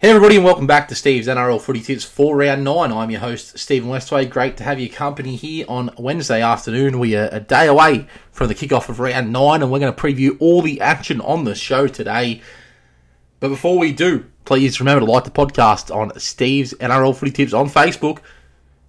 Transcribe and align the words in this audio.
Hey 0.00 0.10
everybody 0.10 0.36
and 0.36 0.44
welcome 0.44 0.68
back 0.68 0.86
to 0.86 0.94
Steve's 0.94 1.26
NRL 1.26 1.60
Footy 1.60 1.80
Tips 1.80 2.04
for 2.04 2.36
Round 2.36 2.62
9. 2.62 2.92
I'm 2.92 3.10
your 3.10 3.18
host 3.18 3.58
Stephen 3.58 3.90
Westway. 3.90 4.30
Great 4.30 4.56
to 4.58 4.62
have 4.62 4.78
your 4.78 4.90
company 4.90 5.34
here 5.34 5.64
on 5.68 5.90
Wednesday 5.98 6.40
afternoon. 6.40 7.00
We 7.00 7.16
are 7.16 7.28
a 7.32 7.40
day 7.40 7.66
away 7.66 8.06
from 8.30 8.46
the 8.46 8.54
kickoff 8.54 8.88
of 8.88 9.00
Round 9.00 9.32
9 9.32 9.60
and 9.60 9.72
we're 9.72 9.80
going 9.80 9.92
to 9.92 10.00
preview 10.00 10.36
all 10.38 10.62
the 10.62 10.80
action 10.80 11.20
on 11.20 11.42
the 11.42 11.56
show 11.56 11.88
today. 11.88 12.42
But 13.40 13.48
before 13.48 13.76
we 13.76 13.90
do, 13.90 14.26
please 14.44 14.78
remember 14.78 15.04
to 15.04 15.10
like 15.10 15.24
the 15.24 15.32
podcast 15.32 15.92
on 15.92 16.16
Steve's 16.20 16.74
NRL 16.74 17.16
Footy 17.16 17.32
Tips 17.32 17.52
on 17.52 17.68
Facebook. 17.68 18.20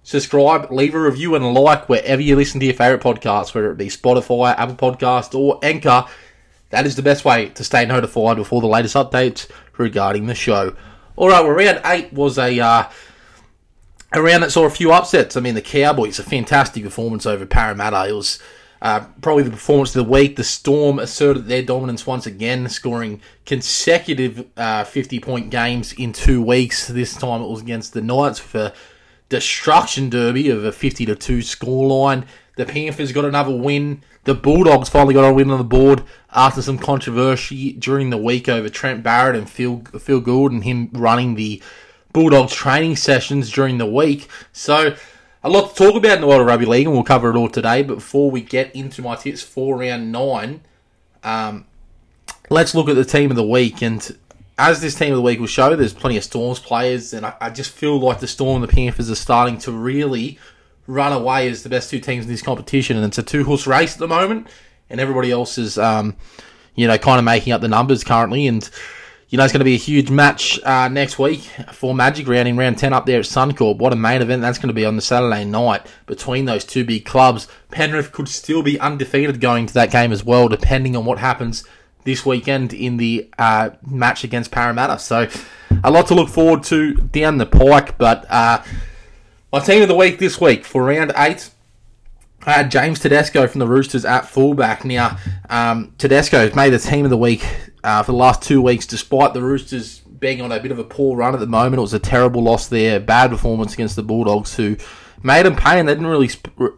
Subscribe, 0.04 0.70
leave 0.70 0.94
a 0.94 1.00
review 1.00 1.34
and 1.34 1.54
like 1.54 1.88
wherever 1.88 2.22
you 2.22 2.36
listen 2.36 2.60
to 2.60 2.66
your 2.66 2.74
favourite 2.76 3.02
podcasts, 3.02 3.52
whether 3.52 3.72
it 3.72 3.78
be 3.78 3.88
Spotify, 3.88 4.54
Apple 4.56 4.76
Podcast 4.76 5.36
or 5.36 5.58
Anchor. 5.60 6.06
That 6.68 6.86
is 6.86 6.94
the 6.94 7.02
best 7.02 7.24
way 7.24 7.48
to 7.48 7.64
stay 7.64 7.84
notified 7.84 8.38
with 8.38 8.52
all 8.52 8.60
the 8.60 8.68
latest 8.68 8.94
updates 8.94 9.50
regarding 9.76 10.26
the 10.26 10.36
show. 10.36 10.76
All 11.20 11.28
right, 11.28 11.44
well, 11.44 11.52
round 11.52 11.82
eight 11.84 12.14
was 12.14 12.38
a 12.38 12.58
uh, 12.58 12.88
a 14.10 14.22
round 14.22 14.42
that 14.42 14.52
saw 14.52 14.64
a 14.64 14.70
few 14.70 14.90
upsets. 14.90 15.36
I 15.36 15.40
mean, 15.40 15.54
the 15.54 15.60
Cowboys 15.60 16.18
a 16.18 16.22
fantastic 16.22 16.82
performance 16.82 17.26
over 17.26 17.44
Parramatta. 17.44 18.08
It 18.08 18.12
was 18.12 18.38
uh, 18.80 19.04
probably 19.20 19.42
the 19.42 19.50
performance 19.50 19.94
of 19.94 20.06
the 20.06 20.10
week. 20.10 20.36
The 20.36 20.44
Storm 20.44 20.98
asserted 20.98 21.44
their 21.44 21.62
dominance 21.62 22.06
once 22.06 22.24
again, 22.24 22.66
scoring 22.70 23.20
consecutive 23.44 24.46
uh, 24.56 24.84
fifty 24.84 25.20
point 25.20 25.50
games 25.50 25.92
in 25.92 26.14
two 26.14 26.40
weeks. 26.40 26.88
This 26.88 27.12
time 27.12 27.42
it 27.42 27.50
was 27.50 27.60
against 27.60 27.92
the 27.92 28.00
Knights 28.00 28.38
for 28.38 28.72
destruction 29.28 30.08
derby 30.08 30.48
of 30.48 30.64
a 30.64 30.72
fifty 30.72 31.04
to 31.04 31.14
two 31.14 31.40
scoreline. 31.40 32.24
The 32.56 32.64
Panthers 32.64 33.12
got 33.12 33.26
another 33.26 33.54
win. 33.54 34.02
The 34.24 34.34
Bulldogs 34.34 34.88
finally 34.88 35.14
got 35.14 35.28
a 35.28 35.32
win 35.32 35.50
on 35.50 35.58
the 35.58 35.64
board 35.64 36.02
after 36.32 36.60
some 36.60 36.78
controversy 36.78 37.72
during 37.72 38.10
the 38.10 38.18
week 38.18 38.48
over 38.48 38.68
Trent 38.68 39.02
Barrett 39.02 39.36
and 39.36 39.48
Phil, 39.48 39.82
Phil 39.98 40.20
Gould 40.20 40.52
and 40.52 40.62
him 40.62 40.90
running 40.92 41.34
the 41.34 41.62
Bulldogs 42.12 42.52
training 42.52 42.96
sessions 42.96 43.50
during 43.50 43.78
the 43.78 43.86
week. 43.86 44.28
So, 44.52 44.94
a 45.42 45.48
lot 45.48 45.70
to 45.70 45.74
talk 45.74 45.96
about 45.96 46.16
in 46.16 46.20
the 46.20 46.26
world 46.26 46.42
of 46.42 46.46
rugby 46.46 46.66
league, 46.66 46.86
and 46.86 46.94
we'll 46.94 47.02
cover 47.02 47.30
it 47.30 47.36
all 47.36 47.48
today. 47.48 47.82
But 47.82 47.96
before 47.96 48.30
we 48.30 48.42
get 48.42 48.74
into 48.74 49.00
my 49.00 49.16
tips 49.16 49.42
for 49.42 49.78
round 49.78 50.12
nine, 50.12 50.60
um, 51.24 51.64
let's 52.50 52.74
look 52.74 52.88
at 52.90 52.96
the 52.96 53.06
team 53.06 53.30
of 53.30 53.36
the 53.36 53.46
week. 53.46 53.80
And 53.80 54.16
as 54.58 54.82
this 54.82 54.94
team 54.94 55.12
of 55.12 55.16
the 55.16 55.22
week 55.22 55.40
will 55.40 55.46
show, 55.46 55.74
there's 55.74 55.94
plenty 55.94 56.18
of 56.18 56.24
Storms 56.24 56.58
players, 56.58 57.14
and 57.14 57.24
I, 57.24 57.34
I 57.40 57.50
just 57.50 57.70
feel 57.70 57.98
like 57.98 58.20
the 58.20 58.26
Storm 58.26 58.62
and 58.62 58.70
the 58.70 58.74
Panthers 58.74 59.10
are 59.10 59.14
starting 59.14 59.56
to 59.58 59.72
really 59.72 60.38
run 60.90 61.12
away 61.12 61.48
as 61.48 61.62
the 61.62 61.68
best 61.68 61.88
two 61.88 62.00
teams 62.00 62.24
in 62.24 62.30
this 62.30 62.42
competition, 62.42 62.96
and 62.96 63.06
it's 63.06 63.18
a 63.18 63.22
two 63.22 63.44
horse 63.44 63.66
race 63.66 63.94
at 63.94 63.98
the 63.98 64.08
moment, 64.08 64.48
and 64.90 65.00
everybody 65.00 65.30
else 65.30 65.56
is, 65.56 65.78
um, 65.78 66.16
you 66.74 66.86
know, 66.86 66.98
kind 66.98 67.18
of 67.18 67.24
making 67.24 67.52
up 67.52 67.60
the 67.60 67.68
numbers 67.68 68.02
currently, 68.02 68.46
and 68.46 68.68
you 69.28 69.38
know 69.38 69.44
it's 69.44 69.52
going 69.52 69.60
to 69.60 69.64
be 69.64 69.74
a 69.74 69.78
huge 69.78 70.10
match 70.10 70.60
uh, 70.64 70.88
next 70.88 71.18
week 71.18 71.42
for 71.72 71.94
Magic 71.94 72.26
Round 72.26 72.48
in 72.48 72.56
round 72.56 72.78
ten 72.78 72.92
up 72.92 73.06
there 73.06 73.20
at 73.20 73.24
Suncorp. 73.24 73.78
What 73.78 73.92
a 73.92 73.96
main 73.96 74.20
event 74.20 74.42
that's 74.42 74.58
going 74.58 74.68
to 74.68 74.74
be 74.74 74.84
on 74.84 74.96
the 74.96 75.02
Saturday 75.02 75.44
night 75.44 75.86
between 76.06 76.44
those 76.44 76.64
two 76.64 76.84
big 76.84 77.04
clubs. 77.04 77.46
Penrith 77.70 78.10
could 78.12 78.28
still 78.28 78.62
be 78.62 78.78
undefeated 78.80 79.40
going 79.40 79.66
to 79.66 79.74
that 79.74 79.92
game 79.92 80.12
as 80.12 80.24
well, 80.24 80.48
depending 80.48 80.96
on 80.96 81.04
what 81.04 81.18
happens 81.18 81.64
this 82.02 82.26
weekend 82.26 82.72
in 82.72 82.96
the 82.96 83.30
uh, 83.38 83.70
match 83.86 84.24
against 84.24 84.50
Parramatta. 84.50 84.98
So 84.98 85.28
a 85.84 85.90
lot 85.90 86.08
to 86.08 86.14
look 86.14 86.30
forward 86.30 86.64
to 86.64 86.94
down 86.94 87.38
the 87.38 87.46
pike, 87.46 87.96
but. 87.96 88.26
Uh, 88.28 88.62
my 89.52 89.58
team 89.58 89.82
of 89.82 89.88
the 89.88 89.96
week 89.96 90.18
this 90.18 90.40
week 90.40 90.64
for 90.64 90.84
round 90.84 91.12
eight. 91.16 91.50
I 92.42 92.52
had 92.52 92.70
James 92.70 93.00
Tedesco 93.00 93.46
from 93.48 93.58
the 93.58 93.66
Roosters 93.66 94.04
at 94.04 94.26
fullback. 94.26 94.84
Now, 94.84 95.18
um, 95.50 95.92
Tedesco 95.98 96.38
has 96.38 96.54
made 96.54 96.70
the 96.70 96.78
team 96.78 97.04
of 97.04 97.10
the 97.10 97.18
week 97.18 97.44
uh, 97.84 98.02
for 98.02 98.12
the 98.12 98.18
last 98.18 98.42
two 98.42 98.62
weeks, 98.62 98.86
despite 98.86 99.34
the 99.34 99.42
Roosters 99.42 99.98
being 99.98 100.40
on 100.40 100.52
a 100.52 100.60
bit 100.60 100.70
of 100.70 100.78
a 100.78 100.84
poor 100.84 101.16
run 101.16 101.34
at 101.34 101.40
the 101.40 101.46
moment. 101.46 101.78
It 101.78 101.82
was 101.82 101.94
a 101.94 101.98
terrible 101.98 102.42
loss 102.42 102.68
there, 102.68 102.98
bad 103.00 103.30
performance 103.30 103.74
against 103.74 103.96
the 103.96 104.02
Bulldogs, 104.02 104.54
who 104.54 104.76
made 105.22 105.44
them 105.44 105.56
pay, 105.56 105.78
and 105.78 105.86
they 105.86 105.94
didn't 105.94 106.06
really 106.06 106.30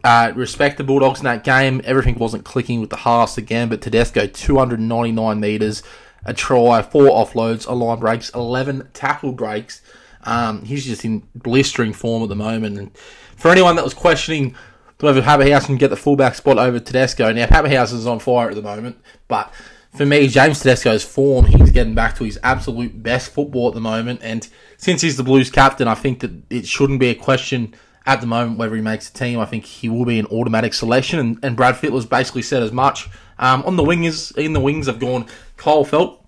uh, 0.02 0.32
respect 0.34 0.78
the 0.78 0.84
Bulldogs 0.84 1.20
in 1.20 1.24
that 1.24 1.44
game. 1.44 1.80
Everything 1.84 2.18
wasn't 2.18 2.44
clicking 2.44 2.80
with 2.80 2.90
the 2.90 2.96
halves 2.96 3.38
again, 3.38 3.68
but 3.68 3.82
Tedesco, 3.82 4.26
299 4.26 5.38
metres, 5.38 5.82
a 6.24 6.34
try, 6.34 6.82
four 6.82 7.08
offloads, 7.08 7.68
a 7.68 7.72
line 7.72 8.00
breaks, 8.00 8.30
11 8.30 8.88
tackle 8.94 9.32
breaks. 9.32 9.80
Um, 10.24 10.64
he's 10.64 10.84
just 10.84 11.04
in 11.04 11.26
blistering 11.34 11.92
form 11.92 12.22
at 12.22 12.28
the 12.28 12.36
moment. 12.36 12.78
And 12.78 12.96
for 13.36 13.50
anyone 13.50 13.76
that 13.76 13.84
was 13.84 13.94
questioning 13.94 14.54
whether 15.00 15.20
Papenhuyzen 15.20 15.66
can 15.66 15.76
get 15.78 15.88
the 15.88 15.96
fullback 15.96 16.36
spot 16.36 16.58
over 16.58 16.78
Tedesco, 16.78 17.32
now 17.32 17.46
Papenhuyzen 17.46 17.94
is 17.94 18.06
on 18.06 18.20
fire 18.20 18.50
at 18.50 18.54
the 18.54 18.62
moment, 18.62 19.00
but 19.26 19.52
for 19.94 20.06
me, 20.06 20.26
James 20.26 20.60
Tedesco's 20.60 21.04
form, 21.04 21.44
he's 21.44 21.70
getting 21.70 21.94
back 21.94 22.16
to 22.16 22.24
his 22.24 22.38
absolute 22.42 23.02
best 23.02 23.30
football 23.30 23.68
at 23.68 23.74
the 23.74 23.80
moment. 23.80 24.20
And 24.22 24.48
since 24.78 25.02
he's 25.02 25.16
the 25.16 25.22
Blues 25.22 25.50
captain, 25.50 25.86
I 25.86 25.94
think 25.94 26.20
that 26.20 26.30
it 26.48 26.66
shouldn't 26.66 26.98
be 26.98 27.08
a 27.08 27.14
question 27.14 27.74
at 28.06 28.20
the 28.20 28.26
moment 28.26 28.58
whether 28.58 28.74
he 28.74 28.80
makes 28.80 29.10
a 29.10 29.12
team. 29.12 29.38
I 29.38 29.44
think 29.44 29.66
he 29.66 29.90
will 29.90 30.06
be 30.06 30.18
an 30.18 30.26
automatic 30.26 30.72
selection. 30.72 31.18
And, 31.18 31.38
and 31.42 31.56
Brad 31.56 31.76
Fittler's 31.76 32.06
basically 32.06 32.42
said 32.42 32.62
as 32.62 32.72
much. 32.72 33.08
Um, 33.38 33.62
on 33.64 33.76
the 33.76 33.82
wingers, 33.82 34.36
in 34.36 34.54
the 34.54 34.60
wings, 34.60 34.88
I've 34.88 34.98
gone 34.98 35.26
Kyle 35.58 35.84
Feldt, 35.84 36.21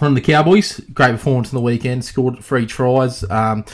from 0.00 0.14
the 0.14 0.20
Cowboys. 0.20 0.80
Great 0.94 1.12
performance 1.12 1.52
in 1.52 1.56
the 1.56 1.62
weekend. 1.62 2.04
Scored 2.06 2.42
three 2.42 2.64
tries. 2.64 3.22
Um, 3.30 3.66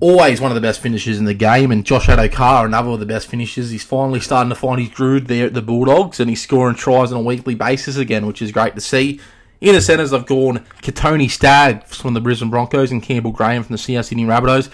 always 0.00 0.40
one 0.40 0.50
of 0.50 0.56
the 0.56 0.60
best 0.60 0.80
finishers 0.80 1.18
in 1.18 1.24
the 1.24 1.34
game. 1.34 1.70
And 1.70 1.86
Josh 1.86 2.08
Addo-Carr, 2.08 2.66
another 2.66 2.90
of 2.90 3.00
the 3.00 3.06
best 3.06 3.28
finishers. 3.28 3.70
He's 3.70 3.84
finally 3.84 4.18
starting 4.18 4.50
to 4.50 4.56
find 4.56 4.80
his 4.80 4.90
groove 4.90 5.28
there 5.28 5.46
at 5.46 5.54
the 5.54 5.62
Bulldogs, 5.62 6.18
and 6.18 6.28
he's 6.28 6.42
scoring 6.42 6.74
tries 6.74 7.12
on 7.12 7.20
a 7.20 7.22
weekly 7.22 7.54
basis 7.54 7.96
again, 7.96 8.26
which 8.26 8.42
is 8.42 8.50
great 8.50 8.74
to 8.74 8.80
see. 8.80 9.20
In 9.60 9.76
the 9.76 9.80
centres, 9.80 10.12
I've 10.12 10.26
gone 10.26 10.66
Kotoni 10.82 11.30
Staggs 11.30 11.96
from 11.96 12.14
the 12.14 12.20
Brisbane 12.20 12.50
Broncos 12.50 12.90
and 12.90 13.00
Campbell 13.00 13.30
Graham 13.30 13.62
from 13.62 13.72
the 13.74 13.78
Sydney 13.78 14.24
Rabbitohs. 14.24 14.68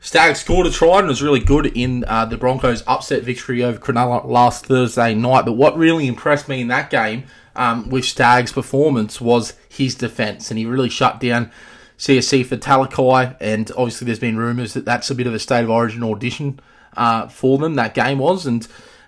Staggs 0.00 0.38
scored 0.38 0.68
a 0.68 0.70
try 0.70 1.00
and 1.00 1.08
was 1.08 1.20
really 1.20 1.40
good 1.40 1.66
in 1.66 2.04
uh, 2.06 2.24
the 2.24 2.36
Broncos' 2.36 2.84
upset 2.86 3.24
victory 3.24 3.64
over 3.64 3.80
Cronulla 3.80 4.24
last 4.24 4.66
Thursday 4.66 5.14
night. 5.14 5.44
But 5.44 5.54
what 5.54 5.76
really 5.76 6.06
impressed 6.06 6.48
me 6.48 6.60
in 6.60 6.68
that 6.68 6.90
game 6.90 7.24
um, 7.58 7.90
with 7.90 8.04
Staggs' 8.04 8.52
performance 8.52 9.20
was 9.20 9.54
his 9.68 9.96
defence, 9.96 10.50
and 10.50 10.58
he 10.58 10.64
really 10.64 10.88
shut 10.88 11.20
down 11.20 11.50
Siosifa 11.98 12.56
Talakai. 12.56 13.36
And 13.40 13.70
obviously, 13.72 14.06
there's 14.06 14.20
been 14.20 14.38
rumours 14.38 14.74
that 14.74 14.84
that's 14.84 15.10
a 15.10 15.14
bit 15.14 15.26
of 15.26 15.34
a 15.34 15.38
state 15.40 15.64
of 15.64 15.70
origin 15.70 16.04
audition 16.04 16.60
uh, 16.96 17.26
for 17.26 17.58
them. 17.58 17.74
That 17.74 17.94
game 17.94 18.20
was, 18.20 18.46
and 18.46 18.66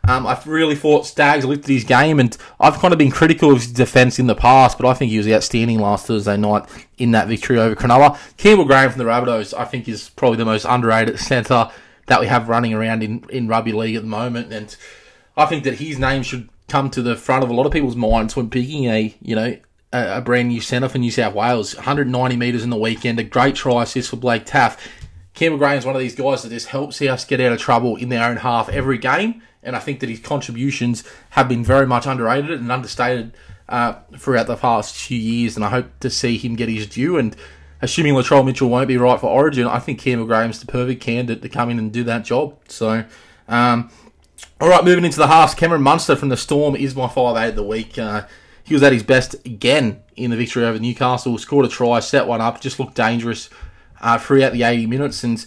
um, 0.08 0.26
I 0.26 0.40
really 0.46 0.74
thought 0.74 1.06
Staggs 1.06 1.44
lifted 1.44 1.72
his 1.72 1.84
game, 1.84 2.18
and 2.18 2.36
I've 2.58 2.78
kind 2.78 2.92
of 2.92 2.98
been 2.98 3.12
critical 3.12 3.52
of 3.52 3.58
his 3.58 3.72
defence 3.72 4.18
in 4.18 4.26
the 4.26 4.34
past, 4.34 4.78
but 4.78 4.88
I 4.88 4.94
think 4.94 5.12
he 5.12 5.18
was 5.18 5.28
outstanding 5.28 5.78
last 5.78 6.06
Thursday 6.06 6.36
night 6.36 6.64
in 6.98 7.12
that 7.12 7.28
victory 7.28 7.58
over 7.58 7.76
Cronulla. 7.76 8.18
Campbell 8.36 8.64
Graham 8.64 8.90
from 8.90 8.98
the 8.98 9.04
Rabbitohs, 9.04 9.56
I 9.56 9.64
think, 9.64 9.88
is 9.88 10.08
probably 10.10 10.38
the 10.38 10.44
most 10.44 10.66
underrated 10.68 11.20
centre 11.20 11.70
that 12.06 12.20
we 12.20 12.26
have 12.26 12.48
running 12.48 12.74
around 12.74 13.04
in, 13.04 13.24
in 13.28 13.46
rugby 13.46 13.72
league 13.72 13.94
at 13.94 14.02
the 14.02 14.08
moment, 14.08 14.52
and 14.52 14.74
I 15.36 15.46
think 15.46 15.62
that 15.62 15.74
his 15.74 16.00
name 16.00 16.24
should 16.24 16.48
come 16.70 16.88
to 16.90 17.02
the 17.02 17.16
front 17.16 17.44
of 17.44 17.50
a 17.50 17.52
lot 17.52 17.66
of 17.66 17.72
people's 17.72 17.96
minds 17.96 18.36
when 18.36 18.48
picking 18.48 18.86
a 18.86 19.14
you 19.20 19.34
know 19.36 19.56
a, 19.92 20.18
a 20.18 20.20
brand 20.20 20.48
new 20.48 20.60
centre 20.60 20.88
for 20.88 20.98
New 20.98 21.10
South 21.10 21.34
Wales. 21.34 21.74
190 21.74 22.36
metres 22.36 22.62
in 22.62 22.70
the 22.70 22.76
weekend, 22.76 23.18
a 23.18 23.24
great 23.24 23.56
try 23.56 23.82
assist 23.82 24.10
for 24.10 24.16
Blake 24.16 24.46
Taaffe. 24.46 24.78
Campbell 25.34 25.62
is 25.68 25.86
one 25.86 25.94
of 25.94 26.00
these 26.00 26.14
guys 26.14 26.42
that 26.42 26.50
just 26.50 26.68
helps 26.68 27.00
us 27.02 27.24
get 27.24 27.40
out 27.40 27.52
of 27.52 27.58
trouble 27.58 27.96
in 27.96 28.08
their 28.08 28.28
own 28.28 28.36
half 28.38 28.68
every 28.68 28.98
game, 28.98 29.42
and 29.62 29.74
I 29.74 29.78
think 29.78 30.00
that 30.00 30.08
his 30.08 30.20
contributions 30.20 31.04
have 31.30 31.48
been 31.48 31.64
very 31.64 31.86
much 31.86 32.06
underrated 32.06 32.60
and 32.60 32.70
understated 32.70 33.34
uh, 33.68 33.94
throughout 34.16 34.46
the 34.46 34.56
past 34.56 34.94
few 34.96 35.18
years, 35.18 35.56
and 35.56 35.64
I 35.64 35.70
hope 35.70 35.98
to 36.00 36.10
see 36.10 36.36
him 36.36 36.56
get 36.56 36.68
his 36.68 36.86
due. 36.86 37.16
And 37.16 37.34
assuming 37.80 38.14
Latrell 38.14 38.44
Mitchell 38.44 38.68
won't 38.68 38.88
be 38.88 38.96
right 38.96 39.18
for 39.18 39.30
Origin, 39.30 39.66
I 39.66 39.78
think 39.78 40.00
Campbell 40.00 40.26
Graham's 40.26 40.60
the 40.60 40.66
perfect 40.66 41.00
candidate 41.00 41.42
to 41.42 41.48
come 41.48 41.70
in 41.70 41.78
and 41.78 41.92
do 41.92 42.04
that 42.04 42.24
job. 42.24 42.56
So, 42.68 43.04
um, 43.48 43.90
all 44.60 44.68
right, 44.68 44.84
moving 44.84 45.06
into 45.06 45.16
the 45.16 45.26
halves. 45.26 45.54
Cameron 45.54 45.82
Munster 45.82 46.14
from 46.14 46.28
the 46.28 46.36
Storm 46.36 46.76
is 46.76 46.94
my 46.94 47.08
five 47.08 47.36
eight 47.36 47.50
of 47.50 47.56
the 47.56 47.62
week. 47.62 47.96
Uh, 47.96 48.26
he 48.62 48.74
was 48.74 48.82
at 48.82 48.92
his 48.92 49.02
best 49.02 49.34
again 49.46 50.02
in 50.16 50.30
the 50.30 50.36
victory 50.36 50.64
over 50.64 50.78
Newcastle. 50.78 51.38
Scored 51.38 51.64
a 51.64 51.68
try, 51.68 51.98
set 52.00 52.26
one 52.26 52.42
up, 52.42 52.60
just 52.60 52.78
looked 52.78 52.94
dangerous 52.94 53.48
uh, 54.02 54.18
throughout 54.18 54.52
the 54.52 54.62
80 54.62 54.86
minutes. 54.86 55.24
And 55.24 55.44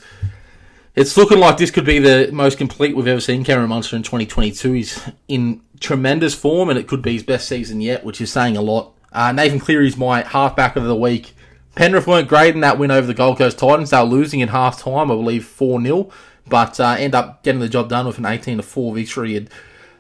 it's 0.96 1.16
looking 1.16 1.38
like 1.38 1.58
this 1.58 1.70
could 1.70 1.86
be 1.86 2.00
the 2.00 2.32
most 2.34 2.58
complete 2.58 2.96
we've 2.96 3.06
ever 3.06 3.22
seen 3.22 3.44
Cameron 3.44 3.70
Munster 3.70 3.96
in 3.96 4.02
2022. 4.02 4.74
He's 4.74 5.10
in 5.28 5.62
tremendous 5.80 6.34
form, 6.34 6.70
and 6.70 6.80
it 6.80 6.88
could 6.88 7.04
be 7.04 7.14
his 7.14 7.24
best 7.24 7.48
season 7.48 7.82
yet, 7.82 8.04
which 8.04 8.20
is 8.20 8.32
saying 8.32 8.58
a 8.58 8.62
lot. 8.62 8.94
Uh, 9.12 9.32
Nathan 9.32 9.60
Cleary's 9.60 9.96
my 9.96 10.24
halfback 10.24 10.76
of 10.76 10.86
the 10.86 10.96
week. 10.96 11.36
Penrith 11.76 12.08
weren't 12.08 12.28
great 12.28 12.56
in 12.56 12.62
that 12.62 12.80
win 12.80 12.90
over 12.90 13.06
the 13.06 13.14
Gold 13.14 13.38
Coast 13.38 13.60
Titans. 13.60 13.92
They 13.92 13.98
were 13.98 14.04
losing 14.04 14.40
in 14.40 14.50
half 14.50 14.80
time, 14.82 15.12
I 15.12 15.16
believe 15.16 15.46
4 15.46 15.82
0 15.82 16.12
but 16.48 16.80
uh, 16.80 16.96
end 16.98 17.16
up 17.16 17.44
getting 17.44 17.62
the 17.62 17.70
job 17.70 17.90
done 17.90 18.06
with 18.06 18.18
an 18.18 18.26
18 18.26 18.58
to 18.58 18.64
4 18.64 18.96
victory. 18.96 19.38
And 19.38 19.50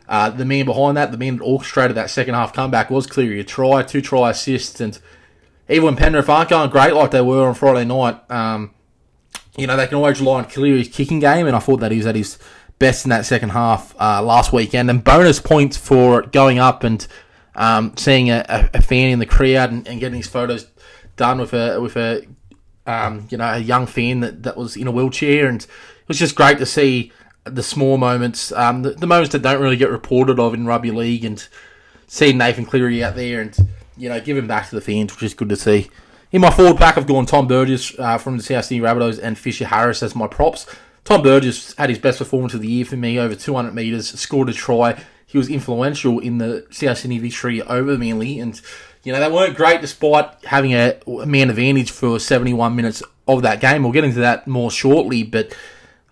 uh, 0.07 0.30
the 0.30 0.45
man 0.45 0.66
behind 0.66 0.98
that, 0.98 1.12
the 1.12 1.18
man 1.18 1.38
that 1.38 1.44
orchestrated 1.44 1.95
that 1.98 2.10
second 2.10 2.34
half 2.34 2.54
comeback 2.54 2.90
was 2.90 3.07
Cleary. 3.07 3.40
A 3.40 3.44
try, 3.44 3.84
two 3.84 4.01
try 4.01 4.30
assists, 4.31 4.81
and 4.81 5.00
even 5.69 5.86
when 5.86 5.95
Penrith 5.95 6.30
aren't 6.30 6.50
going 6.50 6.69
great 6.69 6.94
like 6.94 7.12
they 7.12 7.22
were 7.22 7.48
on 7.48 7.56
Friday 7.56 7.86
night, 7.86 8.19
um, 8.30 8.74
you 9.57 9.68
know, 9.68 9.78
they 9.78 9.88
can 9.88 9.95
always 9.95 10.19
rely 10.19 10.40
on 10.40 10.45
Cleary's 10.45 10.90
kicking 10.90 11.19
game, 11.19 11.48
and 11.48 11.56
I 11.56 11.60
thought 11.60 11.80
that 11.80 11.92
he 11.92 11.98
was 11.98 12.07
at 12.07 12.16
his 12.16 12.38
best 12.80 13.06
in 13.06 13.10
that 13.10 13.25
second 13.25 13.50
half 13.50 13.95
uh, 14.00 14.22
last 14.22 14.51
weekend. 14.51 14.90
And 14.90 15.04
bonus 15.04 15.40
points 15.40 15.78
for 15.78 16.24
going 16.24 16.60
up 16.60 16.84
and 16.84 17.06
um, 17.56 17.95
seeing 17.95 18.30
a, 18.30 18.69
a, 18.74 18.81
fan 18.81 19.10
in 19.10 19.19
the 19.19 19.25
crowd 19.25 19.72
and, 19.72 19.88
and 19.88 20.00
getting 20.00 20.18
his 20.18 20.28
photos 20.28 20.68
done 21.16 21.40
with 21.40 21.54
a 21.54 21.80
with 21.80 21.95
a 21.95 22.25
um, 22.88 23.28
you 23.30 23.38
know 23.38 23.45
a 23.45 23.60
young 23.60 23.86
fan 23.86 24.22
that, 24.22 24.44
that 24.44 24.57
was 24.57 24.75
in 24.75 24.88
a 24.88 24.92
wheelchair, 24.92 25.48
and 25.48 25.66
was 26.07 26.19
just 26.19 26.35
great 26.35 26.57
to 26.59 26.65
see 26.65 27.11
the 27.45 27.63
small 27.63 27.97
moments, 27.97 28.51
um, 28.53 28.83
the, 28.83 28.91
the, 28.91 29.07
moments 29.07 29.31
that 29.33 29.41
don't 29.41 29.61
really 29.61 29.75
get 29.75 29.89
reported 29.89 30.39
of 30.39 30.53
in 30.53 30.65
rugby 30.65 30.91
league, 30.91 31.25
and 31.25 31.47
seeing 32.07 32.38
Nathan 32.38 32.65
Cleary 32.65 33.03
out 33.03 33.15
there 33.15 33.41
and 33.41 33.55
you 33.97 34.09
know 34.09 34.19
giving 34.21 34.47
back 34.47 34.69
to 34.69 34.75
the 34.75 34.81
fans, 34.81 35.13
which 35.13 35.23
is 35.23 35.33
good 35.33 35.50
to 35.50 35.55
see. 35.55 35.89
In 36.31 36.41
my 36.41 36.50
forward 36.50 36.77
pack, 36.77 36.97
I've 36.97 37.07
gone 37.07 37.25
Tom 37.25 37.47
Burgess 37.47 37.97
uh, 38.00 38.17
from 38.17 38.38
the 38.38 38.44
South 38.44 38.65
Sydney 38.65 38.83
Rabbitohs 38.83 39.19
and 39.21 39.38
Fisher 39.38 39.65
Harris 39.65 40.01
as 40.01 40.15
my 40.15 40.27
props. 40.27 40.65
Tom 41.03 41.21
Burgess 41.21 41.75
had 41.75 41.89
his 41.89 42.00
best 42.00 42.19
performance 42.19 42.53
of 42.53 42.61
the 42.61 42.67
year 42.67 42.85
for 42.85 42.95
me, 42.95 43.19
over 43.19 43.35
200 43.35 43.75
metres, 43.75 44.09
scored 44.19 44.49
a 44.49 44.53
try. 44.53 44.99
He 45.25 45.38
was 45.38 45.49
influential 45.49 46.19
in 46.19 46.38
the 46.38 46.65
South 46.71 46.99
Sydney 46.99 47.19
victory 47.19 47.61
over 47.61 47.97
Manly, 47.97 48.39
and 48.39 48.59
you 49.03 49.11
know 49.11 49.19
they 49.19 49.31
weren't 49.31 49.57
great 49.57 49.81
despite 49.81 50.29
having 50.45 50.73
a 50.73 50.97
man 51.07 51.49
advantage 51.49 51.91
for 51.91 52.19
71 52.19 52.75
minutes 52.75 53.03
of 53.27 53.41
that 53.41 53.59
game. 53.59 53.83
We'll 53.83 53.91
get 53.91 54.03
into 54.06 54.19
that 54.19 54.47
more 54.47 54.71
shortly, 54.71 55.23
but 55.23 55.53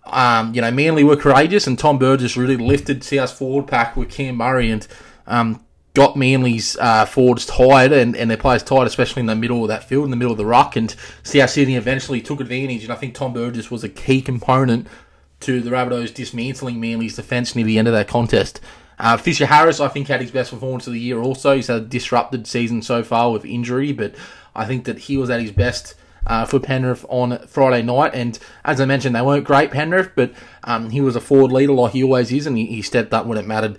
um, 0.04 0.54
you 0.54 0.60
know 0.60 0.70
Manly 0.70 1.04
were 1.04 1.16
courageous, 1.16 1.66
and 1.66 1.78
Tom 1.78 1.98
Burgess 1.98 2.36
really 2.36 2.56
lifted 2.56 3.04
South's 3.04 3.32
forward 3.32 3.66
pack 3.66 3.96
with 3.96 4.10
Cam 4.10 4.36
Murray 4.36 4.70
and 4.70 4.86
um, 5.26 5.64
got 5.94 6.16
Manly's 6.16 6.76
uh, 6.78 7.04
forwards 7.04 7.46
tired 7.46 7.92
and, 7.92 8.16
and 8.16 8.30
their 8.30 8.38
players 8.38 8.62
tired, 8.62 8.86
especially 8.86 9.20
in 9.20 9.26
the 9.26 9.36
middle 9.36 9.62
of 9.62 9.68
that 9.68 9.84
field, 9.84 10.04
in 10.04 10.10
the 10.10 10.16
middle 10.16 10.32
of 10.32 10.38
the 10.38 10.46
ruck. 10.46 10.76
And 10.76 10.94
South 11.22 11.50
Sydney 11.50 11.76
eventually 11.76 12.20
took 12.20 12.40
advantage. 12.40 12.84
And 12.84 12.92
I 12.92 12.96
think 12.96 13.14
Tom 13.14 13.32
Burgess 13.32 13.70
was 13.70 13.84
a 13.84 13.88
key 13.88 14.22
component 14.22 14.86
to 15.40 15.60
the 15.60 15.70
Rabbitohs 15.70 16.14
dismantling 16.14 16.80
Manly's 16.80 17.16
defence 17.16 17.54
near 17.54 17.64
the 17.66 17.78
end 17.78 17.88
of 17.88 17.94
that 17.94 18.08
contest. 18.08 18.60
Uh, 18.98 19.16
Fisher 19.16 19.46
Harris, 19.46 19.80
I 19.80 19.88
think, 19.88 20.08
had 20.08 20.20
his 20.20 20.30
best 20.30 20.52
performance 20.52 20.86
of 20.86 20.92
the 20.92 21.00
year 21.00 21.20
also. 21.20 21.56
He's 21.56 21.66
had 21.66 21.76
a 21.76 21.80
disrupted 21.80 22.46
season 22.46 22.82
so 22.82 23.02
far 23.02 23.32
with 23.32 23.44
injury, 23.44 23.92
but 23.92 24.14
I 24.54 24.64
think 24.64 24.84
that 24.84 25.00
he 25.00 25.16
was 25.16 25.28
at 25.28 25.40
his 25.40 25.50
best 25.50 25.94
uh, 26.26 26.44
for 26.44 26.60
Penrith 26.60 27.04
on 27.08 27.46
Friday 27.46 27.82
night. 27.82 28.14
And 28.14 28.38
as 28.64 28.80
I 28.80 28.84
mentioned, 28.84 29.14
they 29.14 29.22
weren't 29.22 29.44
great, 29.44 29.70
Penrith, 29.70 30.12
but 30.14 30.32
um, 30.64 30.90
he 30.90 31.00
was 31.00 31.16
a 31.16 31.20
forward 31.20 31.52
leader 31.52 31.72
like 31.72 31.92
he 31.92 32.02
always 32.02 32.32
is, 32.32 32.46
and 32.46 32.56
he, 32.56 32.66
he 32.66 32.82
stepped 32.82 33.12
up 33.12 33.26
when 33.26 33.38
it 33.38 33.46
mattered. 33.46 33.78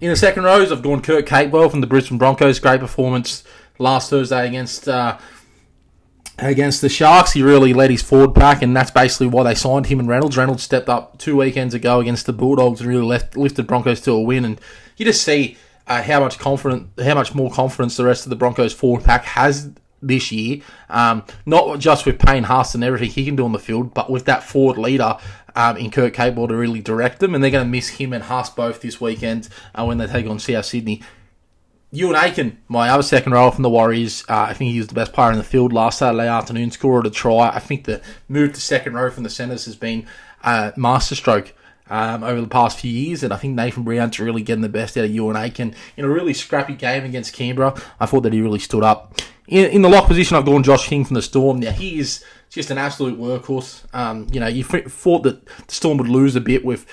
In 0.00 0.10
the 0.10 0.16
second 0.16 0.44
rows, 0.44 0.72
I've 0.72 0.82
gone 0.82 1.00
Kurt 1.00 1.26
Capewell 1.26 1.70
from 1.70 1.80
the 1.80 1.86
Brisbane 1.86 2.18
Broncos. 2.18 2.58
Great 2.58 2.80
performance 2.80 3.44
last 3.78 4.10
Thursday 4.10 4.46
against 4.46 4.88
uh, 4.88 5.18
against 6.38 6.80
the 6.80 6.88
Sharks. 6.88 7.32
He 7.32 7.42
really 7.42 7.72
led 7.72 7.90
his 7.90 8.02
forward 8.02 8.34
pack, 8.34 8.62
and 8.62 8.76
that's 8.76 8.90
basically 8.90 9.28
why 9.28 9.44
they 9.44 9.54
signed 9.54 9.86
him 9.86 10.00
and 10.00 10.08
Reynolds. 10.08 10.36
Reynolds 10.36 10.62
stepped 10.62 10.88
up 10.88 11.18
two 11.18 11.36
weekends 11.36 11.74
ago 11.74 12.00
against 12.00 12.26
the 12.26 12.32
Bulldogs 12.32 12.80
and 12.80 12.88
really 12.88 13.04
left, 13.04 13.36
lifted 13.36 13.66
Broncos 13.66 14.00
to 14.02 14.12
a 14.12 14.20
win. 14.20 14.44
And 14.44 14.60
you 14.96 15.04
just 15.04 15.22
see 15.22 15.56
uh, 15.86 16.02
how 16.02 16.20
much 16.20 16.38
confident, 16.38 16.88
how 17.00 17.14
much 17.14 17.34
more 17.34 17.50
confidence 17.50 17.96
the 17.96 18.04
rest 18.04 18.26
of 18.26 18.30
the 18.30 18.36
Broncos 18.36 18.72
forward 18.72 19.04
pack 19.04 19.24
has 19.24 19.70
this 20.02 20.32
year. 20.32 20.60
Um, 20.90 21.24
not 21.46 21.78
just 21.78 22.04
with 22.04 22.18
Payne 22.18 22.44
Haas 22.44 22.74
and 22.74 22.84
everything 22.84 23.10
he 23.10 23.24
can 23.24 23.36
do 23.36 23.44
on 23.44 23.52
the 23.52 23.58
field, 23.58 23.94
but 23.94 24.10
with 24.10 24.24
that 24.26 24.42
forward 24.42 24.78
leader 24.78 25.16
um, 25.54 25.76
in 25.76 25.90
Kurt 25.90 26.12
Capewell 26.12 26.48
to 26.48 26.56
really 26.56 26.80
direct 26.80 27.20
them. 27.20 27.34
And 27.34 27.42
they're 27.42 27.50
going 27.50 27.64
to 27.64 27.70
miss 27.70 27.88
him 27.88 28.12
and 28.12 28.24
Haas 28.24 28.50
both 28.50 28.80
this 28.80 29.00
weekend 29.00 29.48
uh, 29.74 29.84
when 29.84 29.98
they 29.98 30.06
take 30.06 30.26
on 30.26 30.38
South 30.38 30.66
Sydney. 30.66 31.02
Euan 31.92 32.20
Aiken, 32.20 32.58
my 32.68 32.88
other 32.88 33.02
second 33.02 33.32
row 33.32 33.50
from 33.50 33.62
the 33.62 33.68
Warriors, 33.68 34.24
uh, 34.26 34.46
I 34.48 34.54
think 34.54 34.70
he 34.70 34.78
was 34.78 34.86
the 34.86 34.94
best 34.94 35.12
player 35.12 35.30
in 35.30 35.36
the 35.36 35.44
field 35.44 35.74
last 35.74 35.98
Saturday 35.98 36.26
afternoon, 36.26 36.70
scored 36.70 37.06
a 37.06 37.10
try. 37.10 37.50
I 37.50 37.58
think 37.58 37.84
the 37.84 38.00
move 38.28 38.54
to 38.54 38.62
second 38.62 38.94
row 38.94 39.10
from 39.10 39.24
the 39.24 39.30
centres 39.30 39.66
has 39.66 39.76
been 39.76 40.06
a 40.42 40.72
masterstroke 40.74 41.52
um, 41.90 42.24
over 42.24 42.40
the 42.40 42.48
past 42.48 42.78
few 42.78 42.90
years, 42.90 43.22
and 43.22 43.30
I 43.30 43.36
think 43.36 43.54
Nathan 43.54 43.82
Brown's 43.82 44.18
really 44.18 44.40
getting 44.40 44.62
the 44.62 44.70
best 44.70 44.96
out 44.96 45.04
of 45.04 45.10
Euan 45.10 45.38
Aiken 45.38 45.74
in 45.98 46.06
a 46.06 46.08
really 46.08 46.32
scrappy 46.32 46.74
game 46.74 47.04
against 47.04 47.34
Canberra. 47.34 47.78
I 48.00 48.06
thought 48.06 48.22
that 48.22 48.32
he 48.32 48.40
really 48.40 48.58
stood 48.58 48.82
up. 48.82 49.20
In, 49.48 49.82
the 49.82 49.88
lock 49.88 50.06
position, 50.06 50.36
I've 50.36 50.44
gone 50.44 50.62
Josh 50.62 50.86
King 50.86 51.04
from 51.04 51.14
the 51.14 51.22
Storm. 51.22 51.58
Now, 51.58 51.72
he 51.72 51.98
is 51.98 52.24
just 52.48 52.70
an 52.70 52.78
absolute 52.78 53.18
workhorse. 53.18 53.82
Um, 53.92 54.28
you 54.30 54.38
know, 54.38 54.46
you 54.46 54.62
thought 54.62 55.24
that 55.24 55.44
the 55.44 55.74
Storm 55.74 55.98
would 55.98 56.08
lose 56.08 56.36
a 56.36 56.40
bit 56.40 56.64
with 56.64 56.86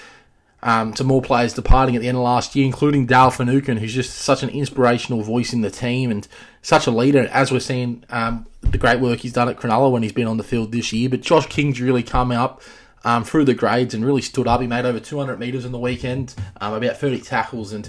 um, 0.64 0.96
some 0.96 1.08
more 1.08 1.22
players 1.22 1.54
departing 1.54 1.96
at 1.96 2.02
the 2.02 2.08
end 2.08 2.18
of 2.18 2.24
last 2.24 2.56
year, 2.56 2.66
including 2.66 3.06
Dale 3.06 3.30
Finucane, 3.30 3.78
who's 3.78 3.94
just 3.94 4.16
such 4.16 4.44
an 4.44 4.50
inspirational 4.50 5.22
voice 5.22 5.54
in 5.54 5.62
the 5.62 5.70
team 5.70 6.12
and 6.12 6.28
such 6.62 6.88
a 6.88 6.92
leader, 6.92 7.30
as 7.32 7.52
we're 7.52 7.60
seeing 7.60 8.04
um, 8.10 8.46
the 8.62 8.78
great 8.78 9.00
work 9.00 9.20
he's 9.20 9.34
done 9.34 9.48
at 9.48 9.58
Cronulla 9.58 9.92
when 9.92 10.04
he's 10.04 10.12
been 10.12 10.28
on 10.28 10.38
the 10.38 10.44
field 10.44 10.72
this 10.72 10.92
year. 10.92 11.10
But 11.10 11.22
Josh 11.22 11.46
King's 11.46 11.80
really 11.80 12.04
come 12.04 12.32
up 12.32 12.62
um, 13.04 13.24
through 13.24 13.46
the 13.46 13.54
grades 13.54 13.94
and 13.94 14.04
really 14.04 14.22
stood 14.22 14.48
up. 14.48 14.60
He 14.60 14.68
made 14.68 14.86
over 14.86 15.00
200 15.00 15.40
metres 15.40 15.66
in 15.66 15.72
the 15.72 15.80
weekend, 15.80 16.36
um, 16.60 16.74
about 16.74 16.98
30 16.98 17.22
tackles, 17.22 17.72
and 17.72 17.88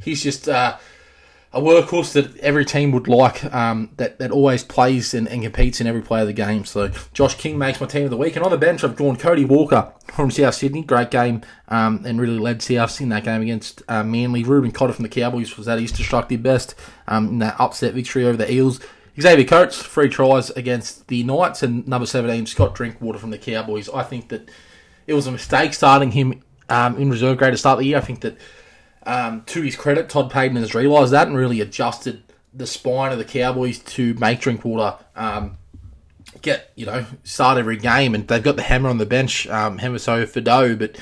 he's 0.00 0.22
just 0.22 0.48
uh, 0.48 0.76
a 1.54 1.60
workhorse 1.60 2.14
that 2.14 2.34
every 2.38 2.64
team 2.64 2.92
would 2.92 3.06
like, 3.06 3.44
um, 3.52 3.90
that, 3.98 4.18
that 4.18 4.30
always 4.30 4.64
plays 4.64 5.12
and, 5.12 5.28
and, 5.28 5.42
competes 5.42 5.82
in 5.82 5.86
every 5.86 6.00
play 6.00 6.22
of 6.22 6.26
the 6.26 6.32
game. 6.32 6.64
So 6.64 6.88
Josh 7.12 7.34
King 7.34 7.58
makes 7.58 7.78
my 7.78 7.86
team 7.86 8.04
of 8.04 8.10
the 8.10 8.16
week. 8.16 8.36
And 8.36 8.44
on 8.44 8.50
the 8.50 8.56
bench, 8.56 8.82
I've 8.82 8.96
drawn 8.96 9.16
Cody 9.16 9.44
Walker 9.44 9.92
from 10.06 10.30
South 10.30 10.54
Sydney. 10.54 10.82
Great 10.82 11.10
game 11.10 11.42
um, 11.68 12.04
and 12.06 12.18
really 12.18 12.38
led 12.38 12.62
South 12.62 12.98
in 13.02 13.10
that 13.10 13.24
game 13.24 13.42
against 13.42 13.82
uh, 13.86 14.02
Manly. 14.02 14.44
Reuben 14.44 14.72
Cotter 14.72 14.94
from 14.94 15.02
the 15.02 15.10
Cowboys 15.10 15.58
was 15.58 15.68
at 15.68 15.78
his 15.78 15.92
destructive 15.92 16.42
best 16.42 16.74
um, 17.06 17.28
in 17.28 17.38
that 17.40 17.60
upset 17.60 17.92
victory 17.92 18.24
over 18.24 18.36
the 18.38 18.50
Eels. 18.50 18.80
Xavier 19.20 19.44
Coates, 19.44 19.82
three 19.82 20.08
tries 20.08 20.48
against 20.50 21.08
the 21.08 21.22
Knights. 21.22 21.62
And 21.62 21.86
number 21.86 22.06
17, 22.06 22.46
Scott 22.46 22.74
Drinkwater 22.74 23.18
from 23.18 23.30
the 23.30 23.36
Cowboys. 23.36 23.90
I 23.90 24.04
think 24.04 24.28
that 24.28 24.50
it 25.06 25.12
was 25.12 25.26
a 25.26 25.32
mistake 25.32 25.74
starting 25.74 26.12
him 26.12 26.42
um, 26.70 26.96
in 26.96 27.10
reserve 27.10 27.36
grade 27.36 27.52
to 27.52 27.58
start 27.58 27.78
the 27.78 27.84
year. 27.84 27.98
I 27.98 28.00
think 28.00 28.22
that 28.22 28.38
um, 29.06 29.42
to 29.46 29.62
his 29.62 29.76
credit, 29.76 30.08
Todd 30.08 30.30
Payten 30.30 30.56
has 30.56 30.74
realised 30.74 31.12
that 31.12 31.26
and 31.26 31.36
really 31.36 31.60
adjusted 31.60 32.22
the 32.54 32.66
spine 32.66 33.12
of 33.12 33.18
the 33.18 33.24
Cowboys 33.24 33.78
to 33.78 34.14
make 34.14 34.40
Drinkwater 34.40 34.98
get, 36.40 36.72
you 36.74 36.86
know, 36.86 37.06
start 37.24 37.58
every 37.58 37.76
game. 37.76 38.14
And 38.14 38.26
they've 38.26 38.42
got 38.42 38.56
the 38.56 38.62
hammer 38.62 38.88
on 38.88 38.98
the 38.98 39.06
bench, 39.06 39.46
um, 39.48 39.78
Hamiso 39.78 40.26
Fidow, 40.26 40.78
but 40.78 40.98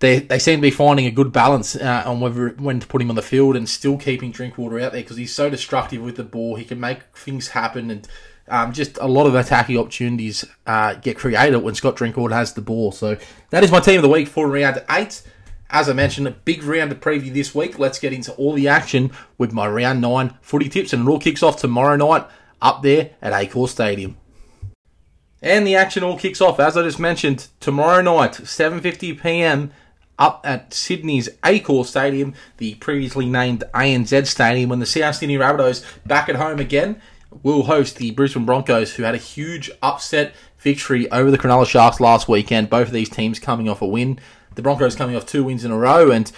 they, 0.00 0.18
they 0.18 0.38
seem 0.38 0.58
to 0.58 0.62
be 0.62 0.70
finding 0.70 1.06
a 1.06 1.10
good 1.10 1.32
balance 1.32 1.76
uh, 1.76 2.02
on 2.06 2.20
whether 2.20 2.50
when 2.50 2.80
to 2.80 2.86
put 2.86 3.00
him 3.00 3.10
on 3.10 3.16
the 3.16 3.22
field 3.22 3.56
and 3.56 3.68
still 3.68 3.96
keeping 3.96 4.32
Drinkwater 4.32 4.80
out 4.80 4.92
there 4.92 5.02
because 5.02 5.16
he's 5.16 5.34
so 5.34 5.48
destructive 5.48 6.02
with 6.02 6.16
the 6.16 6.24
ball. 6.24 6.56
He 6.56 6.64
can 6.64 6.80
make 6.80 7.02
things 7.14 7.48
happen 7.48 7.90
and 7.90 8.08
um, 8.48 8.72
just 8.72 8.98
a 8.98 9.06
lot 9.06 9.26
of 9.26 9.34
attacking 9.34 9.78
opportunities 9.78 10.44
uh, 10.66 10.94
get 10.94 11.16
created 11.16 11.58
when 11.58 11.74
Scott 11.74 11.96
Drinkwater 11.96 12.34
has 12.34 12.54
the 12.54 12.60
ball. 12.60 12.90
So 12.90 13.16
that 13.50 13.62
is 13.62 13.70
my 13.70 13.80
team 13.80 13.96
of 13.96 14.02
the 14.02 14.08
week 14.08 14.28
for 14.28 14.48
round 14.48 14.82
eight. 14.90 15.22
As 15.72 15.88
I 15.88 15.94
mentioned, 15.94 16.28
a 16.28 16.32
big 16.32 16.62
round 16.62 16.90
to 16.90 16.96
preview 16.96 17.32
this 17.32 17.54
week. 17.54 17.78
Let's 17.78 17.98
get 17.98 18.12
into 18.12 18.32
all 18.34 18.52
the 18.52 18.68
action 18.68 19.10
with 19.38 19.54
my 19.54 19.66
round 19.66 20.02
nine 20.02 20.34
footy 20.42 20.68
tips, 20.68 20.92
and 20.92 21.08
it 21.08 21.10
all 21.10 21.18
kicks 21.18 21.42
off 21.42 21.56
tomorrow 21.56 21.96
night 21.96 22.26
up 22.60 22.82
there 22.82 23.12
at 23.22 23.32
Accor 23.32 23.68
Stadium. 23.68 24.18
And 25.40 25.66
the 25.66 25.74
action 25.74 26.04
all 26.04 26.18
kicks 26.18 26.42
off, 26.42 26.60
as 26.60 26.76
I 26.76 26.82
just 26.82 27.00
mentioned, 27.00 27.48
tomorrow 27.58 28.02
night, 28.02 28.32
7:50 28.32 29.22
p.m. 29.22 29.72
up 30.18 30.42
at 30.44 30.74
Sydney's 30.74 31.30
Accor 31.42 31.86
Stadium, 31.86 32.34
the 32.58 32.74
previously 32.74 33.24
named 33.24 33.64
ANZ 33.74 34.26
Stadium, 34.26 34.68
when 34.68 34.78
the 34.78 34.86
South 34.86 35.16
Sydney 35.16 35.38
Rabbitohs 35.38 35.84
back 36.06 36.28
at 36.28 36.36
home 36.36 36.60
again 36.60 37.00
will 37.42 37.62
host 37.62 37.96
the 37.96 38.10
Brisbane 38.10 38.44
Broncos, 38.44 38.94
who 38.94 39.04
had 39.04 39.14
a 39.14 39.18
huge 39.18 39.70
upset 39.82 40.34
victory 40.58 41.10
over 41.10 41.30
the 41.30 41.38
Cronulla 41.38 41.66
Sharks 41.66 41.98
last 41.98 42.28
weekend. 42.28 42.68
Both 42.68 42.88
of 42.88 42.92
these 42.92 43.08
teams 43.08 43.38
coming 43.38 43.70
off 43.70 43.80
a 43.80 43.86
win. 43.86 44.20
The 44.54 44.62
Broncos 44.62 44.96
coming 44.96 45.16
off 45.16 45.26
two 45.26 45.44
wins 45.44 45.64
in 45.64 45.70
a 45.70 45.78
row, 45.78 46.10
and 46.10 46.30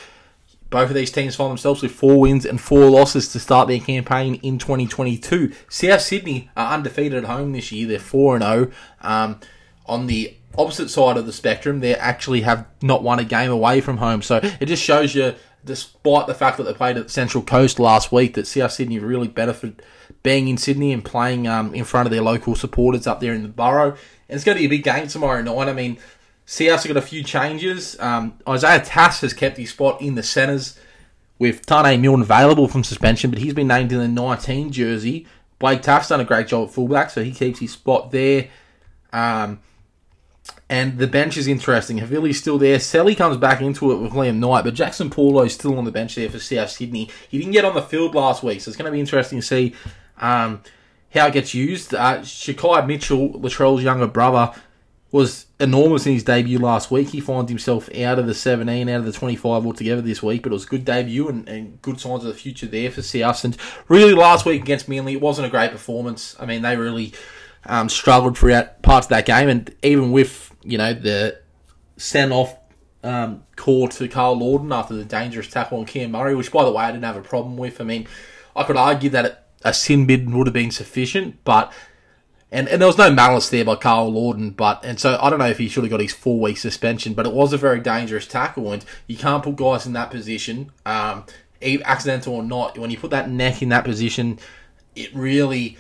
both 0.71 0.89
of 0.89 0.95
these 0.95 1.13
teams 1.13 1.37
find 1.37 1.51
themselves 1.51 1.83
with 1.83 1.93
four 1.93 2.19
wins 2.19 2.45
and 2.45 2.61
four 2.61 2.91
losses 2.91 3.29
to 3.29 3.39
start 3.39 3.69
their 3.69 3.79
campaign 3.79 4.37
in 4.43 4.59
2022. 4.59 5.53
South 5.69 6.01
Sydney 6.01 6.51
are 6.57 6.75
undefeated 6.75 7.23
at 7.23 7.31
home 7.31 7.53
this 7.53 7.71
year. 7.71 7.87
They're 7.87 8.01
4 8.01 8.41
0. 8.41 8.71
Um, 9.01 9.39
on 9.87 10.07
the 10.07 10.35
opposite 10.57 10.91
side 10.91 11.17
of 11.17 11.27
the 11.27 11.33
spectrum, 11.33 11.81
they 11.81 11.95
actually 11.95 12.41
have 12.41 12.67
not 12.83 13.03
won 13.03 13.19
a 13.19 13.25
game 13.25 13.51
away 13.51 13.81
from 13.81 13.99
home. 13.99 14.23
So 14.23 14.41
it 14.61 14.67
just 14.67 14.83
shows 14.83 15.15
you, 15.15 15.35
despite 15.65 16.27
the 16.27 16.35
fact 16.35 16.57
that 16.57 16.65
they 16.65 16.75
played 16.75 16.97
at 16.97 17.11
Central 17.11 17.45
Coast 17.45 17.79
last 17.79 18.11
week, 18.11 18.35
that 18.35 18.47
South 18.47 18.73
Sydney 18.73 18.99
really 18.99 19.29
benefited 19.29 19.83
being 20.23 20.49
in 20.49 20.57
Sydney 20.57 20.93
and 20.93 21.05
playing 21.05 21.47
um, 21.47 21.75
in 21.75 21.85
front 21.85 22.07
of 22.07 22.11
their 22.11 22.23
local 22.23 22.55
supporters 22.55 23.07
up 23.07 23.21
there 23.21 23.35
in 23.35 23.43
the 23.43 23.49
borough. 23.49 23.97
And 24.29 24.37
it's 24.37 24.45
going 24.45 24.57
to 24.57 24.61
be 24.61 24.67
a 24.67 24.77
big 24.77 24.85
game 24.85 25.07
tomorrow 25.07 25.43
night. 25.43 25.69
I 25.69 25.73
mean, 25.73 25.99
South's 26.47 26.87
got 26.87 26.97
a 26.97 27.03
few 27.03 27.23
changes. 27.23 27.99
Um, 28.01 28.39
Isaiah 28.49 28.81
Tass 28.81 29.21
has 29.23 29.33
kept 29.33 29.57
his 29.57 29.71
spot 29.71 30.01
in 30.01 30.15
the 30.15 30.23
centres 30.23 30.79
with 31.39 31.67
Taane 31.67 32.01
Milne 32.01 32.23
available 32.23 32.69
from 32.69 32.85
suspension, 32.85 33.31
but 33.31 33.39
he's 33.39 33.55
been 33.55 33.67
named 33.67 33.93
in 33.93 33.99
the 33.99 34.09
19 34.09 34.73
jersey. 34.73 35.27
Blake 35.59 35.83
Taaffe's 35.83 36.09
done 36.09 36.21
a 36.21 36.25
great 36.25 36.49
job 36.49 36.69
at 36.69 36.75
fullback, 36.75 37.11
so 37.11 37.25
he 37.25 37.33
keeps 37.33 37.61
his 37.61 37.73
spot 37.73 38.11
there. 38.11 38.49
Um, 39.13 39.61
and 40.69 40.99
the 40.99 41.07
bench 41.07 41.37
is 41.37 41.47
interesting. 41.47 41.99
Havili's 41.99 42.39
still 42.39 42.59
there. 42.59 42.79
Sele 42.79 43.15
comes 43.15 43.37
back 43.37 43.61
into 43.61 43.93
it 43.93 43.97
with 43.97 44.13
Liam 44.13 44.39
Knight, 44.39 44.65
but 44.65 44.75
Jaxson 44.75 45.11
Paulo's 45.11 45.55
still 45.55 45.79
on 45.79 45.85
the 45.85 45.93
bench 45.93 46.15
there 46.15 46.29
for 46.29 46.39
South 46.39 46.71
Sydney. 46.71 47.09
He 47.29 47.39
didn't 47.39 47.53
get 47.53 47.65
on 47.65 47.75
the 47.75 47.83
field 47.83 48.15
last 48.15 48.43
week, 48.43 48.61
so 48.61 48.69
it's 48.69 48.77
going 48.77 48.87
to 48.87 48.93
be 48.93 49.01
interesting 49.01 49.41
to 49.41 49.47
see 49.47 49.75
um, 50.19 50.63
how 51.13 51.27
it 51.29 51.33
gets 51.33 51.55
used. 51.55 51.95
Uh, 51.95 52.19
Shaquai 52.21 52.87
Mitchell, 52.87 53.33
Latrell's 53.33 53.83
younger 53.83 54.07
brother, 54.07 54.53
was 55.13 55.44
enormous 55.61 56.07
in 56.07 56.13
his 56.15 56.25
debut 56.25 56.59
last 56.59 56.91
week. 56.91 57.11
He 57.11 57.21
finds 57.21 57.51
himself 57.51 57.89
out 57.97 58.19
of 58.19 58.27
the 58.27 58.35
17, 58.35 58.89
out 58.89 59.01
of 59.01 59.05
the 59.05 59.13
25 59.13 59.67
altogether 59.67 60.03
this 60.03 60.23
week, 60.23 60.43
but 60.43 60.51
it 60.51 60.55
was 60.55 60.65
a 60.65 60.69
good 60.69 60.85
debut 60.85 61.29
and, 61.29 61.49
and 61.49 61.81
good 61.81 62.01
signs 62.01 62.25
of 62.25 62.33
the 62.33 62.39
future 62.39 62.67
there 62.67 62.91
for 62.91 63.03
South. 63.03 63.45
And 63.45 63.57
really, 63.89 64.15
last 64.15 64.47
week 64.47 64.63
against 64.63 64.89
Manly, 64.89 65.15
it 65.15 65.21
wasn't 65.21 65.47
a 65.47 65.51
great 65.51 65.71
performance. 65.71 66.37
I 66.41 66.47
mean, 66.47 66.63
they 66.63 66.77
really 66.77 67.13
um, 67.67 67.89
struggled 67.89 68.37
throughout 68.37 68.83
parts 68.83 69.07
of 69.07 69.11
that 69.11 69.27
game, 69.27 69.49
and 69.49 69.75
even 69.83 70.13
with 70.13 70.55
you 70.63 70.79
know 70.79 70.93
the 70.95 71.41
send 71.97 72.33
off 72.33 72.57
um, 73.03 73.45
call 73.57 73.89
to 73.89 74.09
Karl 74.09 74.37
Lawton 74.37 74.73
after 74.73 74.95
the 74.95 75.05
dangerous 75.05 75.49
tackle 75.49 75.79
on 75.79 75.87
Cam 75.87 76.13
Murray, 76.13 76.35
which 76.35 76.51
by 76.51 76.65
the 76.65 76.73
way 76.73 76.85
I 76.85 76.91
didn't 76.91 77.05
have 77.05 77.17
a 77.17 77.23
problem 77.23 77.57
with. 77.57 77.81
I 77.81 77.85
mean, 77.85 78.07
I 78.57 78.65
could 78.65 78.77
argue 78.77 79.11
that 79.11 79.49
a 79.63 79.73
sin 79.73 80.07
bid 80.07 80.33
would 80.33 80.47
have 80.47 80.55
been 80.55 80.71
sufficient, 80.71 81.43
but 81.45 81.73
and, 82.55 82.69
and 82.69 82.81
there 82.81 82.87
was 82.87 82.97
no 82.97 83.11
malice 83.11 83.51
there 83.51 83.65
by 83.65 83.75
Karl 83.75 84.13
Lawton, 84.13 84.51
but 84.51 84.85
and 84.85 85.01
so 85.01 85.19
I 85.21 85.29
don't 85.29 85.41
know 85.41 85.49
if 85.49 85.59
he 85.59 85.69
should 85.69 85.83
have 85.83 85.91
got 85.91 86.01
his 86.01 86.13
four 86.13 86.39
week 86.39 86.57
suspension, 86.57 87.13
but 87.13 87.27
it 87.27 87.33
was 87.33 87.53
a 87.53 87.59
very 87.59 87.81
dangerous 87.81 88.29
tackle, 88.29 88.73
and 88.73 88.85
you 89.09 89.17
can't 89.17 89.43
put 89.43 89.57
guys 89.57 89.87
in 89.87 89.93
that 89.95 90.13
position, 90.13 90.71
um, 90.87 91.25
accidental 91.61 92.35
or 92.35 92.45
not. 92.45 92.79
When 92.79 92.93
you 92.93 92.97
put 92.97 93.11
that 93.11 93.29
neck 93.29 93.61
in 93.61 93.71
that 93.71 93.85
position, 93.85 94.39
it 94.95 95.13
really 95.13 95.77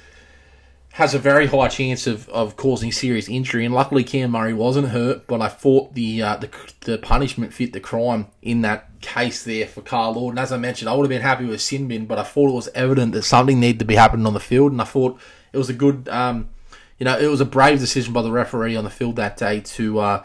has 0.94 1.14
a 1.14 1.18
very 1.18 1.46
high 1.46 1.68
chance 1.68 2.08
of, 2.08 2.28
of 2.28 2.56
causing 2.56 2.90
serious 2.90 3.28
injury. 3.28 3.64
And 3.64 3.74
luckily, 3.74 4.02
Cam 4.02 4.32
Murray 4.32 4.54
wasn't 4.54 4.88
hurt, 4.88 5.28
but 5.28 5.40
I 5.40 5.48
thought 5.48 5.94
the 5.94 6.22
uh, 6.22 6.36
the, 6.38 6.50
the 6.80 6.98
punishment 6.98 7.52
fit 7.52 7.72
the 7.72 7.78
crime 7.78 8.26
in 8.42 8.62
that 8.62 9.00
case 9.00 9.44
there 9.44 9.68
for 9.68 9.80
Karl 9.80 10.14
Lawton. 10.14 10.38
As 10.40 10.50
I 10.50 10.56
mentioned, 10.56 10.88
I 10.88 10.94
would 10.94 11.04
have 11.04 11.08
been 11.08 11.22
happy 11.22 11.44
with 11.44 11.62
sin 11.62 11.86
bin, 11.86 12.06
but 12.06 12.18
I 12.18 12.24
thought 12.24 12.48
it 12.48 12.54
was 12.54 12.68
evident 12.74 13.12
that 13.12 13.22
something 13.22 13.60
needed 13.60 13.78
to 13.78 13.84
be 13.84 13.94
happening 13.94 14.26
on 14.26 14.34
the 14.34 14.40
field, 14.40 14.72
and 14.72 14.80
I 14.80 14.84
thought 14.84 15.20
it 15.52 15.58
was 15.58 15.70
a 15.70 15.74
good, 15.74 16.08
um, 16.08 16.48
you 16.98 17.04
know, 17.04 17.18
it 17.18 17.26
was 17.26 17.40
a 17.40 17.44
brave 17.44 17.78
decision 17.80 18.12
by 18.12 18.22
the 18.22 18.30
referee 18.30 18.76
on 18.76 18.84
the 18.84 18.90
field 18.90 19.16
that 19.16 19.36
day 19.36 19.60
to. 19.60 19.98
Uh, 19.98 20.22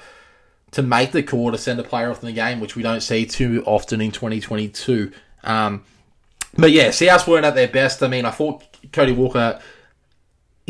to 0.72 0.84
make 0.84 1.14
the 1.14 1.24
call 1.24 1.52
to 1.52 1.58
send 1.58 1.80
a 1.80 1.84
player 1.84 2.12
off 2.12 2.22
in 2.22 2.28
the 2.28 2.32
game, 2.32 2.60
which 2.60 2.76
we 2.76 2.84
don't 2.84 3.02
see 3.02 3.26
too 3.26 3.64
often 3.66 4.00
in 4.00 4.12
2022. 4.12 5.12
Um, 5.44 5.84
but 6.56 6.70
yeah, 6.70 6.90
Souths 6.90 7.28
weren't 7.28 7.44
at 7.44 7.56
their 7.56 7.68
best. 7.68 8.04
I 8.04 8.08
mean, 8.08 8.24
I 8.24 8.30
thought 8.30 8.64
Cody 8.92 9.12
Walker 9.12 9.60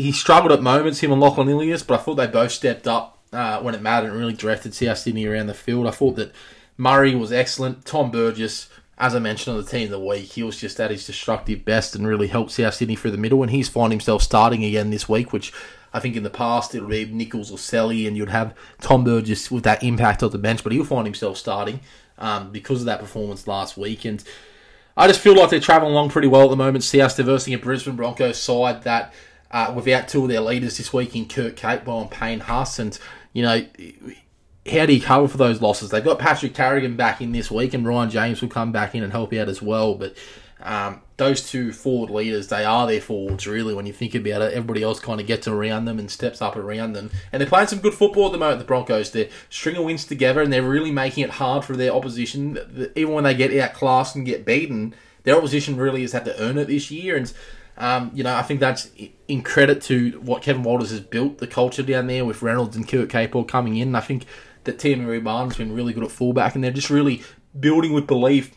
he 0.00 0.12
struggled 0.12 0.52
at 0.52 0.62
moments, 0.62 1.00
him 1.00 1.12
and 1.12 1.20
Lachlan 1.20 1.48
Ilias, 1.48 1.82
but 1.82 2.00
I 2.00 2.02
thought 2.02 2.14
they 2.14 2.26
both 2.26 2.52
stepped 2.52 2.88
up 2.88 3.18
uh, 3.32 3.60
when 3.60 3.74
it 3.74 3.82
mattered 3.82 4.10
and 4.10 4.18
really 4.18 4.32
directed 4.32 4.74
South 4.74 4.98
Sydney 4.98 5.26
around 5.26 5.46
the 5.46 5.54
field. 5.54 5.86
I 5.86 5.90
thought 5.90 6.16
that 6.16 6.32
Murray 6.76 7.14
was 7.14 7.32
excellent. 7.32 7.84
Tom 7.84 8.10
Burgess, 8.10 8.68
as 8.98 9.14
I 9.14 9.18
mentioned 9.18 9.56
on 9.56 9.62
the 9.62 9.70
team 9.70 9.84
of 9.84 9.90
the 9.90 10.00
week, 10.00 10.32
he 10.32 10.42
was 10.42 10.58
just 10.58 10.80
at 10.80 10.90
his 10.90 11.06
destructive 11.06 11.64
best 11.64 11.94
and 11.94 12.06
really 12.06 12.28
helped 12.28 12.52
South 12.52 12.74
Sydney 12.74 12.96
through 12.96 13.10
the 13.10 13.18
middle. 13.18 13.42
And 13.42 13.50
he's 13.50 13.68
found 13.68 13.92
himself 13.92 14.22
starting 14.22 14.64
again 14.64 14.90
this 14.90 15.08
week, 15.08 15.32
which 15.32 15.52
I 15.92 16.00
think 16.00 16.16
in 16.16 16.22
the 16.22 16.30
past 16.30 16.74
it 16.74 16.80
would 16.80 16.90
be 16.90 17.04
Nicholls 17.06 17.50
or 17.50 17.58
Sele, 17.58 18.06
and 18.06 18.16
you'd 18.16 18.30
have 18.30 18.54
Tom 18.80 19.04
Burgess 19.04 19.50
with 19.50 19.64
that 19.64 19.82
impact 19.82 20.22
on 20.22 20.30
the 20.30 20.38
bench, 20.38 20.62
but 20.62 20.72
he'll 20.72 20.84
find 20.84 21.06
himself 21.06 21.36
starting 21.36 21.80
um, 22.18 22.52
because 22.52 22.80
of 22.80 22.86
that 22.86 23.00
performance 23.00 23.46
last 23.46 23.76
week. 23.76 24.04
And 24.04 24.22
I 24.96 25.06
just 25.06 25.20
feel 25.20 25.34
like 25.34 25.50
they're 25.50 25.60
travelling 25.60 25.92
along 25.92 26.10
pretty 26.10 26.28
well 26.28 26.44
at 26.44 26.50
the 26.50 26.56
moment. 26.56 26.84
South 26.84 27.16
versing 27.16 27.54
a 27.54 27.58
Brisbane 27.58 27.96
Broncos 27.96 28.38
side 28.38 28.82
that 28.82 29.12
uh, 29.50 29.72
without 29.74 30.08
two 30.08 30.22
of 30.22 30.28
their 30.28 30.40
leaders 30.40 30.76
this 30.76 30.92
week 30.92 31.16
in 31.16 31.26
Kurt 31.26 31.56
Capewell 31.56 32.02
and 32.02 32.10
Payne 32.10 32.40
Haas. 32.40 32.78
And, 32.78 32.98
you 33.32 33.42
know, 33.42 33.64
how 34.70 34.86
do 34.86 34.92
you 34.92 35.00
cover 35.00 35.26
for 35.26 35.38
those 35.38 35.60
losses? 35.60 35.90
They've 35.90 36.04
got 36.04 36.18
Patrick 36.18 36.54
Carrigan 36.54 36.96
back 36.96 37.20
in 37.20 37.32
this 37.32 37.50
week, 37.50 37.74
and 37.74 37.86
Ryan 37.86 38.10
James 38.10 38.42
will 38.42 38.48
come 38.48 38.72
back 38.72 38.94
in 38.94 39.02
and 39.02 39.12
help 39.12 39.32
out 39.32 39.48
as 39.48 39.60
well. 39.60 39.94
But 39.94 40.14
um, 40.62 41.02
those 41.16 41.48
two 41.48 41.72
forward 41.72 42.10
leaders, 42.10 42.48
they 42.48 42.64
are 42.64 42.86
their 42.86 43.00
forwards, 43.00 43.46
really, 43.46 43.74
when 43.74 43.86
you 43.86 43.92
think 43.92 44.14
about 44.14 44.42
it. 44.42 44.52
Everybody 44.52 44.82
else 44.82 45.00
kind 45.00 45.20
of 45.20 45.26
gets 45.26 45.48
around 45.48 45.84
them 45.84 45.98
and 45.98 46.10
steps 46.10 46.42
up 46.42 46.56
around 46.56 46.92
them. 46.92 47.10
And 47.32 47.40
they're 47.40 47.48
playing 47.48 47.68
some 47.68 47.80
good 47.80 47.94
football 47.94 48.26
at 48.26 48.32
the 48.32 48.38
moment, 48.38 48.58
the 48.58 48.64
Broncos. 48.64 49.10
They're 49.10 49.28
stringing 49.48 49.84
wins 49.84 50.04
together, 50.04 50.42
and 50.42 50.52
they're 50.52 50.62
really 50.62 50.90
making 50.92 51.24
it 51.24 51.30
hard 51.30 51.64
for 51.64 51.76
their 51.76 51.92
opposition. 51.92 52.90
Even 52.94 53.14
when 53.14 53.24
they 53.24 53.34
get 53.34 53.56
outclassed 53.58 54.16
and 54.16 54.26
get 54.26 54.44
beaten, 54.44 54.94
their 55.24 55.36
opposition 55.36 55.76
really 55.76 56.02
has 56.02 56.12
had 56.12 56.24
to 56.24 56.40
earn 56.40 56.58
it 56.58 56.68
this 56.68 56.90
year. 56.90 57.16
And 57.16 57.32
um, 57.80 58.10
you 58.12 58.22
know, 58.22 58.34
I 58.34 58.42
think 58.42 58.60
that's 58.60 58.90
in 59.26 59.42
credit 59.42 59.80
to 59.82 60.20
what 60.20 60.42
Kevin 60.42 60.62
Walters 60.62 60.90
has 60.90 61.00
built, 61.00 61.38
the 61.38 61.46
culture 61.46 61.82
down 61.82 62.08
there 62.08 62.26
with 62.26 62.42
Reynolds 62.42 62.76
and 62.76 62.86
Kurt 62.86 63.08
Capewell 63.08 63.48
coming 63.48 63.78
in. 63.78 63.88
And 63.88 63.96
I 63.96 64.00
think 64.00 64.26
that 64.64 64.78
Teemu 64.78 65.24
Barnes 65.24 65.52
has 65.52 65.58
been 65.58 65.74
really 65.74 65.94
good 65.94 66.04
at 66.04 66.10
fullback, 66.10 66.54
and 66.54 66.62
they're 66.62 66.70
just 66.70 66.90
really 66.90 67.22
building 67.58 67.92
with 67.92 68.06
belief 68.06 68.54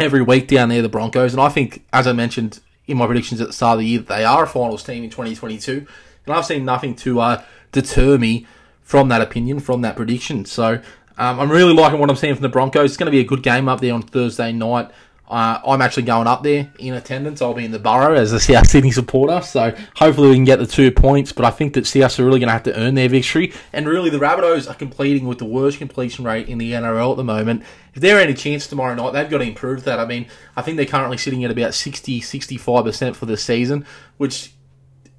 every 0.00 0.22
week 0.22 0.48
down 0.48 0.68
there, 0.68 0.82
the 0.82 0.88
Broncos. 0.88 1.32
And 1.32 1.40
I 1.40 1.48
think, 1.48 1.84
as 1.92 2.06
I 2.06 2.12
mentioned 2.12 2.60
in 2.86 2.96
my 2.96 3.06
predictions 3.06 3.40
at 3.40 3.48
the 3.48 3.52
start 3.52 3.74
of 3.74 3.80
the 3.80 3.86
year, 3.86 4.00
they 4.00 4.24
are 4.24 4.44
a 4.44 4.46
finals 4.46 4.82
team 4.82 5.04
in 5.04 5.10
2022. 5.10 5.86
And 6.26 6.34
I've 6.34 6.46
seen 6.46 6.64
nothing 6.64 6.94
to 6.96 7.20
uh, 7.20 7.42
deter 7.72 8.18
me 8.18 8.46
from 8.82 9.08
that 9.08 9.20
opinion, 9.20 9.60
from 9.60 9.82
that 9.82 9.96
prediction. 9.96 10.44
So 10.44 10.80
um, 11.18 11.40
I'm 11.40 11.50
really 11.50 11.74
liking 11.74 11.98
what 11.98 12.10
I'm 12.10 12.16
seeing 12.16 12.34
from 12.34 12.42
the 12.42 12.48
Broncos. 12.48 12.90
It's 12.90 12.96
going 12.96 13.06
to 13.06 13.10
be 13.10 13.20
a 13.20 13.24
good 13.24 13.42
game 13.42 13.68
up 13.68 13.80
there 13.80 13.92
on 13.92 14.02
Thursday 14.02 14.52
night. 14.52 14.90
Uh, 15.28 15.60
I'm 15.66 15.82
actually 15.82 16.04
going 16.04 16.26
up 16.26 16.42
there 16.42 16.72
in 16.78 16.94
attendance. 16.94 17.42
I'll 17.42 17.52
be 17.52 17.66
in 17.66 17.70
the 17.70 17.78
borough 17.78 18.14
as 18.14 18.32
a 18.32 18.40
South 18.40 18.66
Sydney 18.66 18.92
supporter, 18.92 19.42
so 19.42 19.74
hopefully 19.94 20.30
we 20.30 20.34
can 20.36 20.44
get 20.44 20.58
the 20.58 20.66
two 20.66 20.90
points. 20.90 21.32
But 21.32 21.44
I 21.44 21.50
think 21.50 21.74
that 21.74 21.86
South 21.86 22.18
are 22.18 22.24
really 22.24 22.40
going 22.40 22.48
to 22.48 22.52
have 22.54 22.62
to 22.62 22.78
earn 22.78 22.94
their 22.94 23.10
victory. 23.10 23.52
And 23.72 23.86
really, 23.86 24.08
the 24.08 24.18
Rabbitohs 24.18 24.70
are 24.70 24.74
completing 24.74 25.26
with 25.26 25.38
the 25.38 25.44
worst 25.44 25.78
completion 25.78 26.24
rate 26.24 26.48
in 26.48 26.56
the 26.56 26.72
NRL 26.72 27.10
at 27.10 27.16
the 27.18 27.24
moment. 27.24 27.62
If 27.94 28.00
they're 28.00 28.18
any 28.18 28.32
chance 28.32 28.66
tomorrow 28.66 28.94
night, 28.94 29.12
they've 29.12 29.28
got 29.28 29.38
to 29.38 29.44
improve 29.44 29.84
that. 29.84 30.00
I 30.00 30.06
mean, 30.06 30.26
I 30.56 30.62
think 30.62 30.78
they're 30.78 30.86
currently 30.86 31.18
sitting 31.18 31.44
at 31.44 31.50
about 31.50 31.74
60, 31.74 32.20
65% 32.22 33.14
for 33.14 33.26
the 33.26 33.36
season, 33.36 33.84
which 34.16 34.54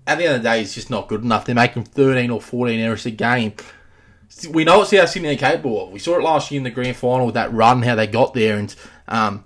at 0.07 0.17
the 0.17 0.25
end 0.25 0.37
of 0.37 0.41
the 0.41 0.49
day 0.49 0.61
is 0.61 0.73
just 0.73 0.89
not 0.89 1.07
good 1.07 1.23
enough. 1.23 1.45
They're 1.45 1.53
making 1.53 1.83
13 1.83 2.31
or 2.31 2.41
14 2.41 2.79
errors 2.79 3.05
a 3.05 3.11
game. 3.11 3.53
We 4.49 4.63
know 4.63 4.79
what 4.79 4.87
South 4.87 5.09
Sydney 5.09 5.33
are 5.33 5.37
capable 5.37 5.85
of. 5.85 5.91
We 5.91 5.99
saw 5.99 6.17
it 6.17 6.23
last 6.23 6.49
year 6.49 6.57
in 6.57 6.63
the 6.63 6.71
grand 6.71 6.95
final 6.95 7.27
with 7.27 7.35
that 7.35 7.53
run, 7.53 7.83
how 7.83 7.95
they 7.95 8.07
got 8.07 8.33
there, 8.33 8.57
and 8.57 8.73
um, 9.07 9.43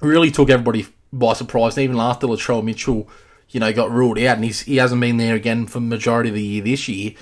really 0.00 0.30
took 0.30 0.50
everybody 0.50 0.86
by 1.12 1.32
surprise. 1.34 1.76
And 1.76 1.84
even 1.84 1.98
after 1.98 2.26
Latrell 2.26 2.64
Mitchell, 2.64 3.08
you 3.50 3.60
know, 3.60 3.72
got 3.72 3.90
ruled 3.90 4.18
out, 4.18 4.36
and 4.36 4.44
he's, 4.44 4.60
he 4.62 4.76
hasn't 4.76 5.00
been 5.00 5.16
there 5.16 5.34
again 5.34 5.66
for 5.66 5.80
the 5.80 5.86
majority 5.86 6.30
of 6.30 6.34
the 6.34 6.42
year 6.42 6.62
this 6.62 6.88
year. 6.88 7.12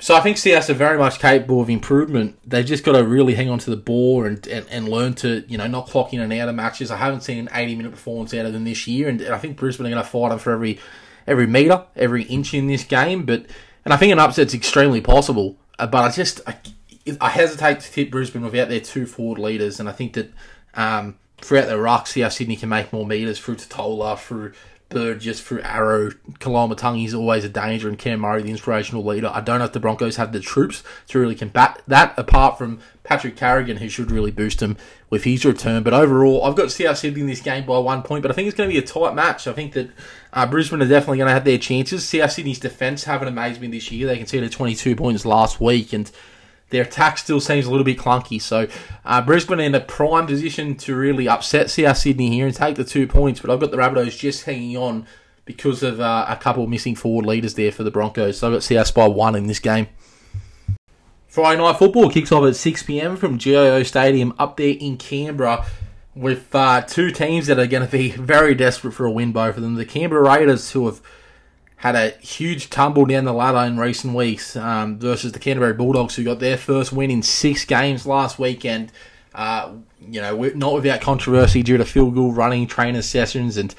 So 0.00 0.16
I 0.16 0.20
think 0.20 0.38
CS 0.38 0.70
are 0.70 0.74
very 0.74 0.96
much 0.96 1.18
capable 1.18 1.60
of 1.60 1.68
improvement. 1.68 2.38
They've 2.44 2.64
just 2.64 2.84
got 2.84 2.92
to 2.92 3.04
really 3.04 3.34
hang 3.34 3.50
on 3.50 3.58
to 3.60 3.70
the 3.70 3.76
ball 3.76 4.24
and, 4.24 4.44
and, 4.46 4.66
and 4.70 4.88
learn 4.88 5.12
to, 5.16 5.44
you 5.46 5.58
know, 5.58 5.66
not 5.66 5.88
clock 5.88 6.14
in 6.14 6.20
and 6.20 6.32
out 6.32 6.48
of 6.48 6.54
matches. 6.54 6.90
I 6.90 6.96
haven't 6.96 7.20
seen 7.20 7.38
an 7.38 7.50
80 7.52 7.76
minute 7.76 7.92
performance 7.92 8.32
out 8.32 8.46
of 8.46 8.54
them 8.54 8.64
this 8.64 8.86
year, 8.86 9.08
and, 9.10 9.20
and 9.20 9.34
I 9.34 9.38
think 9.38 9.58
Brisbane 9.58 9.86
are 9.86 9.90
going 9.90 10.02
to 10.02 10.08
fight 10.08 10.30
them 10.30 10.38
for 10.38 10.52
every 10.52 10.80
every 11.26 11.46
metre, 11.46 11.84
every 11.96 12.22
inch 12.24 12.54
in 12.54 12.66
this 12.66 12.82
game. 12.82 13.26
But 13.26 13.44
and 13.84 13.92
I 13.92 13.98
think 13.98 14.10
an 14.10 14.18
upset's 14.18 14.54
extremely 14.54 15.02
possible. 15.02 15.58
Uh, 15.78 15.86
but 15.86 16.02
I 16.02 16.10
just 16.10 16.40
I, 16.46 16.56
I 17.20 17.28
hesitate 17.28 17.80
to 17.80 17.92
tip 17.92 18.10
Brisbane 18.10 18.42
without 18.42 18.70
their 18.70 18.80
two 18.80 19.04
forward 19.04 19.38
leaders, 19.38 19.80
and 19.80 19.88
I 19.88 19.92
think 19.92 20.14
that 20.14 20.32
um, 20.72 21.18
throughout 21.42 21.68
the 21.68 21.78
ruck, 21.78 22.06
see 22.06 22.20
how 22.20 22.28
Sydney 22.28 22.56
can 22.56 22.68
make 22.68 22.92
more 22.92 23.06
metres 23.06 23.38
through 23.38 23.56
Tatola, 23.56 24.18
through 24.18 24.52
Burgess, 24.90 25.40
through 25.40 25.62
Arrow. 25.62 26.10
Koloamatangi 26.40 27.06
is 27.06 27.14
always 27.14 27.44
a 27.44 27.48
danger, 27.48 27.88
and 27.88 27.98
Cam 27.98 28.20
Murray, 28.20 28.42
the 28.42 28.50
inspirational 28.50 29.04
leader. 29.04 29.30
I 29.32 29.40
don't 29.40 29.60
know 29.60 29.64
if 29.64 29.72
the 29.72 29.80
Broncos 29.80 30.16
have 30.16 30.32
the 30.32 30.40
troops 30.40 30.82
to 31.08 31.18
really 31.18 31.36
combat 31.36 31.80
that, 31.86 32.12
apart 32.18 32.58
from 32.58 32.80
Patrick 33.04 33.36
Carrigan, 33.36 33.78
who 33.78 33.88
should 33.88 34.10
really 34.10 34.32
boost 34.32 34.60
him 34.60 34.76
with 35.08 35.24
his 35.24 35.44
return. 35.44 35.84
But 35.84 35.94
overall, 35.94 36.44
I've 36.44 36.56
got 36.56 36.72
South 36.72 36.98
Sydney 36.98 37.22
in 37.22 37.26
this 37.28 37.40
game 37.40 37.64
by 37.64 37.78
one 37.78 38.02
point, 38.02 38.22
but 38.22 38.32
I 38.32 38.34
think 38.34 38.48
it's 38.48 38.56
going 38.56 38.68
to 38.68 38.74
be 38.74 38.78
a 38.78 38.86
tight 38.86 39.14
match. 39.14 39.46
I 39.46 39.52
think 39.52 39.72
that 39.74 39.90
uh, 40.32 40.46
Brisbane 40.46 40.82
are 40.82 40.88
definitely 40.88 41.18
going 41.18 41.28
to 41.28 41.34
have 41.34 41.44
their 41.44 41.58
chances. 41.58 42.06
South 42.06 42.32
Sydney's 42.32 42.58
defence 42.58 43.04
haven't 43.04 43.28
amazed 43.28 43.60
me 43.60 43.68
this 43.68 43.90
year. 43.92 44.08
They 44.08 44.18
conceded 44.18 44.50
22 44.50 44.96
points 44.96 45.24
last 45.24 45.60
week, 45.60 45.92
and 45.92 46.10
their 46.70 46.82
attack 46.82 47.18
still 47.18 47.40
seems 47.40 47.66
a 47.66 47.70
little 47.70 47.84
bit 47.84 47.98
clunky. 47.98 48.40
So 48.40 48.66
uh, 49.04 49.20
Brisbane 49.22 49.60
in 49.60 49.74
a 49.74 49.80
prime 49.80 50.26
position 50.26 50.76
to 50.76 50.96
really 50.96 51.28
upset 51.28 51.70
South 51.70 51.98
Sydney 51.98 52.30
here 52.30 52.46
and 52.46 52.54
take 52.54 52.76
the 52.76 52.84
two 52.84 53.06
points. 53.06 53.40
But 53.40 53.50
I've 53.50 53.60
got 53.60 53.70
the 53.70 53.76
Rabbitohs 53.76 54.18
just 54.18 54.44
hanging 54.44 54.76
on 54.76 55.06
because 55.44 55.82
of 55.82 56.00
uh, 56.00 56.26
a 56.28 56.36
couple 56.36 56.66
missing 56.66 56.94
forward 56.94 57.26
leaders 57.26 57.54
there 57.54 57.72
for 57.72 57.82
the 57.82 57.90
Broncos. 57.90 58.38
So 58.38 58.48
I've 58.48 58.54
got 58.54 58.62
South 58.62 58.94
by 58.94 59.06
one 59.06 59.34
in 59.34 59.46
this 59.46 59.58
game. 59.58 59.88
Friday 61.26 61.58
night 61.58 61.78
football 61.78 62.10
kicks 62.10 62.32
off 62.32 62.44
at 62.44 62.56
6 62.56 62.82
pm 62.82 63.16
from 63.16 63.38
GIO 63.38 63.84
Stadium 63.84 64.34
up 64.38 64.56
there 64.56 64.74
in 64.80 64.96
Canberra 64.96 65.64
with 66.14 66.52
uh, 66.54 66.82
two 66.82 67.10
teams 67.10 67.46
that 67.46 67.58
are 67.58 67.66
going 67.66 67.84
to 67.84 67.90
be 67.90 68.10
very 68.16 68.54
desperate 68.54 68.92
for 68.92 69.06
a 69.06 69.10
win, 69.10 69.32
both 69.32 69.56
of 69.56 69.62
them. 69.62 69.76
The 69.76 69.84
Canberra 69.84 70.22
Raiders, 70.22 70.72
who 70.72 70.86
have 70.86 71.00
had 71.80 71.96
a 71.96 72.10
huge 72.18 72.68
tumble 72.68 73.06
down 73.06 73.24
the 73.24 73.32
ladder 73.32 73.66
in 73.66 73.78
recent 73.78 74.14
weeks 74.14 74.54
um, 74.54 74.98
versus 74.98 75.32
the 75.32 75.38
Canterbury 75.38 75.72
Bulldogs, 75.72 76.14
who 76.14 76.22
got 76.22 76.38
their 76.38 76.58
first 76.58 76.92
win 76.92 77.10
in 77.10 77.22
six 77.22 77.64
games 77.64 78.04
last 78.04 78.38
weekend. 78.38 78.92
Uh, 79.34 79.72
you 79.98 80.20
know, 80.20 80.36
not 80.54 80.74
without 80.74 81.00
controversy 81.00 81.62
due 81.62 81.78
to 81.78 81.84
Phil 81.86 82.10
Gould 82.10 82.36
running 82.36 82.66
trainer 82.66 83.00
sessions 83.00 83.56
and 83.56 83.74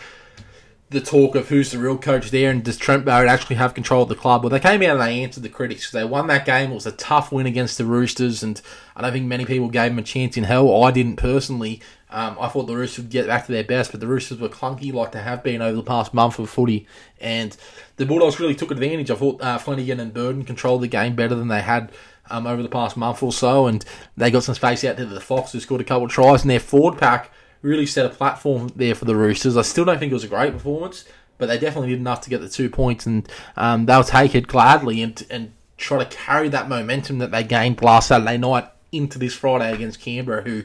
the 0.92 1.00
talk 1.00 1.36
of 1.36 1.48
who's 1.48 1.72
the 1.72 1.80
real 1.80 1.98
coach 1.98 2.32
there 2.32 2.52
and 2.52 2.66
does 2.66 2.76
Trent 2.76 3.06
Barrett 3.06 3.30
actually 3.30 3.56
have 3.56 3.74
control 3.74 4.04
of 4.04 4.10
the 4.10 4.16
club. 4.16 4.44
Well, 4.44 4.50
they 4.50 4.60
came 4.60 4.82
out 4.84 4.98
and 4.98 5.02
they 5.02 5.24
answered 5.24 5.42
the 5.42 5.48
critics. 5.48 5.90
They 5.90 6.04
won 6.04 6.28
that 6.28 6.46
game. 6.46 6.72
It 6.72 6.76
was 6.76 6.86
a 6.86 6.92
tough 6.92 7.32
win 7.32 7.46
against 7.46 7.78
the 7.78 7.86
Roosters, 7.86 8.44
and 8.44 8.62
I 8.94 9.02
don't 9.02 9.14
think 9.14 9.26
many 9.26 9.46
people 9.46 9.70
gave 9.70 9.92
them 9.92 10.00
a 10.00 10.04
chance 10.04 10.36
in 10.36 10.44
hell. 10.44 10.84
I 10.84 10.92
didn't 10.92 11.16
personally. 11.16 11.82
Um, 12.10 12.36
I 12.42 12.50
thought 12.50 12.68
the 12.68 12.76
Roosters 12.76 13.06
would 13.06 13.12
get 13.12 13.28
back 13.28 13.46
to 13.46 13.54
their 13.54 13.64
best, 13.64 13.92
but 13.92 14.02
the 14.02 14.08
Roosters 14.08 14.40
were 14.40 14.50
clunky 14.50 14.92
like 14.92 15.14
they 15.14 15.22
have 15.22 15.44
been 15.44 15.62
over 15.62 15.78
the 15.78 15.82
past 15.82 16.14
month 16.14 16.38
of 16.40 16.50
footy. 16.50 16.86
And 17.22 17.56
the 17.96 18.06
Bulldogs 18.06 18.38
really 18.38 18.56
took 18.56 18.70
advantage. 18.70 19.10
I 19.10 19.16
thought 19.16 19.42
uh, 19.42 19.58
Flanagan 19.60 20.02
and 20.02 20.14
Burden 20.14 20.44
controlled 20.44 20.82
the 20.82 20.90
game 20.90 21.16
better 21.16 21.36
than 21.36 21.48
they 21.48 21.62
had 21.62 21.90
um, 22.30 22.46
over 22.46 22.62
the 22.62 22.68
past 22.68 22.98
month 22.98 23.24
or 23.24 23.32
so, 23.32 23.66
and 23.66 23.86
they 24.18 24.30
got 24.30 24.44
some 24.44 24.56
space 24.56 24.84
out 24.84 24.98
to 24.98 25.06
the 25.06 25.22
Fox, 25.22 25.54
who 25.54 25.62
scored 25.62 25.80
a 25.80 25.86
couple 25.86 26.06
of 26.06 26.12
tries, 26.12 26.42
and 26.42 26.52
their 26.52 26.60
forward 26.60 26.98
pack 26.98 27.32
really 27.62 27.86
set 27.86 28.06
a 28.06 28.10
platform 28.10 28.72
there 28.76 28.96
for 28.96 29.06
the 29.06 29.16
Roosters. 29.16 29.58
I 29.58 29.62
still 29.62 29.86
don't 29.86 30.00
think 30.00 30.12
it 30.12 30.16
was 30.16 30.24
a 30.24 30.30
great 30.30 30.54
performance, 30.54 31.06
but 31.38 31.48
they 31.48 31.58
definitely 31.58 31.90
did 31.90 32.00
enough 32.00 32.22
to 32.22 32.30
get 32.30 32.42
the 32.42 32.50
two 32.50 32.70
points, 32.70 33.06
and 33.06 33.28
um, 33.56 33.86
they'll 33.86 34.04
take 34.04 34.36
it 34.36 34.48
gladly 34.48 35.02
and 35.02 35.26
and 35.30 35.54
try 35.78 36.04
to 36.04 36.06
carry 36.16 36.48
that 36.50 36.70
momentum 36.70 37.18
that 37.18 37.32
they 37.32 37.44
gained 37.44 37.82
last 37.82 38.10
Saturday 38.10 38.38
night 38.38 38.68
into 38.92 39.18
this 39.18 39.34
Friday 39.34 39.74
against 39.74 40.00
Canberra, 40.00 40.44
who, 40.44 40.64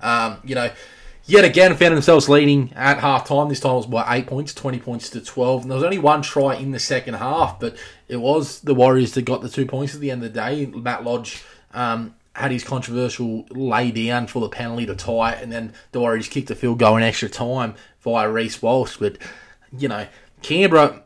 um, 0.00 0.38
you 0.44 0.54
know. 0.54 0.70
Yet 1.24 1.44
again, 1.44 1.76
found 1.76 1.94
themselves 1.94 2.26
leading 2.30 2.72
at 2.72 3.00
half 3.00 3.28
time. 3.28 3.50
This 3.50 3.60
time 3.60 3.72
it 3.72 3.76
was 3.76 3.86
by 3.86 4.16
eight 4.16 4.26
points, 4.26 4.54
20 4.54 4.78
points 4.78 5.10
to 5.10 5.20
12. 5.20 5.60
And 5.60 5.70
there 5.70 5.76
was 5.76 5.84
only 5.84 5.98
one 5.98 6.22
try 6.22 6.54
in 6.54 6.70
the 6.70 6.78
second 6.78 7.14
half, 7.16 7.60
but 7.60 7.76
it 8.08 8.16
was 8.16 8.60
the 8.60 8.74
Warriors 8.74 9.12
that 9.12 9.26
got 9.26 9.42
the 9.42 9.50
two 9.50 9.66
points 9.66 9.94
at 9.94 10.00
the 10.00 10.10
end 10.10 10.24
of 10.24 10.32
the 10.32 10.40
day. 10.40 10.64
Matt 10.64 11.04
Lodge 11.04 11.44
um, 11.74 12.14
had 12.38 12.50
his 12.50 12.64
controversial 12.64 13.46
lay 13.50 13.90
down 13.90 14.26
for 14.26 14.40
the 14.40 14.48
penalty 14.48 14.86
to 14.86 14.94
tie 14.94 15.32
it, 15.32 15.42
and 15.42 15.52
then 15.52 15.72
the 15.92 16.00
Warriors 16.00 16.28
kicked 16.28 16.50
a 16.50 16.54
field 16.54 16.78
goal 16.78 16.96
in 16.96 17.02
extra 17.02 17.28
time 17.28 17.74
via 18.00 18.30
Reece 18.30 18.62
Walsh. 18.62 18.96
But, 18.96 19.18
you 19.76 19.88
know, 19.88 20.06
Canberra, 20.42 21.02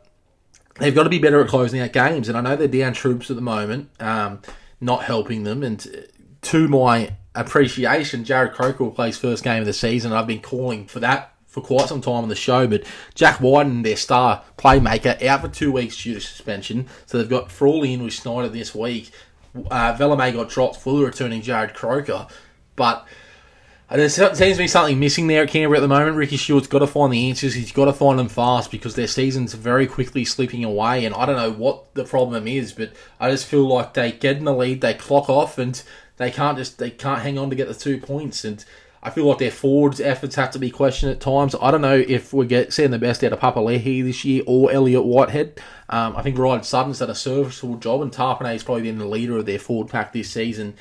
they've 0.79 0.95
got 0.95 1.03
to 1.03 1.09
be 1.09 1.19
better 1.19 1.41
at 1.41 1.49
closing 1.49 1.79
out 1.79 1.93
games, 1.93 2.29
and 2.29 2.37
I 2.37 2.41
know 2.41 2.55
they're 2.55 2.67
down 2.67 2.93
troops 2.93 3.29
at 3.29 3.35
the 3.35 3.41
moment, 3.41 3.89
um, 3.99 4.41
not 4.79 5.03
helping 5.03 5.43
them. 5.43 5.63
And 5.63 6.07
to 6.43 6.67
my 6.67 7.15
appreciation, 7.35 8.23
Jarrod 8.23 8.53
Croker 8.53 8.83
will 8.83 8.91
play 8.91 9.07
his 9.07 9.17
first 9.17 9.43
game 9.43 9.59
of 9.59 9.65
the 9.65 9.73
season. 9.73 10.13
I've 10.13 10.27
been 10.27 10.41
calling 10.41 10.85
for 10.85 10.99
that 10.99 11.33
for 11.47 11.61
quite 11.61 11.87
some 11.87 12.01
time 12.01 12.23
on 12.23 12.29
the 12.29 12.35
show, 12.35 12.65
but 12.67 12.83
Jack 13.13 13.39
Wighton, 13.39 13.83
their 13.83 13.95
star 13.95 14.43
playmaker, 14.57 15.21
out 15.23 15.41
for 15.41 15.49
two 15.49 15.71
weeks 15.71 16.01
due 16.01 16.15
to 16.15 16.19
suspension. 16.19 16.87
So 17.05 17.17
they've 17.17 17.29
got 17.29 17.51
Frawley 17.51 17.93
in 17.93 18.03
with 18.03 18.13
Schneider 18.13 18.49
this 18.49 18.73
week. 18.73 19.11
Uh, 19.55 19.95
Valemei 19.95 20.33
got 20.33 20.49
dropped, 20.49 20.77
fully 20.77 21.05
returning 21.05 21.41
Jarrod 21.41 21.73
Croker. 21.73 22.27
But 22.75 23.07
there 23.89 24.09
seems 24.09 24.39
to 24.39 24.55
be 24.57 24.67
something 24.67 24.99
missing 24.99 25.27
there 25.27 25.43
at 25.43 25.49
Canberra 25.49 25.77
at 25.77 25.81
the 25.81 25.87
moment. 25.87 26.17
Ricky 26.17 26.37
Stuart's 26.37 26.67
got 26.67 26.79
to 26.79 26.87
find 26.87 27.13
the 27.13 27.29
answers. 27.29 27.53
He's 27.53 27.71
got 27.71 27.85
to 27.85 27.93
find 27.93 28.17
them 28.17 28.29
fast 28.29 28.71
because 28.71 28.95
their 28.95 29.07
season's 29.07 29.53
very 29.53 29.85
quickly 29.85 30.25
slipping 30.25 30.63
away. 30.63 31.05
And 31.05 31.13
I 31.13 31.25
don't 31.25 31.35
know 31.35 31.51
what 31.51 31.93
the 31.93 32.03
problem 32.03 32.47
is, 32.47 32.73
but 32.73 32.93
I 33.19 33.29
just 33.29 33.45
feel 33.45 33.67
like 33.67 33.93
they 33.93 34.11
get 34.11 34.37
in 34.37 34.45
the 34.45 34.53
lead, 34.53 34.81
they 34.81 34.95
clock 34.95 35.29
off, 35.29 35.59
and 35.59 35.81
they 36.17 36.31
can't 36.31 36.57
just 36.57 36.79
they 36.79 36.89
can't 36.89 37.21
hang 37.21 37.37
on 37.37 37.51
to 37.51 37.55
get 37.55 37.67
the 37.67 37.75
two 37.75 37.99
points. 37.99 38.43
And 38.43 38.65
I 39.03 39.09
feel 39.09 39.25
like 39.25 39.37
their 39.37 39.51
forwards' 39.51 39.99
efforts 39.99 40.35
have 40.35 40.51
to 40.51 40.59
be 40.59 40.69
questioned 40.71 41.11
at 41.11 41.19
times. 41.19 41.55
I 41.61 41.71
don't 41.71 41.81
know 41.81 41.97
if 41.97 42.31
we 42.33 42.47
get 42.47 42.71
seeing 42.71 42.91
the 42.91 42.97
best 42.97 43.21
out 43.21 43.33
of 43.33 43.39
Papali'i 43.39 44.01
this 44.01 44.23
year 44.23 44.43
or 44.47 44.71
Elliot 44.71 45.03
Whitehead. 45.03 45.59
Um, 45.89 46.15
I 46.15 46.21
think 46.21 46.37
Ryan 46.37 46.63
Sutton's 46.63 46.99
done 46.99 47.09
a 47.09 47.15
serviceable 47.15 47.75
job, 47.75 48.01
and 48.01 48.13
Tapine 48.13 48.55
is 48.55 48.63
probably 48.63 48.83
been 48.83 48.99
the 48.99 49.05
leader 49.05 49.37
of 49.37 49.45
their 49.45 49.59
forward 49.59 49.89
pack 49.89 50.13
this 50.13 50.29
season. 50.29 50.75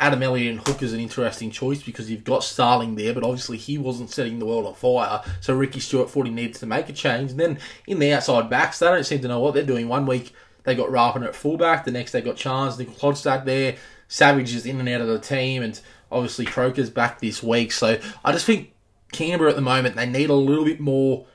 Adam 0.00 0.22
Elliott 0.22 0.56
and 0.56 0.66
Hook 0.66 0.82
is 0.82 0.92
an 0.92 1.00
interesting 1.00 1.52
choice 1.52 1.82
because 1.82 2.10
you've 2.10 2.24
got 2.24 2.44
Starling 2.44 2.96
there, 2.96 3.14
but 3.14 3.22
obviously 3.22 3.56
he 3.56 3.78
wasn't 3.78 4.10
setting 4.10 4.40
the 4.40 4.46
world 4.46 4.66
on 4.66 4.74
fire. 4.74 5.22
So 5.40 5.54
Ricky 5.54 5.80
Stuart 5.80 6.10
thought 6.10 6.26
he 6.26 6.32
needs 6.32 6.58
to 6.60 6.66
make 6.66 6.88
a 6.88 6.92
change. 6.92 7.32
And 7.32 7.40
then 7.40 7.58
in 7.86 7.98
the 7.98 8.12
outside 8.12 8.50
backs, 8.50 8.78
they 8.78 8.86
don't 8.86 9.06
seem 9.06 9.20
to 9.22 9.28
know 9.28 9.40
what 9.40 9.54
they're 9.54 9.64
doing. 9.64 9.88
One 9.88 10.06
week 10.06 10.32
they 10.64 10.74
got 10.74 10.90
Rapin 10.90 11.24
at 11.24 11.34
fullback, 11.34 11.84
the 11.84 11.90
next 11.90 12.12
they 12.12 12.20
got 12.20 12.36
Chance, 12.36 12.78
Nickel 12.78 12.94
Clodstack 12.94 13.44
there. 13.44 13.76
Savage 14.06 14.54
is 14.54 14.66
in 14.66 14.80
and 14.80 14.88
out 14.88 15.02
of 15.02 15.08
the 15.08 15.18
team, 15.18 15.62
and 15.62 15.78
obviously 16.10 16.44
Croker's 16.44 16.90
back 16.90 17.20
this 17.20 17.42
week. 17.42 17.72
So 17.72 17.98
I 18.24 18.32
just 18.32 18.46
think 18.46 18.72
Canberra 19.12 19.50
at 19.50 19.56
the 19.56 19.62
moment 19.62 19.96
they 19.96 20.06
need 20.06 20.30
a 20.30 20.34
little 20.34 20.64
bit 20.64 20.80
more 20.80 21.26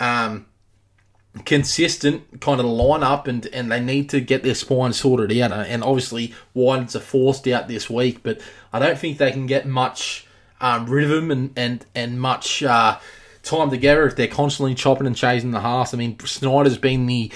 um, 0.00 0.46
consistent 1.44 2.40
kind 2.40 2.60
of 2.60 2.66
lineup, 2.66 3.26
and 3.26 3.46
and 3.46 3.70
they 3.70 3.80
need 3.80 4.10
to 4.10 4.20
get 4.20 4.42
their 4.42 4.54
spine 4.54 4.92
sorted 4.92 5.36
out. 5.38 5.52
And 5.52 5.82
obviously 5.82 6.34
Wighton's 6.54 6.96
are 6.96 7.00
forced 7.00 7.46
out 7.48 7.68
this 7.68 7.88
week, 7.88 8.22
but 8.22 8.40
I 8.72 8.78
don't 8.78 8.98
think 8.98 9.18
they 9.18 9.32
can 9.32 9.46
get 9.46 9.66
much 9.66 10.26
um, 10.60 10.86
rhythm 10.86 11.30
and 11.30 11.52
and 11.56 11.84
and 11.94 12.20
much. 12.20 12.62
Uh, 12.62 12.98
time 13.48 13.70
together 13.70 14.06
if 14.06 14.16
they're 14.16 14.26
constantly 14.26 14.74
chopping 14.74 15.06
and 15.06 15.16
chasing 15.16 15.50
the 15.50 15.60
halves. 15.60 15.94
I 15.94 15.96
mean, 15.96 16.16
Schneider's 16.18 16.78
been 16.78 17.06
the 17.06 17.32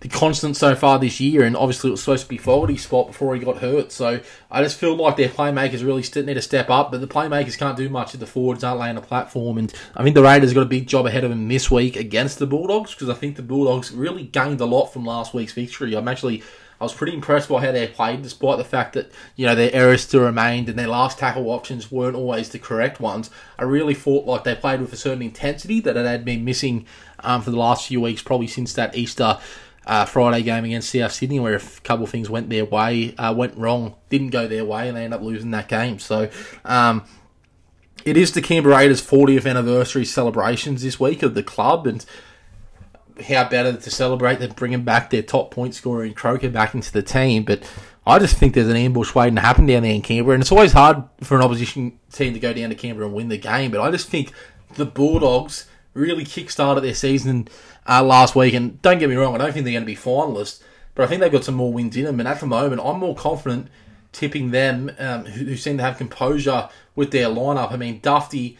the 0.00 0.08
constant 0.08 0.56
so 0.56 0.74
far 0.74 0.98
this 0.98 1.20
year, 1.20 1.42
and 1.42 1.56
obviously 1.56 1.88
it 1.88 1.92
was 1.92 2.00
supposed 2.00 2.24
to 2.24 2.28
be 2.28 2.38
forward 2.38 2.78
spot 2.80 3.08
before 3.08 3.34
he 3.34 3.44
got 3.44 3.58
hurt. 3.58 3.92
So 3.92 4.20
I 4.50 4.62
just 4.62 4.78
feel 4.78 4.96
like 4.96 5.16
their 5.16 5.28
playmakers 5.28 5.84
really 5.84 6.02
need 6.24 6.34
to 6.34 6.42
step 6.42 6.70
up, 6.70 6.90
but 6.90 7.00
the 7.00 7.06
playmakers 7.06 7.58
can't 7.58 7.76
do 7.76 7.88
much 7.88 8.14
if 8.14 8.20
the 8.20 8.26
forwards 8.26 8.64
aren't 8.64 8.80
laying 8.80 8.96
a 8.96 9.02
platform. 9.02 9.58
And 9.58 9.72
I 9.94 10.02
think 10.02 10.14
the 10.14 10.22
Raiders 10.22 10.54
got 10.54 10.62
a 10.62 10.66
big 10.66 10.86
job 10.86 11.06
ahead 11.06 11.24
of 11.24 11.30
them 11.30 11.48
this 11.48 11.70
week 11.70 11.96
against 11.96 12.38
the 12.38 12.46
Bulldogs 12.46 12.94
because 12.94 13.10
I 13.10 13.14
think 13.14 13.36
the 13.36 13.42
Bulldogs 13.42 13.92
really 13.92 14.24
gained 14.24 14.60
a 14.60 14.66
lot 14.66 14.86
from 14.86 15.04
last 15.04 15.34
week's 15.34 15.52
victory. 15.52 15.94
I'm 15.94 16.08
actually 16.08 16.42
I 16.80 16.84
was 16.84 16.94
pretty 16.94 17.12
impressed 17.12 17.50
by 17.50 17.62
how 17.62 17.72
they 17.72 17.86
played, 17.86 18.22
despite 18.22 18.56
the 18.56 18.64
fact 18.64 18.94
that 18.94 19.12
you 19.36 19.44
know 19.44 19.54
their 19.54 19.72
errors 19.74 20.00
still 20.00 20.22
remained 20.22 20.70
and 20.70 20.78
their 20.78 20.88
last 20.88 21.18
tackle 21.18 21.50
options 21.50 21.92
weren't 21.92 22.16
always 22.16 22.48
the 22.48 22.58
correct 22.58 23.00
ones. 23.00 23.28
I 23.58 23.64
really 23.64 23.92
thought 23.92 24.24
like 24.24 24.44
they 24.44 24.54
played 24.54 24.80
with 24.80 24.92
a 24.94 24.96
certain 24.96 25.20
intensity 25.20 25.80
that 25.80 25.98
it 25.98 26.06
had 26.06 26.24
been 26.24 26.42
missing 26.42 26.86
um, 27.18 27.42
for 27.42 27.50
the 27.50 27.58
last 27.58 27.86
few 27.86 28.00
weeks, 28.00 28.22
probably 28.22 28.46
since 28.46 28.72
that 28.72 28.96
Easter 28.96 29.38
uh, 29.86 30.04
Friday 30.04 30.42
game 30.42 30.64
against 30.64 30.90
South 30.90 31.12
Sydney, 31.12 31.40
where 31.40 31.56
a 31.56 31.60
couple 31.82 32.04
of 32.04 32.10
things 32.10 32.28
went 32.30 32.50
their 32.50 32.64
way, 32.64 33.14
uh, 33.16 33.34
went 33.34 33.56
wrong, 33.56 33.94
didn't 34.08 34.30
go 34.30 34.46
their 34.46 34.64
way, 34.64 34.88
and 34.88 34.96
they 34.96 35.04
end 35.04 35.14
up 35.14 35.22
losing 35.22 35.50
that 35.52 35.68
game. 35.68 35.98
So, 35.98 36.30
um, 36.64 37.04
it 38.04 38.16
is 38.16 38.32
the 38.32 38.42
Canberra 38.42 38.76
Raiders' 38.76 39.02
40th 39.02 39.48
anniversary 39.48 40.04
celebrations 40.04 40.82
this 40.82 40.98
week 40.98 41.22
of 41.22 41.34
the 41.34 41.42
club, 41.42 41.86
and 41.86 42.04
how 43.22 43.48
better 43.48 43.76
to 43.76 43.90
celebrate 43.90 44.38
than 44.38 44.52
bringing 44.52 44.82
back 44.82 45.10
their 45.10 45.22
top 45.22 45.50
point 45.50 45.74
scorer 45.74 46.04
in 46.04 46.14
Croker 46.14 46.48
back 46.48 46.74
into 46.74 46.92
the 46.92 47.02
team. 47.02 47.44
But 47.44 47.70
I 48.06 48.18
just 48.18 48.36
think 48.36 48.54
there's 48.54 48.68
an 48.68 48.76
ambush 48.76 49.14
waiting 49.14 49.36
to 49.36 49.42
happen 49.42 49.66
down 49.66 49.82
there 49.82 49.92
in 49.92 50.02
Canberra, 50.02 50.34
and 50.34 50.42
it's 50.42 50.52
always 50.52 50.72
hard 50.72 51.02
for 51.22 51.36
an 51.36 51.42
opposition 51.42 51.98
team 52.12 52.32
to 52.34 52.40
go 52.40 52.52
down 52.52 52.70
to 52.70 52.74
Canberra 52.74 53.06
and 53.06 53.14
win 53.14 53.28
the 53.28 53.38
game. 53.38 53.70
But 53.70 53.80
I 53.80 53.90
just 53.90 54.08
think 54.08 54.32
the 54.74 54.86
Bulldogs 54.86 55.66
really 55.94 56.24
kick-started 56.24 56.82
their 56.82 56.94
season 56.94 57.48
uh, 57.88 58.02
last 58.02 58.34
week. 58.34 58.54
And 58.54 58.80
don't 58.82 58.98
get 58.98 59.08
me 59.08 59.16
wrong, 59.16 59.34
I 59.34 59.38
don't 59.38 59.52
think 59.52 59.64
they're 59.64 59.72
going 59.72 59.82
to 59.82 59.86
be 59.86 59.96
finalists, 59.96 60.62
but 60.94 61.04
I 61.04 61.06
think 61.06 61.20
they've 61.20 61.32
got 61.32 61.44
some 61.44 61.54
more 61.54 61.72
wins 61.72 61.96
in 61.96 62.04
them. 62.04 62.20
And 62.20 62.28
at 62.28 62.40
the 62.40 62.46
moment, 62.46 62.82
I'm 62.84 62.98
more 62.98 63.14
confident 63.14 63.68
tipping 64.12 64.50
them, 64.50 64.90
um, 64.98 65.24
who, 65.24 65.44
who, 65.44 65.56
seem 65.56 65.76
to 65.76 65.82
have 65.82 65.96
composure 65.96 66.68
with 66.96 67.10
their 67.12 67.28
lineup. 67.28 67.72
I 67.72 67.76
mean, 67.76 68.00
Dufty, 68.00 68.56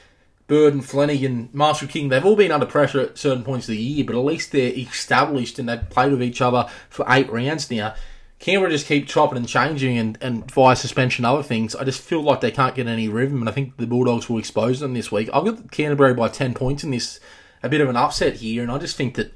Burden, 0.46 0.80
Flanagan, 0.80 1.48
Marshall 1.52 1.88
King, 1.88 2.08
they've 2.08 2.24
all 2.24 2.36
been 2.36 2.52
under 2.52 2.66
pressure 2.66 3.00
at 3.00 3.18
certain 3.18 3.44
points 3.44 3.68
of 3.68 3.74
the 3.74 3.82
year, 3.82 4.04
but 4.04 4.16
at 4.16 4.24
least 4.24 4.52
they're 4.52 4.72
established 4.72 5.58
and 5.58 5.68
they've 5.68 5.90
played 5.90 6.12
with 6.12 6.22
each 6.22 6.40
other 6.40 6.68
for 6.88 7.04
eight 7.08 7.30
rounds 7.30 7.70
now. 7.70 7.94
Canberra 8.40 8.70
just 8.70 8.86
keep 8.86 9.06
chopping 9.06 9.36
and 9.36 9.46
changing 9.46 9.98
and, 9.98 10.18
and 10.22 10.50
via 10.50 10.74
suspension 10.74 11.26
other 11.26 11.42
things. 11.42 11.76
I 11.76 11.84
just 11.84 12.00
feel 12.00 12.22
like 12.22 12.40
they 12.40 12.50
can't 12.50 12.74
get 12.74 12.86
any 12.86 13.06
rhythm, 13.06 13.40
and 13.40 13.48
I 13.48 13.52
think 13.52 13.76
the 13.76 13.86
Bulldogs 13.86 14.28
will 14.28 14.38
expose 14.38 14.80
them 14.80 14.94
this 14.94 15.12
week. 15.12 15.28
I've 15.32 15.44
got 15.44 15.70
Canterbury 15.70 16.14
by 16.14 16.28
10 16.28 16.54
points 16.54 16.82
in 16.82 16.90
this 16.90 17.20
a 17.62 17.68
bit 17.68 17.82
of 17.82 17.90
an 17.90 17.96
upset 17.96 18.36
here, 18.36 18.62
and 18.62 18.72
I 18.72 18.78
just 18.78 18.96
think 18.96 19.14
that 19.16 19.34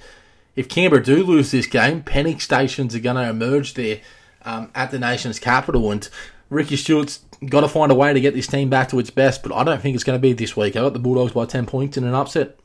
if 0.56 0.70
Canberra 0.70 1.02
do 1.02 1.22
lose 1.22 1.50
this 1.50 1.66
game, 1.66 2.02
panic 2.02 2.40
stations 2.40 2.94
are 2.94 3.00
going 3.00 3.16
to 3.16 3.28
emerge 3.28 3.74
there 3.74 4.00
um, 4.46 4.70
at 4.74 4.90
the 4.90 4.98
nation's 4.98 5.38
capital, 5.38 5.90
and 5.90 6.08
Ricky 6.48 6.76
Stuart's 6.76 7.20
got 7.44 7.60
to 7.60 7.68
find 7.68 7.92
a 7.92 7.94
way 7.94 8.14
to 8.14 8.20
get 8.20 8.32
this 8.32 8.46
team 8.46 8.70
back 8.70 8.88
to 8.88 8.98
its 8.98 9.10
best, 9.10 9.42
but 9.42 9.52
I 9.52 9.64
don't 9.64 9.82
think 9.82 9.94
it's 9.94 10.04
going 10.04 10.18
to 10.18 10.22
be 10.22 10.32
this 10.32 10.56
week. 10.56 10.76
I 10.76 10.80
got 10.80 10.94
the 10.94 10.98
Bulldogs 10.98 11.32
by 11.32 11.44
10 11.44 11.66
points 11.66 11.98
in 11.98 12.04
an 12.04 12.14
upset. 12.14 12.58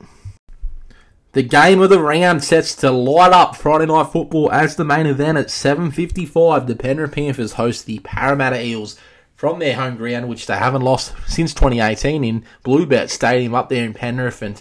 The 1.33 1.43
game 1.43 1.79
of 1.79 1.91
the 1.91 2.01
round 2.01 2.43
sets 2.43 2.73
to 2.77 2.89
light 2.89 3.33
up 3.33 3.55
Friday 3.55 3.85
night 3.85 4.11
football 4.11 4.51
as 4.51 4.75
the 4.75 4.83
main 4.83 5.05
event 5.05 5.37
at 5.37 5.51
7:55. 5.51 6.65
The 6.65 6.75
Penrith 6.75 7.11
Panthers 7.11 7.53
host 7.53 7.85
the 7.85 7.99
Parramatta 7.99 8.59
Eels 8.65 8.95
from 9.35 9.59
their 9.59 9.75
home 9.75 9.95
ground, 9.95 10.27
which 10.27 10.47
they 10.47 10.57
haven't 10.57 10.81
lost 10.81 11.13
since 11.27 11.53
2018 11.53 12.23
in 12.23 12.43
Bluebet 12.65 13.11
Stadium 13.11 13.53
up 13.53 13.69
there 13.69 13.85
in 13.85 13.93
Penrith, 13.93 14.41
and 14.41 14.59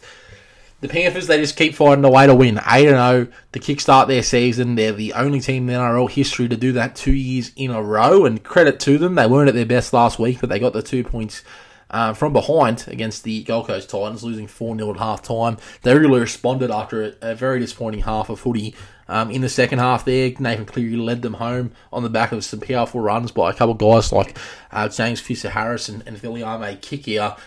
the 0.82 0.88
Panthers, 0.88 1.26
they 1.26 1.40
just 1.40 1.56
keep 1.56 1.74
finding 1.74 2.04
a 2.04 2.10
way 2.10 2.26
to 2.26 2.34
win. 2.34 2.60
8 2.70 2.82
0 2.82 3.28
to 3.52 3.58
kickstart 3.58 4.06
their 4.06 4.22
season. 4.22 4.74
They're 4.74 4.92
the 4.92 5.14
only 5.14 5.40
team 5.40 5.70
in 5.70 5.74
NRL 5.74 6.10
history 6.10 6.48
to 6.48 6.56
do 6.56 6.72
that 6.72 6.94
two 6.94 7.14
years 7.14 7.50
in 7.56 7.70
a 7.70 7.82
row, 7.82 8.26
and 8.26 8.44
credit 8.44 8.78
to 8.80 8.98
them. 8.98 9.14
They 9.14 9.26
weren't 9.26 9.48
at 9.48 9.54
their 9.54 9.64
best 9.64 9.94
last 9.94 10.18
week, 10.18 10.38
but 10.40 10.50
they 10.50 10.58
got 10.58 10.74
the 10.74 10.82
two 10.82 11.02
points 11.02 11.42
uh, 11.90 12.12
from 12.12 12.32
behind 12.32 12.84
against 12.88 13.24
the 13.24 13.42
Gold 13.44 13.66
Coast 13.66 13.90
Titans, 13.90 14.22
losing 14.22 14.46
4 14.46 14.76
0 14.76 14.90
at 14.90 14.98
half 14.98 15.22
time. 15.22 15.56
They 15.82 15.96
really 15.96 16.20
responded 16.20 16.70
after 16.70 17.02
a, 17.02 17.30
a 17.30 17.34
very 17.34 17.60
disappointing 17.60 18.02
half 18.02 18.28
of 18.28 18.40
footy. 18.40 18.74
Um, 19.08 19.30
in 19.30 19.40
the 19.40 19.48
second 19.48 19.78
half, 19.78 20.04
there, 20.04 20.32
Nathan 20.38 20.66
Cleary 20.66 20.96
led 20.96 21.22
them 21.22 21.34
home 21.34 21.72
on 21.92 22.02
the 22.02 22.10
back 22.10 22.32
of 22.32 22.44
some 22.44 22.60
powerful 22.60 23.00
runs 23.00 23.32
by 23.32 23.50
a 23.50 23.54
couple 23.54 23.72
of 23.72 23.78
guys 23.78 24.12
like 24.12 24.36
uh, 24.70 24.88
James 24.88 25.20
Fisher 25.20 25.48
Harris 25.48 25.88
and, 25.88 26.02
and 26.06 26.16
Viliame 26.16 26.78
Kikau. 26.80 27.38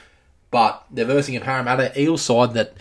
But 0.50 0.84
they're 0.90 1.06
versing 1.06 1.36
a 1.36 1.42
Parramatta 1.42 2.00
Eels 2.00 2.24
side 2.24 2.56
that 2.56 2.74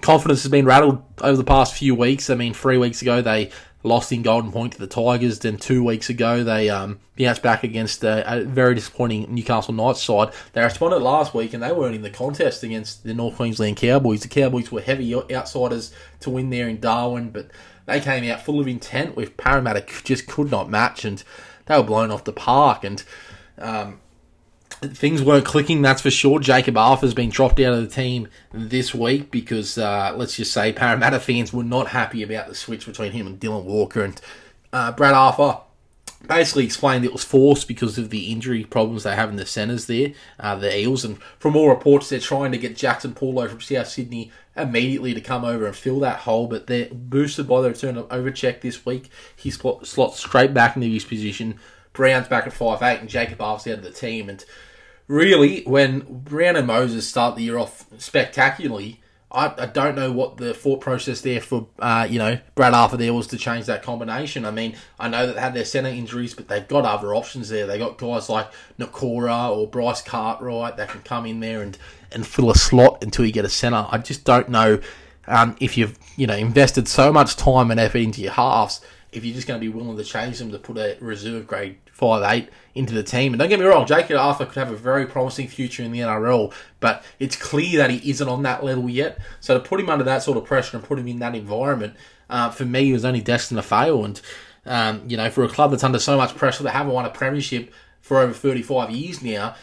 confidence 0.00 0.42
has 0.42 0.50
been 0.50 0.64
rattled 0.64 1.02
over 1.20 1.36
the 1.36 1.44
past 1.44 1.74
few 1.74 1.94
weeks. 1.94 2.30
I 2.30 2.34
mean, 2.34 2.52
three 2.52 2.78
weeks 2.78 3.00
ago 3.00 3.22
they 3.22 3.52
lost 3.82 4.12
in 4.12 4.22
Golden 4.22 4.52
Point 4.52 4.74
to 4.74 4.78
the 4.78 4.86
Tigers. 4.86 5.38
Then 5.38 5.56
two 5.56 5.84
weeks 5.84 6.08
ago 6.08 6.44
they 6.44 6.68
um, 6.68 7.00
bounced 7.18 7.42
back 7.42 7.64
against 7.64 8.04
a, 8.04 8.24
a, 8.32 8.44
very 8.44 8.74
disappointing 8.74 9.32
Newcastle 9.34 9.74
Knights 9.74 10.02
side. 10.02 10.32
They 10.52 10.62
responded 10.62 10.98
last 10.98 11.34
week 11.34 11.54
and 11.54 11.62
they 11.62 11.72
weren't 11.72 11.94
in 11.94 12.02
the 12.02 12.10
contest 12.10 12.62
against 12.62 13.04
the 13.04 13.14
North 13.14 13.36
Queensland 13.36 13.76
Cowboys. 13.76 14.22
The 14.22 14.28
Cowboys 14.28 14.70
were 14.70 14.80
heavy 14.80 15.14
outsiders 15.14 15.92
to 16.20 16.30
win 16.30 16.50
there 16.50 16.68
in 16.68 16.80
Darwin, 16.80 17.30
but 17.30 17.50
they 17.86 18.00
came 18.00 18.30
out 18.30 18.42
full 18.42 18.60
of 18.60 18.68
intent 18.68 19.16
with 19.16 19.36
Parramatta 19.36 19.84
just 20.04 20.26
could 20.26 20.50
not 20.50 20.70
match 20.70 21.04
and 21.04 21.22
they 21.66 21.76
were 21.76 21.82
blown 21.82 22.10
off 22.10 22.24
the 22.24 22.32
park 22.32 22.84
and. 22.84 23.02
Um, 23.58 24.00
things 24.82 25.22
weren't 25.22 25.44
clicking, 25.44 25.82
that's 25.82 26.02
for 26.02 26.10
sure. 26.10 26.40
Jakob 26.40 26.76
Arthur's 26.76 27.14
been 27.14 27.30
dropped 27.30 27.60
out 27.60 27.74
of 27.74 27.82
the 27.82 27.94
team 27.94 28.28
this 28.52 28.94
week 28.94 29.30
because, 29.30 29.76
uh, 29.76 30.12
let's 30.16 30.36
just 30.36 30.52
say, 30.52 30.72
Parramatta 30.72 31.20
fans 31.20 31.52
were 31.52 31.64
not 31.64 31.88
happy 31.88 32.22
about 32.22 32.48
the 32.48 32.54
switch 32.54 32.86
between 32.86 33.12
him 33.12 33.26
and 33.26 33.38
Dylan 33.38 33.64
Walker. 33.64 34.02
And 34.02 34.20
uh, 34.72 34.92
Brad 34.92 35.14
Arthur 35.14 35.58
basically 36.26 36.64
explained 36.64 37.04
it 37.04 37.12
was 37.12 37.24
forced 37.24 37.66
because 37.66 37.96
of 37.98 38.10
the 38.10 38.30
injury 38.30 38.64
problems 38.64 39.02
they 39.02 39.14
have 39.14 39.30
in 39.30 39.36
the 39.36 39.46
centres 39.46 39.86
there, 39.86 40.12
uh, 40.38 40.54
the 40.54 40.78
Eels. 40.78 41.04
And 41.04 41.22
from 41.38 41.56
all 41.56 41.68
reports, 41.68 42.08
they're 42.08 42.20
trying 42.20 42.52
to 42.52 42.58
get 42.58 42.76
Jaxson 42.76 43.14
Paulo 43.14 43.48
from 43.48 43.60
South 43.60 43.88
Sydney 43.88 44.30
immediately 44.56 45.14
to 45.14 45.20
come 45.20 45.44
over 45.44 45.66
and 45.66 45.76
fill 45.76 46.00
that 46.00 46.20
hole. 46.20 46.46
But 46.46 46.66
they're 46.66 46.88
boosted 46.90 47.48
by 47.48 47.60
the 47.60 47.70
return 47.70 47.96
of 47.96 48.08
Overcheck 48.08 48.60
this 48.60 48.84
week. 48.84 49.10
He 49.36 49.50
slots 49.50 50.20
straight 50.20 50.54
back 50.54 50.76
into 50.76 50.88
his 50.88 51.04
position. 51.04 51.58
Brown's 51.92 52.28
back 52.28 52.46
at 52.46 52.52
five 52.52 52.82
eight, 52.82 53.00
and 53.00 53.08
Jakob 53.08 53.40
Arthur's 53.40 53.72
out 53.72 53.78
of 53.78 53.84
the 53.84 53.90
team. 53.90 54.28
And 54.28 54.44
really, 55.10 55.62
when 55.64 56.00
Brown 56.08 56.56
and 56.56 56.66
Moses 56.66 57.06
start 57.06 57.36
the 57.36 57.42
year 57.42 57.58
off 57.58 57.84
spectacularly, 57.98 59.00
I, 59.32 59.52
I 59.58 59.66
don't 59.66 59.96
know 59.96 60.10
what 60.12 60.36
the 60.36 60.54
thought 60.54 60.80
process 60.80 61.20
there 61.20 61.40
for 61.40 61.66
uh, 61.78 62.06
you 62.08 62.18
know 62.18 62.38
Brad 62.54 62.74
Arthur 62.74 62.96
there 62.96 63.12
was 63.12 63.26
to 63.28 63.36
change 63.36 63.66
that 63.66 63.82
combination. 63.82 64.44
I 64.44 64.50
mean, 64.50 64.76
I 64.98 65.08
know 65.08 65.26
that 65.26 65.34
they 65.34 65.40
had 65.40 65.54
their 65.54 65.64
centre 65.64 65.90
injuries, 65.90 66.34
but 66.34 66.48
they've 66.48 66.66
got 66.66 66.84
other 66.84 67.14
options 67.14 67.48
there. 67.48 67.66
They 67.66 67.78
got 67.78 67.98
guys 67.98 68.28
like 68.28 68.50
Nikora 68.78 69.56
or 69.56 69.68
Bryce 69.68 70.02
Cartwright 70.02 70.76
that 70.76 70.88
can 70.88 71.02
come 71.02 71.26
in 71.26 71.40
there 71.40 71.62
and 71.62 71.76
and 72.12 72.26
fill 72.26 72.50
a 72.50 72.56
slot 72.56 73.02
until 73.02 73.24
you 73.24 73.32
get 73.32 73.44
a 73.44 73.50
centre. 73.50 73.86
I 73.88 73.98
just 73.98 74.24
don't 74.24 74.48
know 74.48 74.80
um, 75.26 75.56
if 75.60 75.76
you've 75.76 75.98
you 76.16 76.26
know 76.26 76.36
invested 76.36 76.88
so 76.88 77.12
much 77.12 77.36
time 77.36 77.70
and 77.70 77.78
effort 77.78 77.98
into 77.98 78.20
your 78.20 78.32
halves 78.32 78.80
if 79.12 79.24
you're 79.24 79.34
just 79.34 79.46
going 79.46 79.60
to 79.60 79.64
be 79.64 79.72
willing 79.72 79.96
to 79.96 80.04
change 80.04 80.38
them 80.38 80.52
to 80.52 80.58
put 80.58 80.76
a 80.76 80.96
reserve 81.00 81.46
grade 81.46 81.76
five 81.92 82.22
eight 82.32 82.48
into 82.74 82.94
the 82.94 83.02
team. 83.02 83.32
And 83.32 83.40
don't 83.40 83.48
get 83.48 83.60
me 83.60 83.66
wrong, 83.66 83.86
Jakob 83.86 84.16
Arthur 84.16 84.46
could 84.46 84.56
have 84.56 84.70
a 84.70 84.76
very 84.76 85.06
promising 85.06 85.48
future 85.48 85.82
in 85.82 85.92
the 85.92 85.98
NRL, 86.00 86.52
but 86.78 87.04
it's 87.18 87.36
clear 87.36 87.78
that 87.78 87.90
he 87.90 88.10
isn't 88.10 88.28
on 88.28 88.42
that 88.44 88.64
level 88.64 88.88
yet. 88.88 89.18
So 89.40 89.58
to 89.58 89.60
put 89.60 89.80
him 89.80 89.90
under 89.90 90.04
that 90.04 90.22
sort 90.22 90.38
of 90.38 90.44
pressure 90.44 90.76
and 90.76 90.86
put 90.86 90.98
him 90.98 91.08
in 91.08 91.18
that 91.18 91.34
environment, 91.34 91.94
uh, 92.28 92.50
for 92.50 92.64
me, 92.64 92.84
he 92.84 92.92
was 92.92 93.04
only 93.04 93.20
destined 93.20 93.58
to 93.58 93.62
fail. 93.62 94.04
And 94.04 94.20
um, 94.66 95.02
you 95.06 95.16
know, 95.16 95.30
for 95.30 95.44
a 95.44 95.48
club 95.48 95.72
that's 95.72 95.84
under 95.84 95.98
so 95.98 96.16
much 96.16 96.36
pressure, 96.36 96.62
they 96.62 96.70
haven't 96.70 96.92
won 96.92 97.04
a 97.04 97.10
premiership 97.10 97.72
for 98.00 98.18
over 98.18 98.32
35 98.32 98.90
years 98.90 99.22
now, 99.22 99.54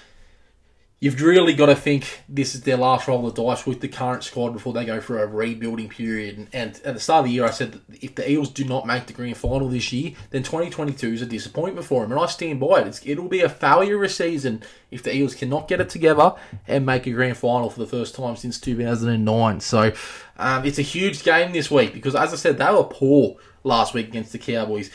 You've 0.99 1.21
really 1.21 1.53
got 1.53 1.67
to 1.67 1.75
think 1.75 2.23
this 2.27 2.55
is 2.55 2.61
their 2.61 2.75
last 2.75 3.07
roll 3.07 3.27
of 3.27 3.35
the 3.35 3.43
dice 3.43 3.67
with 3.67 3.81
the 3.81 3.87
current 3.87 4.23
squad 4.23 4.49
before 4.49 4.73
they 4.73 4.83
go 4.83 4.99
for 4.99 5.21
a 5.21 5.27
rebuilding 5.27 5.89
period. 5.89 6.47
And, 6.51 6.81
at 6.83 6.95
the 6.95 6.99
start 6.99 7.19
of 7.19 7.25
the 7.25 7.33
year, 7.33 7.45
I 7.45 7.51
said 7.51 7.73
that 7.73 8.03
if 8.03 8.15
the 8.15 8.27
Eels 8.27 8.49
do 8.49 8.65
not 8.65 8.87
make 8.87 9.05
the 9.05 9.13
grand 9.13 9.37
final 9.37 9.69
this 9.69 9.93
year, 9.93 10.13
then 10.31 10.41
2022 10.41 11.13
is 11.13 11.21
a 11.21 11.27
disappointment 11.27 11.85
for 11.85 12.01
them. 12.01 12.11
And 12.11 12.19
I 12.19 12.25
stand 12.25 12.59
by 12.59 12.81
it. 12.81 12.87
It's, 12.87 13.05
it'll 13.05 13.27
be 13.27 13.41
a 13.41 13.49
failure 13.49 13.97
of 13.97 14.01
a 14.01 14.09
season 14.09 14.63
if 14.89 15.03
the 15.03 15.15
Eels 15.15 15.35
cannot 15.35 15.67
get 15.67 15.79
it 15.79 15.89
together 15.89 16.33
and 16.67 16.83
make 16.83 17.05
a 17.05 17.11
grand 17.11 17.37
final 17.37 17.69
for 17.69 17.79
the 17.79 17.85
first 17.85 18.15
time 18.15 18.35
since 18.35 18.59
2009. 18.59 19.59
So 19.59 19.91
um, 20.37 20.65
it's 20.65 20.79
a 20.79 20.83
huge 20.83 21.21
game 21.21 21.51
this 21.51 21.69
week 21.69 21.93
because, 21.93 22.15
as 22.15 22.33
I 22.33 22.37
said, 22.37 22.57
they 22.57 22.73
were 22.73 22.83
poor 22.83 23.35
last 23.63 23.93
week 23.93 24.07
against 24.07 24.31
the 24.31 24.39
Cowboys 24.39 24.89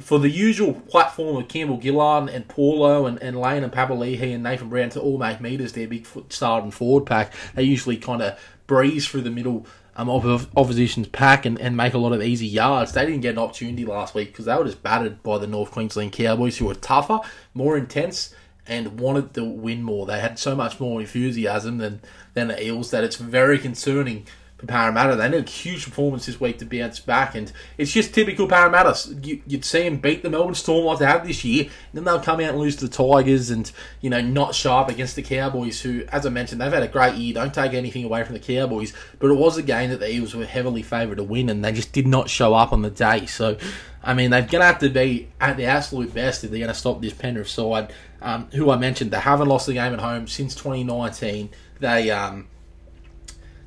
for 0.00 0.18
the 0.18 0.30
usual 0.30 0.74
platform 0.74 1.36
of 1.36 1.48
Campbell 1.48 1.80
Gillard 1.80 2.28
and 2.30 2.46
Paulo 2.48 3.06
and, 3.06 3.22
and 3.22 3.38
Lane 3.38 3.62
and 3.62 3.72
Papali'i 3.72 4.34
and 4.34 4.42
Nathan 4.42 4.68
Brown 4.68 4.90
to 4.90 5.00
all 5.00 5.18
make 5.18 5.40
meters, 5.40 5.72
their 5.72 5.88
big 5.88 6.06
start 6.28 6.64
and 6.64 6.74
forward 6.74 7.06
pack, 7.06 7.32
they 7.54 7.62
usually 7.62 7.96
kind 7.96 8.22
of 8.22 8.38
breeze 8.66 9.06
through 9.06 9.22
the 9.22 9.30
middle 9.30 9.66
um, 9.96 10.08
of 10.08 10.48
opposition's 10.56 11.08
pack 11.08 11.46
and, 11.46 11.60
and 11.60 11.76
make 11.76 11.94
a 11.94 11.98
lot 11.98 12.12
of 12.12 12.22
easy 12.22 12.46
yards. 12.46 12.92
They 12.92 13.06
didn't 13.06 13.20
get 13.20 13.34
an 13.34 13.38
opportunity 13.38 13.84
last 13.84 14.14
week 14.14 14.32
because 14.32 14.46
they 14.46 14.56
were 14.56 14.64
just 14.64 14.82
battered 14.82 15.22
by 15.22 15.38
the 15.38 15.46
North 15.46 15.70
Queensland 15.70 16.12
Cowboys, 16.12 16.58
who 16.58 16.66
were 16.66 16.74
tougher, 16.74 17.20
more 17.52 17.76
intense, 17.76 18.34
and 18.66 18.98
wanted 18.98 19.34
to 19.34 19.44
win 19.44 19.82
more. 19.82 20.06
They 20.06 20.20
had 20.20 20.38
so 20.38 20.56
much 20.56 20.80
more 20.80 21.00
enthusiasm 21.00 21.78
than, 21.78 22.00
than 22.32 22.48
the 22.48 22.64
Eels 22.64 22.90
that 22.90 23.04
it's 23.04 23.16
very 23.16 23.58
concerning 23.58 24.26
for 24.64 24.72
Parramatta. 24.72 25.16
They 25.16 25.28
need 25.28 25.46
a 25.46 25.50
huge 25.50 25.84
performance 25.84 26.26
this 26.26 26.40
week 26.40 26.58
to 26.58 26.66
bounce 26.66 27.00
back, 27.00 27.34
and 27.34 27.52
it's 27.78 27.92
just 27.92 28.14
typical 28.14 28.48
Parramatta. 28.48 29.14
You, 29.22 29.42
would 29.48 29.64
see 29.64 29.82
them 29.82 29.98
beat 29.98 30.22
the 30.22 30.30
Melbourne 30.30 30.54
Storm 30.54 30.84
like 30.84 30.98
they 30.98 31.06
have 31.06 31.26
this 31.26 31.44
year, 31.44 31.68
then 31.92 32.04
they'll 32.04 32.20
come 32.20 32.40
out 32.40 32.50
and 32.50 32.58
lose 32.58 32.76
to 32.76 32.88
the 32.88 32.96
Tigers, 32.96 33.50
and 33.50 33.70
you 34.00 34.10
know 34.10 34.20
not 34.20 34.54
sharp 34.54 34.88
against 34.88 35.16
the 35.16 35.22
Cowboys, 35.22 35.80
who, 35.80 36.04
as 36.08 36.26
I 36.26 36.30
mentioned, 36.30 36.60
they've 36.60 36.72
had 36.72 36.82
a 36.82 36.88
great 36.88 37.14
year. 37.14 37.34
Don't 37.34 37.54
take 37.54 37.74
anything 37.74 38.04
away 38.04 38.24
from 38.24 38.34
the 38.34 38.40
Cowboys, 38.40 38.92
but 39.18 39.30
it 39.30 39.34
was 39.34 39.56
a 39.56 39.62
game 39.62 39.90
that 39.90 40.00
the 40.00 40.10
Eagles 40.10 40.34
were 40.34 40.46
heavily 40.46 40.82
favoured 40.82 41.16
to 41.16 41.24
win, 41.24 41.48
and 41.48 41.64
they 41.64 41.72
just 41.72 41.92
did 41.92 42.06
not 42.06 42.30
show 42.30 42.54
up 42.54 42.72
on 42.72 42.82
the 42.82 42.90
day. 42.90 43.26
So. 43.26 43.56
I 44.06 44.12
mean, 44.12 44.28
they're 44.28 44.42
going 44.42 44.60
to 44.60 44.66
have 44.66 44.80
to 44.80 44.90
be 44.90 45.30
at 45.40 45.56
the 45.56 45.64
absolute 45.64 46.12
best 46.12 46.44
if 46.44 46.50
they're 46.50 46.58
going 46.58 46.68
to 46.68 46.74
stop 46.74 47.00
this 47.00 47.14
Penrith 47.14 47.48
side, 47.48 47.90
um, 48.20 48.50
who 48.52 48.70
I 48.70 48.76
mentioned, 48.76 49.12
they 49.12 49.18
haven't 49.18 49.48
lost 49.48 49.66
a 49.66 49.72
game 49.72 49.94
at 49.94 49.98
home 49.98 50.28
since 50.28 50.54
2019. 50.54 51.48
They 51.80 52.10
um, 52.10 52.46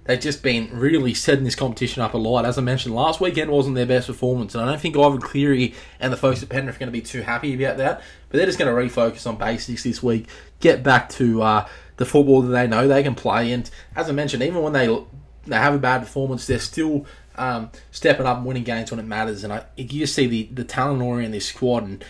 they've 0.07 0.19
just 0.19 0.41
been 0.41 0.69
really 0.71 1.13
setting 1.13 1.43
this 1.43 1.55
competition 1.55 2.01
up 2.01 2.13
a 2.13 2.17
lot. 2.17 2.45
As 2.45 2.57
I 2.57 2.61
mentioned, 2.61 2.95
last 2.95 3.21
weekend 3.21 3.51
wasn't 3.51 3.75
their 3.75 3.85
best 3.85 4.07
performance, 4.07 4.55
and 4.55 4.63
I 4.63 4.67
don't 4.67 4.81
think 4.81 4.97
Ivan 4.97 5.21
Cleary 5.21 5.75
and 5.99 6.11
the 6.11 6.17
folks 6.17 6.41
at 6.41 6.49
Penrith 6.49 6.77
are 6.77 6.79
going 6.79 6.87
to 6.87 6.91
be 6.91 7.01
too 7.01 7.21
happy 7.21 7.53
about 7.53 7.77
that. 7.77 8.01
But 8.29 8.37
they're 8.37 8.45
just 8.45 8.57
going 8.57 8.73
to 8.73 8.81
refocus 8.95 9.27
on 9.27 9.37
basics 9.37 9.83
this 9.83 10.01
week, 10.01 10.27
get 10.59 10.81
back 10.81 11.09
to 11.09 11.41
uh, 11.41 11.67
the 11.97 12.05
football 12.05 12.41
that 12.41 12.51
they 12.51 12.67
know 12.67 12.87
they 12.87 13.03
can 13.03 13.15
play. 13.15 13.51
And 13.51 13.69
as 13.95 14.09
I 14.09 14.13
mentioned, 14.13 14.41
even 14.43 14.63
when 14.63 14.73
they 14.73 14.87
they 15.45 15.55
have 15.55 15.75
a 15.75 15.79
bad 15.79 15.99
performance, 15.99 16.47
they're 16.47 16.59
still 16.59 17.05
um, 17.35 17.69
stepping 17.91 18.25
up 18.25 18.37
and 18.37 18.45
winning 18.45 18.63
games 18.63 18.91
when 18.91 18.99
it 18.99 19.05
matters. 19.05 19.43
And 19.43 19.53
I, 19.53 19.65
you 19.75 19.85
just 19.85 20.15
see 20.15 20.27
the 20.27 20.49
the 20.53 20.63
talent 20.63 21.01
in 21.23 21.31
this 21.31 21.47
squad 21.47 21.83
and 21.83 22.03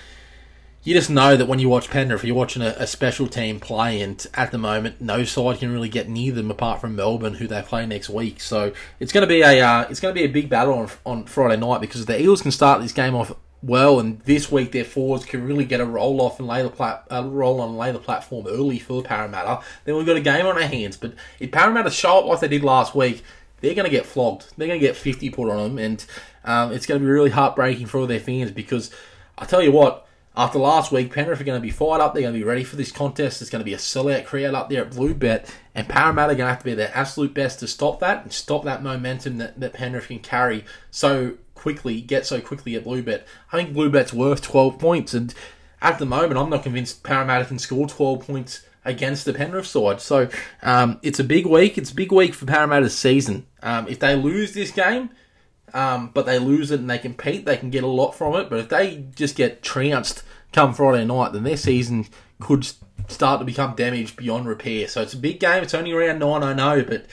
you 0.88 0.94
just 0.94 1.10
know 1.10 1.36
that 1.36 1.48
when 1.48 1.60
you 1.60 1.68
watch 1.68 1.90
Penrith, 1.90 2.22
if 2.22 2.24
you're 2.26 2.34
watching 2.34 2.62
a, 2.62 2.74
a, 2.78 2.88
special 2.88 3.28
team 3.28 3.60
play, 3.60 4.00
and 4.00 4.26
at 4.36 4.52
the 4.52 4.58
moment, 4.58 5.02
no 5.02 5.26
side 5.26 5.60
can 5.60 5.70
really 5.70 5.90
get 5.90 6.08
near 6.08 6.32
them 6.32 6.50
apart 6.50 6.80
from 6.80 6.96
Melbourne, 6.96 7.34
who 7.34 7.46
they 7.46 7.62
play 7.62 7.86
next 7.86 8.08
week. 8.08 8.40
So 8.40 8.72
it's 8.98 9.12
going 9.12 9.24
to 9.24 9.28
be 9.28 9.42
a 9.42 9.60
uh, 9.60 9.86
it's 9.90 10.00
going 10.00 10.16
to 10.16 10.18
be 10.18 10.24
a 10.24 10.32
big 10.32 10.48
battle 10.48 10.76
on, 10.76 10.90
on 11.06 11.26
Friday 11.26 11.60
night 11.60 11.82
because 11.82 12.06
the 12.06 12.22
Eels 12.22 12.42
can 12.42 12.52
start 12.52 12.82
this 12.82 12.94
game 12.94 13.16
off 13.16 13.36
well, 13.62 14.00
and 14.00 14.22
this 14.22 14.50
week 14.50 14.72
their 14.72 14.86
forwards 14.86 15.26
can 15.26 15.46
really 15.46 15.66
get 15.66 15.82
a 15.82 15.86
roll 15.86 16.22
off 16.22 16.40
and 16.40 16.48
lay 16.48 16.64
the 16.64 16.70
plat- 16.70 17.06
uh, 17.12 17.26
roll 17.26 17.60
on 17.60 17.72
and 17.72 17.78
lay 17.78 17.92
the 17.92 18.00
platform 18.00 18.48
early 18.48 18.80
for 18.80 19.04
Parramatta. 19.04 19.66
Then 19.84 19.98
we've 19.98 20.06
got 20.06 20.16
a 20.16 20.22
game 20.22 20.46
on 20.46 20.56
our 20.56 20.70
hands. 20.70 20.96
But 20.96 21.16
if 21.42 21.52
Parramatta 21.52 21.92
show 21.92 22.20
up 22.20 22.26
like 22.28 22.40
they 22.40 22.48
did 22.48 22.64
last 22.64 22.96
week, 22.96 23.26
they're 23.60 23.76
going 23.76 23.84
to 23.84 23.92
get 23.92 24.06
flogged. 24.06 24.54
They're 24.56 24.70
going 24.70 24.80
to 24.80 24.88
get 24.88 24.96
50 24.96 25.32
put 25.32 25.50
on 25.50 25.58
them, 25.58 25.80
and 25.80 26.06
um, 26.46 26.72
it's 26.72 26.86
going 26.86 27.02
to 27.02 27.06
be 27.06 27.12
really 27.12 27.32
heartbreaking 27.32 27.88
for 27.88 28.00
all 28.00 28.08
their 28.08 28.22
fans 28.22 28.52
because 28.52 28.90
I 29.38 29.44
tell 29.44 29.62
you 29.62 29.74
what 29.74 30.07
after 30.38 30.60
last 30.60 30.92
week, 30.92 31.12
Penrith 31.12 31.42
are 31.42 31.44
going 31.44 31.60
to 31.60 31.66
be 31.66 31.72
fired 31.72 32.00
up. 32.00 32.14
They're 32.14 32.22
going 32.22 32.36
to 32.36 32.40
be 32.40 32.46
ready 32.46 32.64
for 32.64 32.76
this 32.76 32.92
contest. 32.92 33.42
It's 33.42 33.50
going 33.50 33.62
to 33.62 33.66
be 33.66 33.74
a 33.74 33.78
sellout 33.78 34.26
crowd 34.26 34.54
up 34.54 34.70
there 34.70 34.84
at 34.86 34.92
Bluebet. 34.92 35.50
And 35.74 35.90
Parramatta 35.90 36.34
are 36.34 36.36
going 36.36 36.46
to 36.46 36.54
have 36.54 36.60
to 36.60 36.66
be 36.66 36.76
their 36.76 36.92
absolute 36.94 37.34
best 37.34 37.60
to 37.62 37.68
stop 37.68 38.00
that 38.02 38.22
and 38.22 38.32
stop 38.32 38.64
that 38.66 38.84
momentum 38.84 39.40
that, 39.40 39.60
that 39.60 39.74
Penrith 39.74 40.10
can 40.10 40.20
carry 40.20 40.64
so 40.92 41.38
quickly, 41.56 42.02
get 42.02 42.28
so 42.28 42.40
quickly 42.40 42.76
at 42.76 42.86
Bluebet. 42.86 43.24
I 43.52 43.58
think 43.58 43.76
Bluebet's 43.76 44.14
worth 44.14 44.44
12 44.44 44.78
points. 44.78 45.16
And 45.16 45.34
at 45.82 45.98
the 45.98 46.06
moment, 46.06 46.38
I'm 46.38 46.52
not 46.52 46.62
convinced 46.62 47.02
Parramatta 47.02 47.46
can 47.46 47.58
score 47.58 47.88
12 47.88 48.28
points 48.28 48.64
against 48.86 49.26
the 49.26 49.34
Penrith 49.34 49.66
side. 49.66 50.02
So 50.02 50.30
um, 50.62 51.00
it's 51.02 51.20
a 51.20 51.24
big 51.24 51.48
week. 51.48 51.80
It's 51.80 51.90
a 51.90 51.96
big 51.96 52.12
week 52.12 52.36
for 52.36 52.46
Parramatta's 52.46 52.96
season. 52.96 53.48
Um, 53.64 53.88
if 53.88 53.98
they 53.98 54.16
lose 54.16 54.54
this 54.54 54.70
game, 54.70 55.10
um, 55.74 56.12
but 56.14 56.26
they 56.26 56.40
lose 56.40 56.72
it 56.72 56.80
and 56.80 56.90
they 56.90 56.98
compete, 56.98 57.46
they 57.46 57.58
can 57.58 57.70
get 57.70 57.84
a 57.84 57.88
lot 57.88 58.12
from 58.12 58.36
it. 58.36 58.50
But 58.50 58.60
if 58.60 58.70
they 58.70 59.06
just 59.16 59.36
get 59.36 59.62
trounced 59.62 60.24
come 60.54 60.74
Friday 60.74 61.06
night, 61.06 61.34
then 61.34 61.44
their 61.44 61.58
season 61.58 62.08
could 62.40 62.68
start 63.08 63.40
to 63.40 63.46
become 63.46 63.76
damaged 63.76 64.18
beyond 64.18 64.48
repair. 64.48 64.88
So 64.88 65.02
it's 65.02 65.14
a 65.14 65.18
big 65.18 65.40
game. 65.40 65.64
It's 65.64 65.74
only 65.74 65.92
around 65.92 66.20
nine, 66.20 66.44
I 66.44 66.54
know, 66.54 66.84
but 66.84 67.06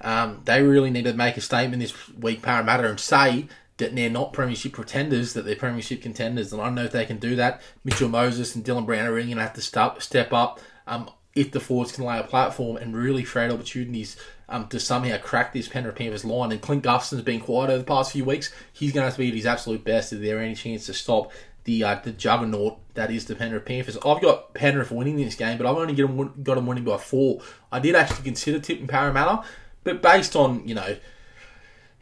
um, 0.00 0.42
they 0.44 0.62
really 0.62 0.90
need 0.90 1.04
to 1.04 1.14
make 1.14 1.36
a 1.36 1.40
statement 1.40 1.80
this 1.80 2.08
week, 2.14 2.42
Parramatta, 2.42 2.88
and 2.88 3.00
say 3.00 3.46
that 3.78 3.94
they're 3.94 4.10
not 4.10 4.32
premiership 4.32 4.72
pretenders, 4.72 5.32
that 5.32 5.44
they're 5.44 5.56
premiership 5.56 6.02
contenders. 6.02 6.52
And 6.52 6.60
I 6.60 6.66
don't 6.66 6.74
know 6.74 6.84
if 6.84 6.92
they 6.92 7.06
can 7.06 7.18
do 7.18 7.36
that. 7.36 7.60
Mitchell 7.84 8.08
Moses 8.08 8.54
and 8.54 8.64
Dylan 8.64 8.86
Brown 8.86 9.06
are 9.06 9.12
really 9.12 9.28
going 9.28 9.38
to 9.38 9.42
have 9.42 9.54
to 9.54 9.62
step, 9.62 10.02
step 10.02 10.32
up 10.32 10.60
um, 10.86 11.10
if 11.34 11.50
the 11.50 11.60
forwards 11.60 11.92
can 11.92 12.04
lay 12.04 12.18
a 12.18 12.24
platform 12.24 12.76
and 12.76 12.96
really 12.96 13.22
create 13.22 13.50
opportunities 13.50 14.16
um, 14.48 14.68
to 14.68 14.78
somehow 14.78 15.16
crack 15.18 15.52
this 15.52 15.68
Penrith 15.68 15.96
Panthers 15.96 16.24
line. 16.24 16.52
And 16.52 16.60
Clint 16.60 16.84
Gutherson's 16.84 17.22
been 17.22 17.40
quiet 17.40 17.70
over 17.70 17.78
the 17.78 17.84
past 17.84 18.12
few 18.12 18.24
weeks. 18.24 18.52
He's 18.72 18.92
going 18.92 19.02
to 19.02 19.06
have 19.06 19.14
to 19.14 19.20
be 19.20 19.28
at 19.28 19.34
his 19.34 19.46
absolute 19.46 19.82
best 19.82 20.12
if 20.12 20.20
there 20.20 20.38
any 20.38 20.54
chance 20.54 20.86
to 20.86 20.94
stop 20.94 21.32
the 21.64 21.84
uh, 21.84 22.00
the 22.02 22.12
juggernaut 22.12 22.78
that 22.94 23.10
is 23.10 23.26
the 23.26 23.34
Penrith 23.34 23.64
Panthers. 23.64 23.96
I've 24.04 24.20
got 24.20 24.52
Penrith 24.54 24.90
winning 24.90 25.16
this 25.16 25.34
game, 25.34 25.58
but 25.58 25.66
I've 25.66 25.76
only 25.76 25.94
got 25.94 26.08
them, 26.08 26.42
got 26.42 26.56
them 26.56 26.66
winning 26.66 26.84
by 26.84 26.96
four. 26.98 27.40
I 27.70 27.78
did 27.78 27.94
actually 27.94 28.24
consider 28.24 28.58
tipping 28.58 28.88
Parramatta, 28.88 29.44
but 29.84 30.02
based 30.02 30.36
on 30.36 30.66
you 30.66 30.74
know 30.74 30.96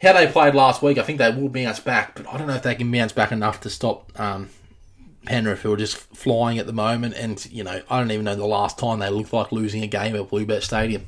how 0.01 0.13
they 0.13 0.27
played 0.27 0.55
last 0.55 0.81
week, 0.81 0.97
I 0.97 1.03
think 1.03 1.19
they 1.19 1.29
will 1.29 1.49
bounce 1.49 1.79
back, 1.79 2.15
but 2.15 2.27
I 2.27 2.37
don't 2.37 2.47
know 2.47 2.55
if 2.55 2.63
they 2.63 2.75
can 2.75 2.91
bounce 2.91 3.11
back 3.11 3.31
enough 3.31 3.61
to 3.61 3.69
stop 3.69 4.11
um, 4.19 4.49
Penrith, 5.25 5.61
who 5.61 5.73
are 5.73 5.77
just 5.77 5.97
flying 5.97 6.57
at 6.57 6.65
the 6.65 6.73
moment. 6.73 7.15
And, 7.15 7.45
you 7.51 7.63
know, 7.63 7.81
I 7.89 7.99
don't 7.99 8.11
even 8.11 8.25
know 8.25 8.35
the 8.35 8.45
last 8.45 8.77
time 8.77 8.99
they 8.99 9.09
looked 9.09 9.33
like 9.33 9.51
losing 9.51 9.83
a 9.83 9.87
game 9.87 10.15
at 10.15 10.29
Bluebet 10.29 10.63
Stadium. 10.63 11.07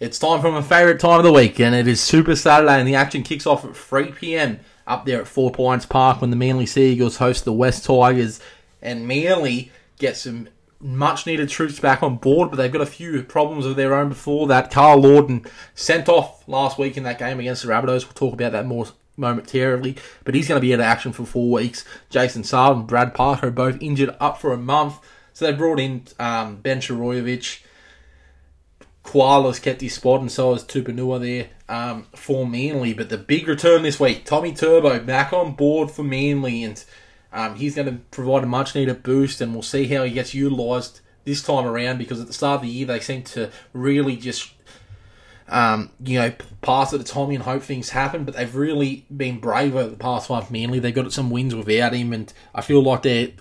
It's 0.00 0.18
time 0.18 0.40
for 0.40 0.52
my 0.52 0.62
favourite 0.62 1.00
time 1.00 1.18
of 1.18 1.24
the 1.24 1.32
week, 1.32 1.58
and 1.58 1.74
it 1.74 1.88
is 1.88 2.00
Super 2.00 2.36
Saturday, 2.36 2.78
and 2.78 2.86
the 2.86 2.94
action 2.94 3.24
kicks 3.24 3.48
off 3.48 3.64
at 3.64 3.76
3 3.76 4.12
pm 4.12 4.60
up 4.86 5.04
there 5.04 5.20
at 5.20 5.26
Four 5.26 5.50
Pines 5.50 5.86
Park 5.86 6.20
when 6.20 6.30
the 6.30 6.36
Manly 6.36 6.66
Sea 6.66 6.92
Eagles 6.92 7.16
host 7.16 7.44
the 7.44 7.52
West 7.52 7.84
Tigers. 7.84 8.38
And 8.80 9.08
Manly 9.08 9.72
get 9.98 10.16
some 10.16 10.48
much 10.80 11.26
needed 11.26 11.48
troops 11.48 11.80
back 11.80 12.02
on 12.02 12.16
board, 12.16 12.50
but 12.50 12.56
they've 12.56 12.72
got 12.72 12.80
a 12.80 12.86
few 12.86 13.22
problems 13.24 13.66
of 13.66 13.74
their 13.74 13.94
own 13.94 14.08
before 14.08 14.46
that. 14.46 14.70
Karl 14.70 14.98
Lawton 14.98 15.44
sent 15.74 16.08
off 16.08 16.46
last 16.46 16.78
week 16.78 16.96
in 16.96 17.02
that 17.02 17.18
game 17.18 17.40
against 17.40 17.64
the 17.64 17.68
Rabbitohs. 17.68 18.04
We'll 18.04 18.12
talk 18.12 18.34
about 18.34 18.52
that 18.52 18.66
more 18.66 18.86
momentarily, 19.18 19.96
but 20.24 20.34
he's 20.34 20.48
going 20.48 20.60
to 20.60 20.66
be 20.66 20.72
out 20.72 20.80
of 20.80 20.86
action 20.86 21.12
for 21.12 21.26
four 21.26 21.50
weeks. 21.50 21.84
Jason 22.08 22.42
Saab 22.42 22.72
and 22.72 22.86
Brad 22.86 23.14
Parker 23.14 23.48
are 23.48 23.50
both 23.50 23.82
injured 23.82 24.16
up 24.20 24.40
for 24.40 24.52
a 24.52 24.58
month. 24.58 24.98
So 25.34 25.44
they 25.44 25.52
brought 25.52 25.80
in 25.80 26.04
um, 26.18 26.56
Ben 26.56 26.80
Trbojevic. 26.80 27.62
Koala's 29.04 29.58
kept 29.58 29.80
his 29.80 29.94
spot, 29.94 30.20
and 30.20 30.30
so 30.30 30.52
has 30.52 30.64
Tupouniua 30.64 31.20
there 31.20 31.48
um, 31.68 32.06
for 32.14 32.46
Manly. 32.46 32.92
But 32.92 33.08
the 33.08 33.16
big 33.16 33.48
return 33.48 33.82
this 33.82 33.98
week, 33.98 34.24
Tommy 34.24 34.52
Turbo 34.52 34.98
back 35.00 35.32
on 35.32 35.54
board 35.54 35.90
for 35.90 36.02
Manly, 36.02 36.62
and 36.62 36.84
um, 37.32 37.54
he's 37.54 37.74
going 37.74 37.88
to 37.88 38.00
provide 38.10 38.44
a 38.44 38.46
much 38.46 38.74
needed 38.74 39.02
boost, 39.02 39.40
and 39.40 39.52
we'll 39.52 39.62
see 39.62 39.86
how 39.86 40.04
he 40.04 40.10
gets 40.10 40.34
utilised 40.34 41.00
this 41.24 41.42
time 41.42 41.66
around 41.66 41.98
because 41.98 42.20
at 42.20 42.26
the 42.26 42.32
start 42.32 42.56
of 42.56 42.62
the 42.62 42.68
year 42.68 42.86
they 42.86 43.00
seem 43.00 43.22
to 43.22 43.50
really 43.72 44.16
just 44.16 44.52
um, 45.48 45.90
you 46.04 46.18
know, 46.18 46.32
pass 46.62 46.92
it 46.92 46.98
to 46.98 47.04
Tommy 47.04 47.34
and 47.34 47.44
hope 47.44 47.62
things 47.62 47.90
happen. 47.90 48.24
But 48.24 48.36
they've 48.36 48.54
really 48.54 49.06
been 49.14 49.40
brave 49.40 49.74
over 49.74 49.90
the 49.90 49.96
past 49.96 50.30
month. 50.30 50.50
Manly, 50.50 50.78
they 50.78 50.92
got 50.92 51.12
some 51.12 51.30
wins 51.30 51.54
without 51.54 51.94
him, 51.94 52.12
and 52.12 52.32
I 52.54 52.60
feel 52.60 52.82
like 52.82 53.02
they 53.02 53.34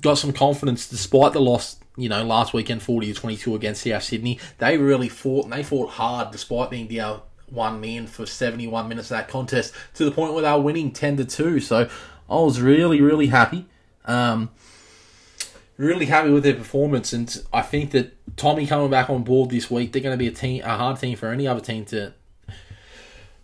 got 0.00 0.18
some 0.18 0.32
confidence 0.32 0.88
despite 0.88 1.32
the 1.32 1.40
loss. 1.40 1.76
You 1.96 2.08
know, 2.08 2.24
last 2.24 2.52
weekend, 2.52 2.82
forty 2.82 3.12
to 3.12 3.20
twenty-two 3.20 3.56
against 3.56 3.82
South 3.82 4.04
Sydney. 4.04 4.38
They 4.58 4.78
really 4.78 5.08
fought, 5.08 5.44
and 5.44 5.52
they 5.52 5.64
fought 5.64 5.90
hard 5.90 6.30
despite 6.30 6.70
being 6.70 6.86
down 6.86 7.22
one 7.48 7.80
man 7.80 8.06
for 8.06 8.24
seventy-one 8.24 8.88
minutes 8.88 9.10
of 9.10 9.16
that 9.16 9.28
contest 9.28 9.74
to 9.94 10.04
the 10.04 10.12
point 10.12 10.32
where 10.32 10.42
they 10.42 10.52
were 10.52 10.60
winning 10.60 10.92
ten 10.92 11.16
to 11.16 11.24
two. 11.24 11.58
So 11.58 11.88
I 12.30 12.34
was 12.34 12.60
really, 12.60 13.00
really 13.00 13.26
happy. 13.26 13.66
Um, 14.04 14.50
really 15.78 16.06
happy 16.06 16.30
with 16.30 16.42
their 16.42 16.54
performance, 16.54 17.14
and 17.14 17.42
I 17.52 17.62
think 17.62 17.92
that 17.92 18.14
Tommy 18.36 18.66
coming 18.66 18.90
back 18.90 19.08
on 19.08 19.22
board 19.22 19.48
this 19.50 19.70
week, 19.70 19.92
they're 19.92 20.02
going 20.02 20.12
to 20.12 20.18
be 20.18 20.28
a 20.28 20.32
team, 20.32 20.62
a 20.64 20.76
hard 20.76 21.00
team 21.00 21.16
for 21.16 21.28
any 21.28 21.46
other 21.46 21.60
team 21.60 21.86
to 21.86 22.12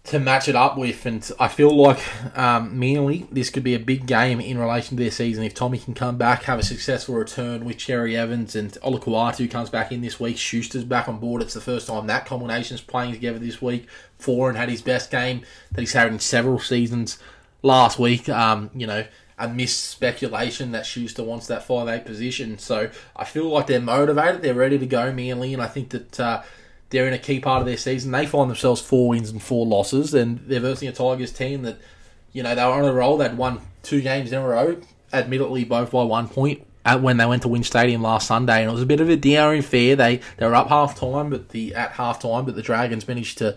to 0.05 0.21
match 0.21 0.49
it 0.49 0.55
up 0.55 0.77
with. 0.77 1.07
And 1.07 1.29
I 1.41 1.49
feel 1.49 1.75
like 1.75 1.99
um, 2.37 2.79
Manly, 2.79 3.27
this 3.33 3.49
could 3.49 3.65
be 3.65 3.75
a 3.75 3.79
big 3.79 4.07
game 4.07 4.39
in 4.39 4.59
relation 4.59 4.97
to 4.97 5.03
their 5.03 5.11
season 5.11 5.45
if 5.45 5.55
Tommy 5.55 5.79
can 5.79 5.95
come 5.95 6.19
back, 6.19 6.43
have 6.43 6.59
a 6.59 6.63
successful 6.63 7.15
return 7.15 7.65
with 7.65 7.79
Cherry 7.79 8.15
Evans 8.15 8.55
and 8.55 8.73
Olakau'atu 8.83 9.51
comes 9.51 9.71
back 9.71 9.93
in 9.93 10.03
this 10.03 10.21
week. 10.21 10.37
Schuster's 10.37 10.85
back 10.85 11.09
on 11.09 11.19
board. 11.19 11.41
It's 11.41 11.55
the 11.55 11.61
first 11.61 11.87
time 11.87 12.07
that 12.07 12.27
combination's 12.27 12.83
playing 12.83 13.13
together 13.13 13.39
this 13.39 13.63
week. 13.63 13.87
Foran 14.21 14.57
had 14.57 14.69
his 14.69 14.83
best 14.83 15.11
game 15.11 15.41
that 15.73 15.81
he's 15.81 15.95
had 15.95 16.09
in 16.09 16.19
several 16.19 16.59
seasons 16.59 17.19
last 17.63 17.99
week. 17.99 18.29
Um, 18.29 18.71
you 18.75 18.87
know, 18.87 19.07
amidst 19.39 19.91
speculation 19.91 20.73
that 20.73 20.87
Schuster 20.87 21.23
wants 21.23 21.47
that 21.49 21.65
five 21.65 21.89
eight 21.89 22.05
position. 22.05 22.59
So 22.59 22.91
I 23.17 23.25
feel 23.25 23.49
like 23.49 23.67
they're 23.67 23.81
motivated, 23.81 24.43
they're 24.43 24.55
ready 24.55 24.79
to 24.79 24.87
go, 24.87 25.13
Manly, 25.13 25.53
and 25.53 25.63
I 25.63 25.67
think 25.67 25.91
that 25.91 26.21
uh, 26.21 26.43
they're 26.91 27.09
in 27.09 27.15
a 27.15 27.19
key 27.19 27.41
part 27.41 27.61
of 27.61 27.67
their 27.67 27.77
season. 27.77 28.13
They 28.13 28.27
find 28.27 28.49
themselves 28.49 28.81
four 28.81 29.09
wins 29.09 29.31
and 29.31 29.43
four 29.43 29.67
losses, 29.67 30.15
and 30.15 30.39
they're 30.47 30.61
versing 30.61 30.89
a 30.89 30.93
Tigers 30.93 31.33
team 31.33 31.63
that, 31.63 31.79
you 32.33 32.43
know, 32.43 32.55
they 32.55 32.65
were 32.65 32.73
on 32.73 32.85
a 32.85 32.93
roll. 32.93 33.17
They'd 33.17 33.37
won 33.37 33.61
two 33.83 34.01
games 34.01 34.33
in 34.33 34.39
a 34.39 34.47
row, 34.47 34.81
admittedly 35.13 35.65
both 35.65 35.91
by 35.91 36.05
one 36.05 36.29
point. 36.29 36.67
At 36.87 37.01
when 37.01 37.17
they 37.17 37.25
went 37.25 37.41
to 37.43 37.49
Win 37.49 37.65
Stadium 37.65 38.03
last 38.03 38.27
Sunday, 38.27 38.61
and 38.61 38.69
it 38.69 38.73
was 38.73 38.83
a 38.83 38.87
bit 38.87 39.01
of 39.01 39.09
a 39.09 39.17
dour 39.17 39.63
fair. 39.63 39.97
They 39.97 40.21
they 40.37 40.47
were 40.47 40.55
up 40.55 40.69
half 40.69 40.95
time, 41.01 41.31
but 41.31 41.49
the 41.49 41.75
at 41.75 41.93
half 41.93 42.21
time, 42.21 42.45
but 42.45 42.57
the 42.57 42.63
Dragons 42.63 43.09
managed 43.09 43.39
to 43.39 43.57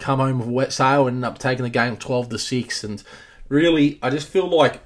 come 0.00 0.18
home 0.18 0.40
with 0.40 0.48
a 0.48 0.50
wet 0.50 0.72
sail 0.72 1.06
and 1.06 1.18
end 1.18 1.24
up 1.24 1.38
taking 1.38 1.62
the 1.62 1.70
game 1.70 1.96
twelve 1.96 2.30
to 2.30 2.38
six. 2.38 2.82
And 2.82 3.00
really, 3.48 4.00
I 4.02 4.10
just 4.10 4.26
feel 4.26 4.48
like 4.48 4.83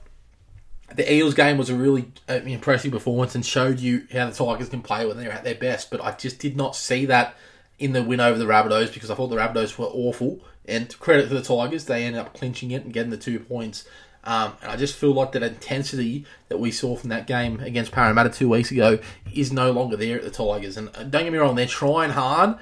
the 0.94 1.12
Eels 1.12 1.34
game 1.34 1.58
was 1.58 1.70
a 1.70 1.74
really 1.74 2.10
uh, 2.28 2.40
impressive 2.44 2.92
performance 2.92 3.34
and 3.34 3.44
showed 3.44 3.78
you 3.78 4.06
how 4.12 4.28
the 4.28 4.34
Tigers 4.34 4.68
can 4.68 4.82
play 4.82 5.06
when 5.06 5.16
they're 5.16 5.32
at 5.32 5.44
their 5.44 5.54
best. 5.54 5.90
But 5.90 6.02
I 6.02 6.12
just 6.12 6.38
did 6.38 6.56
not 6.56 6.74
see 6.74 7.04
that 7.06 7.36
in 7.78 7.92
the 7.92 8.02
win 8.02 8.20
over 8.20 8.38
the 8.38 8.46
Rabbitohs 8.46 8.92
because 8.92 9.10
I 9.10 9.14
thought 9.14 9.28
the 9.28 9.36
Rabbitohs 9.36 9.78
were 9.78 9.86
awful. 9.86 10.40
And 10.66 10.98
credit 10.98 11.28
to 11.28 11.34
the 11.34 11.42
Tigers, 11.42 11.84
they 11.84 12.04
ended 12.04 12.20
up 12.20 12.34
clinching 12.34 12.70
it 12.70 12.84
and 12.84 12.92
getting 12.92 13.10
the 13.10 13.16
two 13.16 13.38
points. 13.38 13.84
Um, 14.24 14.54
and 14.62 14.70
I 14.70 14.76
just 14.76 14.96
feel 14.96 15.12
like 15.12 15.32
that 15.32 15.42
intensity 15.42 16.26
that 16.48 16.58
we 16.58 16.70
saw 16.70 16.96
from 16.96 17.10
that 17.10 17.26
game 17.26 17.60
against 17.60 17.92
Parramatta 17.92 18.30
two 18.30 18.48
weeks 18.48 18.70
ago 18.70 18.98
is 19.32 19.52
no 19.52 19.70
longer 19.70 19.96
there 19.96 20.16
at 20.16 20.24
the 20.24 20.30
Tigers. 20.30 20.76
And 20.76 20.88
uh, 20.94 21.04
don't 21.04 21.24
get 21.24 21.32
me 21.32 21.38
wrong, 21.38 21.54
they're 21.54 21.66
trying 21.66 22.10
hard, 22.10 22.56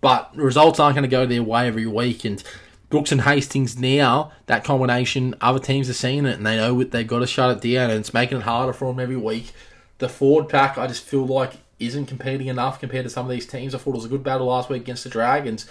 but 0.00 0.36
results 0.36 0.80
aren't 0.80 0.96
going 0.96 1.08
to 1.08 1.08
go 1.08 1.24
their 1.24 1.42
way 1.42 1.68
every 1.68 1.86
week. 1.86 2.24
And 2.24 2.42
Brooks 2.88 3.10
and 3.12 3.22
Hastings 3.22 3.78
now, 3.78 4.32
that 4.46 4.64
combination, 4.64 5.34
other 5.40 5.58
teams 5.58 5.90
are 5.90 5.94
seeing 5.94 6.24
it 6.24 6.36
and 6.36 6.46
they 6.46 6.56
know 6.56 6.84
they've 6.84 7.06
got 7.06 7.18
to 7.18 7.26
shut 7.26 7.50
it 7.50 7.74
down 7.74 7.90
and 7.90 8.00
it's 8.00 8.14
making 8.14 8.38
it 8.38 8.44
harder 8.44 8.72
for 8.72 8.86
them 8.86 9.00
every 9.00 9.16
week. 9.16 9.52
The 9.98 10.08
forward 10.08 10.48
pack, 10.48 10.78
I 10.78 10.86
just 10.86 11.04
feel 11.04 11.26
like, 11.26 11.54
isn't 11.78 12.06
competing 12.06 12.46
enough 12.46 12.80
compared 12.80 13.04
to 13.04 13.10
some 13.10 13.26
of 13.26 13.30
these 13.30 13.46
teams. 13.46 13.74
I 13.74 13.78
thought 13.78 13.90
it 13.90 13.96
was 13.96 14.04
a 14.06 14.10
good 14.10 14.22
battle 14.22 14.46
last 14.46 14.70
week 14.70 14.82
against 14.82 15.04
the 15.04 15.10
Dragons. 15.10 15.66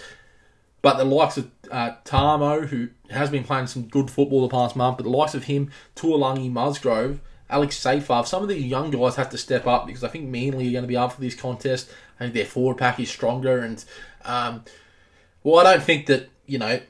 But 0.82 0.98
the 0.98 1.04
likes 1.04 1.36
of 1.36 1.50
uh, 1.70 1.92
Tamou, 2.04 2.68
who 2.68 2.90
has 3.10 3.30
been 3.30 3.42
playing 3.42 3.66
some 3.66 3.84
good 3.84 4.10
football 4.10 4.42
the 4.42 4.48
past 4.48 4.76
month, 4.76 4.98
but 4.98 5.02
the 5.02 5.10
likes 5.10 5.34
of 5.34 5.44
him, 5.44 5.70
Tuilagi 5.96 6.50
Musgrove, 6.50 7.20
Alex 7.50 7.76
Seyfarth, 7.76 8.26
some 8.26 8.42
of 8.42 8.48
these 8.48 8.64
young 8.64 8.90
guys 8.90 9.16
have 9.16 9.30
to 9.30 9.38
step 9.38 9.66
up 9.66 9.86
because 9.86 10.04
I 10.04 10.08
think 10.08 10.28
Manly 10.28 10.68
are 10.68 10.72
going 10.72 10.84
to 10.84 10.88
be 10.88 10.96
up 10.96 11.12
for 11.12 11.20
this 11.20 11.34
contest. 11.34 11.90
I 12.20 12.24
think 12.24 12.34
their 12.34 12.44
forward 12.44 12.78
pack 12.78 13.00
is 13.00 13.08
stronger. 13.08 13.58
And, 13.58 13.84
um, 14.24 14.64
well, 15.42 15.66
I 15.66 15.72
don't 15.72 15.82
think 15.82 16.06
that, 16.06 16.28
you 16.46 16.58
know, 16.58 16.80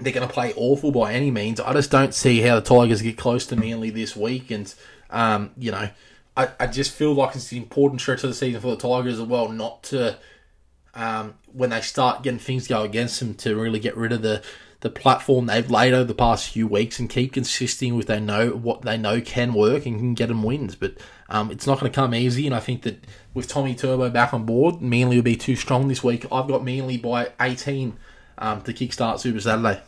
they're 0.00 0.12
going 0.12 0.26
to 0.26 0.32
play 0.32 0.52
awful 0.56 0.90
by 0.90 1.12
any 1.12 1.30
means. 1.30 1.60
I 1.60 1.72
just 1.72 1.90
don't 1.90 2.14
see 2.14 2.40
how 2.40 2.56
the 2.56 2.60
Tigers 2.60 3.02
get 3.02 3.16
close 3.16 3.46
to 3.46 3.56
Manly 3.56 3.90
this 3.90 4.16
week. 4.16 4.50
And, 4.50 4.72
um, 5.10 5.52
you 5.56 5.70
know, 5.70 5.88
I, 6.36 6.48
I 6.58 6.66
just 6.66 6.92
feel 6.92 7.14
like 7.14 7.36
it's 7.36 7.52
an 7.52 7.58
important 7.58 8.00
stretch 8.00 8.24
of 8.24 8.30
the 8.30 8.34
season 8.34 8.60
for 8.60 8.70
the 8.70 8.76
Tigers 8.76 9.20
as 9.20 9.26
well, 9.26 9.48
not 9.48 9.84
to, 9.84 10.18
um, 10.94 11.34
when 11.52 11.70
they 11.70 11.80
start 11.80 12.22
getting 12.22 12.40
things 12.40 12.66
go 12.66 12.82
against 12.82 13.20
them, 13.20 13.34
to 13.34 13.54
really 13.54 13.78
get 13.78 13.96
rid 13.96 14.12
of 14.12 14.22
the, 14.22 14.42
the 14.80 14.90
platform 14.90 15.46
they've 15.46 15.70
laid 15.70 15.94
over 15.94 16.04
the 16.04 16.14
past 16.14 16.50
few 16.50 16.66
weeks 16.66 16.98
and 16.98 17.08
keep 17.08 17.32
consisting 17.32 17.94
with 17.94 18.08
they 18.08 18.20
know 18.20 18.50
what 18.50 18.82
they 18.82 18.98
know 18.98 19.20
can 19.20 19.54
work 19.54 19.86
and 19.86 19.98
can 19.98 20.14
get 20.14 20.26
them 20.26 20.42
wins. 20.42 20.74
But 20.74 20.94
um, 21.28 21.52
it's 21.52 21.68
not 21.68 21.78
going 21.78 21.90
to 21.90 21.94
come 21.94 22.14
easy, 22.14 22.46
and 22.46 22.54
I 22.54 22.60
think 22.60 22.82
that 22.82 23.04
with 23.32 23.46
Tommy 23.46 23.76
Turbo 23.76 24.10
back 24.10 24.34
on 24.34 24.44
board, 24.44 24.82
Manly 24.82 25.16
will 25.16 25.22
be 25.22 25.36
too 25.36 25.56
strong 25.56 25.86
this 25.86 26.02
week. 26.02 26.26
I've 26.32 26.48
got 26.48 26.64
Manly 26.64 26.96
by 26.96 27.30
18 27.40 27.96
um, 28.38 28.62
to 28.62 28.72
kickstart 28.72 29.20
Super 29.20 29.40
Saturday. 29.40 29.80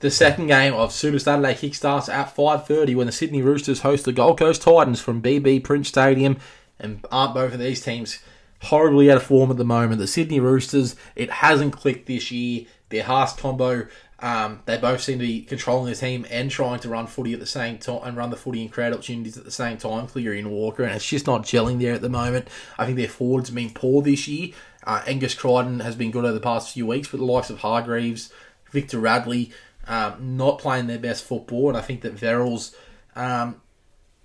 The 0.00 0.10
second 0.10 0.48
game 0.48 0.74
of 0.74 0.92
Super 0.92 1.18
Saturday 1.18 1.54
kickstarts 1.54 2.12
at 2.12 2.34
5.30 2.34 2.94
when 2.94 3.06
the 3.06 3.12
Sydney 3.12 3.40
Roosters 3.40 3.80
host 3.80 4.04
the 4.04 4.12
Gold 4.12 4.38
Coast 4.38 4.62
Titans 4.62 5.00
from 5.00 5.22
BB 5.22 5.64
Prince 5.64 5.88
Stadium. 5.88 6.36
And 6.78 7.04
aren't 7.10 7.34
both 7.34 7.54
of 7.54 7.58
these 7.58 7.80
teams 7.80 8.18
horribly 8.62 9.10
out 9.10 9.16
of 9.16 9.22
form 9.22 9.50
at 9.50 9.56
the 9.56 9.64
moment? 9.64 9.98
The 9.98 10.06
Sydney 10.06 10.38
Roosters, 10.38 10.96
it 11.14 11.30
hasn't 11.30 11.72
clicked 11.72 12.06
this 12.06 12.30
year. 12.30 12.66
Their 12.90 13.04
Haas 13.04 13.34
combo, 13.34 13.86
um, 14.20 14.62
they 14.64 14.78
both 14.78 15.02
seem 15.02 15.18
to 15.18 15.26
be 15.26 15.42
controlling 15.42 15.90
the 15.90 15.98
team 15.98 16.26
and 16.30 16.50
trying 16.50 16.80
to 16.80 16.88
run 16.88 17.06
footy 17.06 17.34
at 17.34 17.40
the 17.40 17.46
same 17.46 17.78
time 17.78 18.00
and 18.04 18.16
run 18.16 18.30
the 18.30 18.36
footy 18.36 18.62
and 18.62 18.72
create 18.72 18.92
opportunities 18.92 19.36
at 19.36 19.44
the 19.44 19.50
same 19.50 19.76
time, 19.76 20.06
clearing 20.06 20.50
Walker, 20.50 20.84
and 20.84 20.94
it's 20.94 21.06
just 21.06 21.26
not 21.26 21.42
gelling 21.42 21.80
there 21.80 21.94
at 21.94 22.00
the 22.00 22.08
moment. 22.08 22.48
I 22.78 22.86
think 22.86 22.96
their 22.96 23.08
forwards 23.08 23.48
have 23.48 23.56
been 23.56 23.70
poor 23.70 24.02
this 24.02 24.26
year. 24.26 24.52
Uh, 24.86 25.02
Angus 25.06 25.34
Crichton 25.34 25.80
has 25.80 25.96
been 25.96 26.10
good 26.10 26.24
over 26.24 26.32
the 26.32 26.40
past 26.40 26.72
few 26.72 26.86
weeks, 26.86 27.08
but 27.08 27.18
the 27.18 27.26
likes 27.26 27.50
of 27.50 27.58
Hargreaves, 27.58 28.32
Victor 28.70 29.00
Radley, 29.00 29.50
um, 29.88 30.36
not 30.36 30.58
playing 30.58 30.86
their 30.86 30.98
best 30.98 31.24
football, 31.24 31.68
and 31.68 31.76
I 31.76 31.80
think 31.80 32.02
that 32.02 32.16
Verrills, 32.16 32.74
um, 33.14 33.60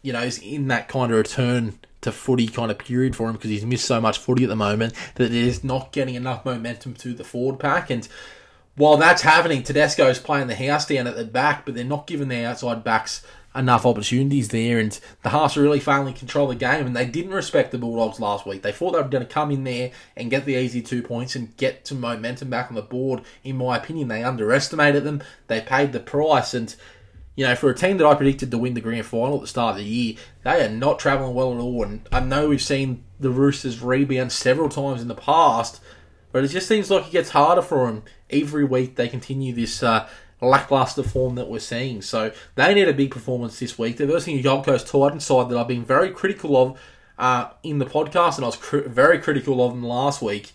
you 0.02 0.14
know, 0.14 0.22
is 0.22 0.40
in 0.40 0.68
that 0.68 0.88
kind 0.88 1.12
of 1.12 1.18
return 1.18 1.80
to 2.02 2.12
footy 2.12 2.48
kind 2.48 2.72
of 2.72 2.80
period 2.80 3.16
for 3.16 3.28
him 3.28 3.34
because 3.34 3.50
he's 3.50 3.66
missed 3.66 3.86
so 3.86 4.02
much 4.02 4.18
footy 4.18 4.44
at 4.44 4.50
the 4.50 4.56
moment 4.56 4.94
that 5.16 5.32
he's 5.32 5.64
not 5.64 5.92
getting 5.92 6.16
enough 6.16 6.46
momentum 6.46 6.94
to 6.96 7.14
the 7.14 7.24
forward 7.24 7.60
pack. 7.60 7.90
And 7.90 8.08
while 8.76 8.98
that's 8.98 9.22
happening, 9.22 9.62
Tedesco's 9.62 10.20
playing 10.20 10.48
the 10.48 10.56
house 10.56 10.88
down 10.88 11.06
at 11.08 11.16
the 11.16 11.26
back, 11.26 11.66
but 11.66 11.76
they're 11.76 11.84
not 11.84 12.08
giving 12.08 12.28
their 12.28 12.50
outside 12.50 12.84
backs 12.84 13.24
enough 13.54 13.86
opportunities 13.86 14.50
there, 14.50 14.80
and 14.80 15.00
the 15.24 15.30
are 15.30 15.50
really 15.58 15.80
finally 15.80 16.14
control 16.14 16.48
the 16.48 16.56
game, 16.56 16.86
and 16.86 16.96
they 16.96 17.06
didn't 17.06 17.34
respect 17.34 17.72
the 17.72 17.78
Bulldogs 17.78 18.20
last 18.20 18.46
week. 18.46 18.62
They 18.62 18.72
thought 18.72 18.92
they 18.92 19.02
were 19.02 19.08
going 19.08 19.26
to 19.26 19.34
come 19.34 19.52
in 19.52 19.64
there 19.64 19.92
and 20.16 20.30
get 20.30 20.46
the 20.46 20.56
easy 20.56 20.82
two 20.82 21.02
points 21.02 21.36
and 21.36 21.56
get 21.58 21.88
some 21.88 22.00
momentum 22.00 22.50
back 22.50 22.70
on 22.70 22.76
the 22.76 22.82
board. 22.82 23.22
In 23.44 23.58
my 23.58 23.78
opinion, 23.78 24.08
they 24.08 24.24
underestimated 24.24 25.04
them. 25.04 25.22
They 25.48 25.62
paid 25.62 25.92
the 25.92 26.00
price, 26.00 26.54
and 26.54 26.74
you 27.36 27.46
know, 27.46 27.56
for 27.56 27.70
a 27.70 27.76
team 27.76 27.98
that 27.98 28.08
I 28.08 28.14
predicted 28.16 28.52
to 28.52 28.58
win 28.58 28.74
the 28.74 28.82
grand 28.82 29.06
final 29.06 29.36
at 29.36 29.42
the 29.42 29.48
start 29.48 29.72
of 29.72 29.78
the 29.78 29.90
year, 29.90 30.16
they 30.44 30.66
are 30.66 30.70
not 30.70 31.00
travelling 31.00 31.34
well 31.34 31.54
at 31.54 31.60
all. 31.60 31.84
And 31.84 32.08
I 32.12 32.20
know 32.20 32.50
we've 32.50 32.62
seen 32.62 33.04
the 33.20 33.32
Roosters 33.32 33.82
rebound 33.82 34.32
several 34.32 34.70
times 34.70 35.02
in 35.02 35.08
the 35.08 35.16
past, 35.16 35.82
But 36.32 36.44
it 36.44 36.50
just 36.50 36.68
seems 36.68 36.90
like 36.90 37.08
it 37.08 37.12
gets 37.12 37.32
harder 37.32 37.62
for 37.62 37.88
them 37.88 38.04
every 38.30 38.64
week. 38.64 38.96
They 38.96 39.08
continue 39.08 39.54
this 39.54 39.84
uh, 39.84 40.08
lackluster 40.42 41.04
form 41.04 41.36
that 41.36 41.50
we're 41.50 41.60
seeing. 41.60 42.02
So 42.02 42.32
they 42.56 42.74
need 42.74 42.88
a 42.88 42.94
big 42.94 43.12
performance 43.12 43.60
this 43.60 43.78
week. 43.78 43.98
They're 43.98 44.08
versing 44.08 44.38
a 44.38 44.42
Gold 44.42 44.66
Coast 44.66 44.88
Titans 44.88 45.26
side 45.26 45.50
that 45.50 45.58
I've 45.58 45.68
been 45.68 45.86
very 45.86 46.12
critical 46.12 46.58
of 46.58 46.80
uh, 47.18 47.52
in 47.64 47.78
the 47.78 47.86
podcast, 47.86 48.38
and 48.38 48.46
I 48.46 48.48
was 48.48 48.58
cr- 48.58 48.80
very 48.80 49.20
critical 49.20 49.64
of 49.64 49.72
them 49.72 49.84
last 49.84 50.22
week. 50.22 50.52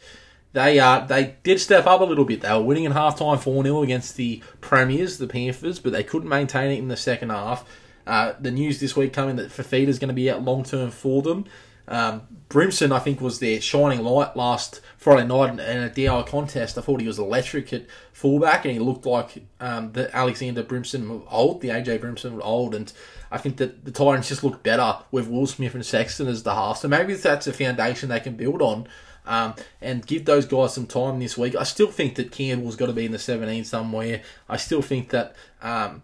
They 0.53 0.79
uh, 0.79 1.01
they 1.01 1.37
did 1.43 1.61
step 1.61 1.87
up 1.87 2.01
a 2.01 2.05
little 2.05 2.25
bit. 2.25 2.41
They 2.41 2.53
were 2.53 2.63
winning 2.63 2.85
in 2.85 2.93
halftime 2.93 3.39
4 3.39 3.63
0 3.63 3.83
against 3.83 4.17
the 4.17 4.43
Premiers, 4.61 5.19
the 5.19 5.27
Panthers, 5.27 5.79
but 5.79 5.93
they 5.93 6.03
couldn't 6.03 6.29
maintain 6.29 6.71
it 6.71 6.79
in 6.79 6.89
the 6.89 6.97
second 6.97 7.31
half. 7.31 7.65
Uh, 8.07 8.35
the 8.41 8.51
news 8.51 8.81
this 8.81 8.97
week 8.97 9.13
coming 9.13 9.37
that 9.37 9.51
Fifita 9.51 9.89
is 9.89 9.99
going 9.99 10.09
to 10.09 10.15
be 10.15 10.31
out 10.31 10.43
long 10.43 10.65
term 10.65 10.91
for 10.91 11.23
them. 11.23 11.45
Um, 11.89 12.23
Brimson, 12.49 12.93
I 12.93 12.99
think, 12.99 13.21
was 13.21 13.39
their 13.39 13.61
shining 13.61 14.03
light 14.03 14.37
last 14.37 14.81
Friday 14.97 15.27
night 15.27 15.51
in 15.51 15.61
a 15.61 15.89
DI 15.89 16.23
contest. 16.23 16.79
I 16.79 16.81
thought 16.81 17.01
he 17.01 17.07
was 17.07 17.19
electric 17.19 17.73
at 17.73 17.87
fullback, 18.13 18.65
and 18.65 18.75
he 18.75 18.81
looked 18.81 19.07
like 19.07 19.45
um, 19.61 19.93
the 19.93 20.15
Alexander 20.15 20.63
Brimson 20.63 21.11
of 21.11 21.27
old, 21.31 21.61
the 21.61 21.69
AJ 21.69 22.01
Brimson 22.01 22.35
of 22.35 22.41
old. 22.43 22.75
And 22.75 22.93
I 23.31 23.39
think 23.39 23.57
that 23.59 23.85
the 23.85 23.91
Titans 23.91 24.29
just 24.29 24.45
look 24.45 24.63
better 24.63 24.99
with 25.11 25.29
Will 25.29 25.47
Smith 25.47 25.75
and 25.75 25.85
Sexton 25.85 26.29
as 26.29 26.43
the 26.43 26.55
half. 26.55 26.79
So 26.79 26.89
maybe 26.89 27.15
that's 27.15 27.47
a 27.47 27.53
foundation 27.53 28.09
they 28.09 28.21
can 28.21 28.37
build 28.37 28.63
on. 28.63 28.89
Um, 29.29 29.55
and 29.81 30.07
give 30.07 30.25
those 30.25 30.47
guys 30.47 30.75
some 30.75 30.87
time 30.87 31.19
this 31.19 31.37
week. 31.37 31.57
I 31.57 31.65
still 31.65 31.91
think 31.91 32.15
that 32.15 32.31
Campbell's 32.31 32.77
got 32.77 32.87
to 32.87 32.93
be 32.93 33.07
in 33.07 33.11
the 33.11 33.19
17 33.19 33.65
somewhere. 33.65 34.23
I 34.49 34.57
still 34.57 34.83
think 34.83 35.09
that 35.09 35.35
um, 35.61 36.03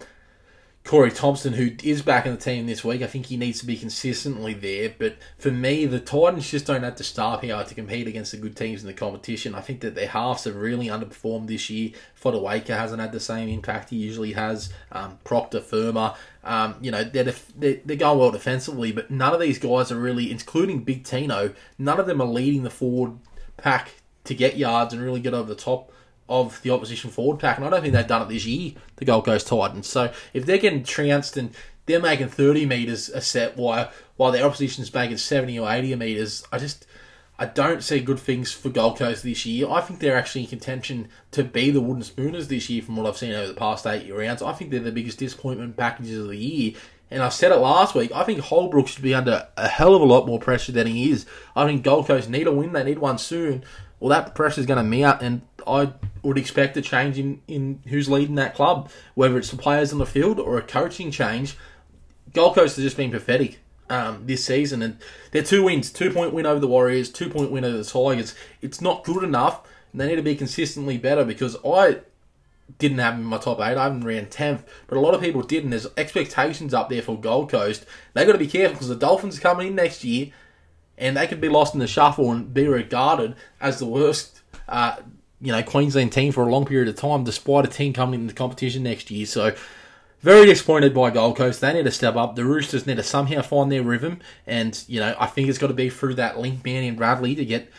Corey 0.85 1.12
Thompson, 1.12 1.53
who 1.53 1.71
is 1.85 2.03
back 2.03 2.27
in 2.27 2.33
the 2.33 2.40
team 2.40 2.66
this 2.66 2.83
week, 2.83 3.03
I 3.03 3.07
think 3.07 3.27
he 3.27 3.37
needs 3.37 3.61
to 3.61 3.66
be 3.66 3.77
consistently 3.77 4.53
there. 4.53 4.92
But 4.99 5.16
for 5.38 5.53
me, 5.53 5.87
the 5.87 6.01
Titans 6.01 6.51
just 6.51 6.66
don't 6.66 6.83
have 6.83 6.97
the 6.97 7.05
star 7.05 7.38
power 7.38 7.62
to 7.62 7.75
compete 7.75 8.09
against 8.09 8.33
the 8.33 8.37
good 8.37 8.57
teams 8.57 8.83
in 8.83 8.88
the 8.88 8.92
competition. 8.92 9.55
I 9.55 9.61
think 9.61 9.81
that 9.81 9.95
their 9.95 10.09
halves 10.09 10.45
have 10.45 10.57
really 10.57 10.88
underperformed 10.88 11.47
this 11.47 11.71
year. 11.71 11.92
Fotuaika 12.21 12.77
hasn't 12.77 13.01
had 13.01 13.12
the 13.12 13.21
same 13.21 13.49
impact 13.49 13.90
he 13.90 13.97
usually 13.97 14.33
has. 14.33 14.73
Um, 14.90 15.18
Proctor, 15.23 15.61
Fermor, 15.61 16.14
um, 16.42 16.75
you 16.81 16.90
know, 16.90 17.05
they're, 17.05 17.25
def- 17.25 17.53
they're, 17.57 17.79
they're 17.85 17.97
going 17.97 18.18
well 18.18 18.33
defensively, 18.33 18.90
but 18.90 19.09
none 19.09 19.33
of 19.33 19.40
these 19.40 19.61
guys 19.61 19.92
are 19.92 20.01
really, 20.01 20.33
including 20.33 20.83
Big 20.83 21.05
Tino, 21.05 21.55
none 21.79 22.01
of 22.01 22.07
them 22.07 22.21
are 22.21 22.27
leading 22.27 22.64
the 22.64 22.71
forward 22.71 23.18
pack 23.57 23.92
to 24.25 24.35
get 24.35 24.57
yards 24.57 24.92
and 24.92 25.03
really 25.03 25.21
get 25.21 25.35
over 25.35 25.49
the 25.49 25.55
top 25.55 25.92
of 26.33 26.61
the 26.62 26.71
opposition 26.71 27.11
forward 27.11 27.38
pack, 27.38 27.59
and 27.59 27.66
I 27.66 27.71
don't 27.71 27.83
think 27.83 27.95
they've 27.95 28.07
done 28.07 28.23
it 28.23 28.29
this 28.29 28.47
year, 28.47 28.73
the 28.97 29.05
Gold 29.05 29.27
Coast 29.27 29.47
Titans. 29.47 29.87
So 29.87 30.12
if 30.33 30.47
they're 30.47 30.59
getting 30.59 30.83
trounced 30.83 31.37
and 31.37 31.55
they're 31.87 32.01
making 32.01 32.29
30 32.29 32.66
metres 32.66 33.09
a 33.09 33.21
set 33.21 33.57
while, 33.57 33.90
while 34.16 34.33
their 34.33 34.45
opposition's 34.45 34.92
making 34.92 35.18
70 35.18 35.59
or 35.59 35.71
80 35.71 35.95
metres, 35.97 36.45
I 36.51 36.59
just 36.59 36.87
I 37.38 37.47
don't 37.47 37.83
see 37.83 38.01
good 38.01 38.21
things 38.21 38.53
for 38.53 38.68
Gold 38.68 38.99
Coast 38.99 39.23
this 39.23 39.45
year. 39.45 39.68
I 39.68 39.81
think 39.81 40.01
they're 40.01 40.16
actually 40.16 40.42
in 40.42 40.49
contention 40.49 41.09
to 41.33 41.42
be 41.42 41.71
the 41.71 41.81
Wooden 41.81 42.05
Spooners 42.05 42.49
this 42.49 42.71
year 42.71 42.83
from 42.83 42.97
what 42.97 43.07
I've 43.07 43.16
seen 43.16 43.33
over 43.33 43.49
the 43.49 43.55
past 43.55 43.87
eight 43.87 44.12
rounds. 44.14 44.42
I 44.42 44.53
think 44.53 44.71
they're 44.71 44.81
the 44.81 44.92
biggest 44.92 45.18
disappointment 45.18 45.77
packages 45.77 46.18
of 46.18 46.29
the 46.29 46.37
year. 46.37 46.75
And 47.11 47.23
I 47.23 47.29
said 47.29 47.53
it 47.53 47.57
last 47.57 47.95
week, 47.95 48.11
I 48.14 48.25
think 48.25 48.40
Holbrook 48.40 48.88
should 48.88 49.03
be 49.03 49.14
under 49.14 49.49
a 49.57 49.68
hell 49.68 49.95
of 49.95 50.01
a 50.03 50.07
lot 50.07 50.27
more 50.27 50.38
pressure 50.38 50.73
than 50.73 50.87
he 50.87 51.11
is. 51.11 51.27
I 51.55 51.66
think 51.66 51.83
Gold 51.83 52.07
Coast 52.07 52.31
need 52.31 52.47
a 52.47 52.53
win, 52.53 52.73
they 52.73 52.85
need 52.85 53.01
one 53.01 53.18
soon. 53.18 53.64
Well, 54.01 54.09
that 54.11 54.35
pressure 54.35 54.61
is 54.61 54.66
going 54.66 54.83
to 54.83 54.99
mount, 54.99 55.21
and 55.21 55.42
I 55.66 55.92
would 56.22 56.38
expect 56.38 56.77
a 56.77 56.83
change 56.83 57.18
in, 57.18 57.40
in 57.48 57.83
who's 57.88 58.09
leading 58.09 58.37
that 58.37 58.55
club, 58.55 58.90
whether 59.14 59.38
it's 59.38 59.51
the 59.51 59.57
players 59.57 59.92
on 59.92 59.98
the 59.98 60.07
field 60.07 60.38
or 60.38 60.59
a 60.59 60.62
coaching 60.62 61.11
change. 61.11 61.57
Gold 62.33 62.55
Coast 62.55 62.77
has 62.77 62.85
just 62.85 62.96
been 62.96 63.11
pathetic 63.11 63.59
um, 63.90 64.22
this 64.27 64.44
season, 64.44 64.83
and 64.83 64.98
they're 65.31 65.42
two 65.42 65.64
wins, 65.64 65.90
two 65.90 66.11
point 66.11 66.33
win 66.33 66.46
over 66.46 66.61
the 66.61 66.68
Warriors, 66.68 67.11
two 67.11 67.29
point 67.29 67.51
win 67.51 67.64
over 67.64 67.77
the 67.77 67.85
Tigers. 67.85 68.35
It's 68.61 68.81
not 68.81 69.05
good 69.05 69.22
enough, 69.22 69.66
and 69.92 70.01
they 70.01 70.09
need 70.09 70.16
to 70.16 70.22
be 70.22 70.37
consistently 70.37 70.96
better 70.96 71.25
because 71.25 71.57
I 71.64 71.98
didn't 72.79 72.98
have 72.98 73.14
them 73.14 73.22
in 73.22 73.27
my 73.27 73.38
top 73.38 73.59
eight. 73.59 73.77
I 73.77 73.85
haven't 73.85 74.05
ran 74.05 74.27
tenth, 74.27 74.64
but 74.87 74.96
a 74.96 75.01
lot 75.01 75.14
of 75.14 75.20
people 75.20 75.42
did, 75.42 75.64
and 75.64 75.72
there's 75.72 75.87
expectations 75.96 76.72
up 76.72 76.88
there 76.88 77.03
for 77.03 77.20
Gold 77.20 77.51
Coast. 77.51 77.85
They 78.14 78.25
got 78.25 78.33
to 78.33 78.38
be 78.38 78.46
careful 78.46 78.75
because 78.75 78.88
the 78.88 78.96
Dolphins 78.96 79.38
are 79.38 79.42
coming 79.42 79.68
in 79.68 79.75
next 79.75 80.05
year, 80.05 80.29
and 80.96 81.16
they 81.16 81.27
could 81.27 81.40
be 81.40 81.48
lost 81.48 81.75
in 81.75 81.81
the 81.81 81.87
shuffle 81.87 82.31
and 82.31 82.53
be 82.53 82.66
regarded 82.66 83.35
as 83.61 83.79
the 83.79 83.87
worst, 83.87 84.40
uh, 84.68 84.96
you 85.43 85.53
know, 85.53 85.63
Queensland 85.63 86.13
team 86.13 86.33
for 86.33 86.47
a 86.47 86.51
long 86.51 86.65
period 86.65 86.89
of 86.89 86.97
time, 86.97 87.25
despite 87.25 87.65
a 87.65 87.69
team 87.69 87.93
coming 87.93 88.21
in 88.21 88.27
the 88.27 88.33
competition 88.33 88.83
next 88.83 89.11
year. 89.11 89.27
So. 89.27 89.55
Very 90.21 90.47
disappointed 90.47 90.95
by 90.95 91.11
Gold 91.11 91.37
Coast. 91.37 91.61
They 91.61 91.73
need 91.73 91.83
to 91.83 91.91
step 91.91 92.15
up. 92.15 92.37
The 92.37 92.45
Roosters 92.45 92.87
need 92.87 92.99
to 92.99 93.03
somehow 93.03 93.43
find 93.43 93.73
their 93.73 93.83
rhythm, 93.83 94.21
and 94.47 94.81
you 94.87 95.01
know 95.01 95.17
I 95.19 95.27
think 95.27 95.49
it's 95.49 95.59
got 95.59 95.67
to 95.67 95.75
be 95.75 95.91
through 95.91 96.15
that 96.15 96.39
link 96.39 96.65
man 96.65 96.85
in 96.85 96.95
Bradley 96.95 97.35
to 97.35 97.45
get 97.45 97.73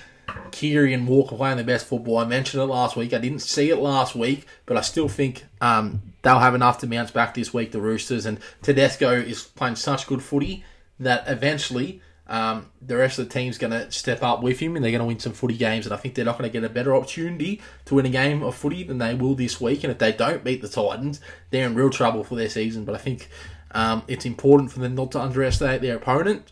Keary 0.52 0.94
and 0.94 1.08
Walker 1.08 1.36
playing 1.36 1.58
the 1.58 1.64
best 1.64 1.86
football. 1.86 2.18
I 2.18 2.26
mentioned 2.26 2.62
it 2.62 2.68
last 2.68 2.96
week. 2.96 3.14
I 3.14 3.18
didn't 3.18 3.40
see 3.40 3.70
it 3.70 3.78
last 3.78 4.16
week, 4.16 4.46
but 4.66 4.78
I 4.78 4.82
still 4.82 5.08
think 5.08 5.46
um, 5.62 6.02
they'll 6.22 6.40
have 6.40 6.56
enough 6.56 6.80
to 6.80 6.88
bounce 6.88 7.12
back 7.12 7.34
this 7.34 7.54
week, 7.54 7.72
the 7.72 7.82
Roosters. 7.82 8.26
And 8.26 8.40
Tedesco 8.62 9.12
is 9.12 9.44
playing 9.44 9.76
such 9.76 10.08
good 10.08 10.22
footy 10.22 10.64
that 11.00 11.24
eventually 11.28 12.02
um, 12.28 12.72
the 12.82 12.96
rest 12.96 13.20
of 13.20 13.28
the 13.28 13.34
team's 13.34 13.58
going 13.58 13.72
to 13.72 13.92
step 13.92 14.24
up 14.24 14.42
with 14.42 14.60
him 14.60 14.76
and 14.76 14.84
they're 14.84 14.92
going 14.92 15.00
to 15.00 15.06
win 15.06 15.20
some 15.20 15.34
footy 15.34 15.58
games. 15.58 15.86
And 15.86 15.94
I 15.94 15.98
think 15.98 16.16
they're 16.16 16.26
not 16.26 16.38
going 16.38 16.50
to 16.50 16.54
get 16.54 16.64
a 16.64 16.74
better 16.74 16.96
opportunity 16.96 17.62
to 17.86 17.96
win 17.96 18.06
a 18.06 18.10
game 18.10 18.44
of 18.44 18.56
footy 18.56 18.84
than 18.84 18.98
they 18.98 19.14
will 19.14 19.36
this 19.36 19.60
week. 19.60 19.84
And 19.84 19.92
if 19.92 20.00
they 20.00 20.14
don't 20.14 20.44
beat 20.44 20.62
the 20.62 20.70
Titans, 20.70 21.20
they're 21.50 21.68
in 21.68 21.76
real 21.76 21.90
trouble 21.90 22.24
for 22.24 22.36
their 22.36 22.50
season. 22.50 22.86
But 22.86 22.96
I 22.96 23.00
think 23.00 23.30
um, 23.72 24.04
it's 24.08 24.26
important 24.26 24.72
for 24.72 24.80
them 24.80 24.96
not 24.96 25.12
to 25.12 25.22
underestimate 25.22 25.82
their 25.82 25.98
opponent. 25.98 26.52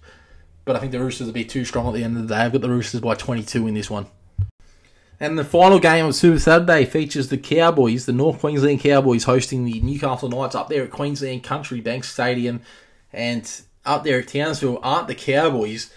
But 0.65 0.75
I 0.75 0.79
think 0.79 0.91
the 0.91 0.99
Roosters 0.99 1.27
will 1.27 1.33
be 1.33 1.45
too 1.45 1.65
strong 1.65 1.87
at 1.87 1.93
the 1.93 2.03
end 2.03 2.17
of 2.17 2.27
the 2.27 2.35
day. 2.35 2.41
I've 2.41 2.51
got 2.51 2.61
the 2.61 2.69
Roosters 2.69 3.01
by 3.01 3.15
22 3.15 3.67
in 3.67 3.73
this 3.73 3.89
one. 3.89 4.07
And 5.19 5.37
the 5.37 5.43
final 5.43 5.79
game 5.79 6.07
of 6.07 6.15
Super 6.15 6.39
Saturday 6.39 6.83
features 6.83 7.29
the 7.29 7.37
Cowboys, 7.37 8.07
the 8.07 8.11
North 8.11 8.39
Queensland 8.39 8.79
Cowboys, 8.79 9.23
hosting 9.23 9.65
the 9.65 9.79
Newcastle 9.81 10.29
Knights 10.29 10.55
up 10.55 10.67
there 10.67 10.83
at 10.83 10.89
Queensland 10.89 11.43
Country 11.43 11.79
Bank 11.79 12.03
Stadium. 12.03 12.61
And 13.13 13.49
up 13.85 14.03
there 14.03 14.19
at 14.19 14.27
Townsville 14.27 14.79
aren't 14.83 15.07
the 15.07 15.15
Cowboys. 15.15 15.91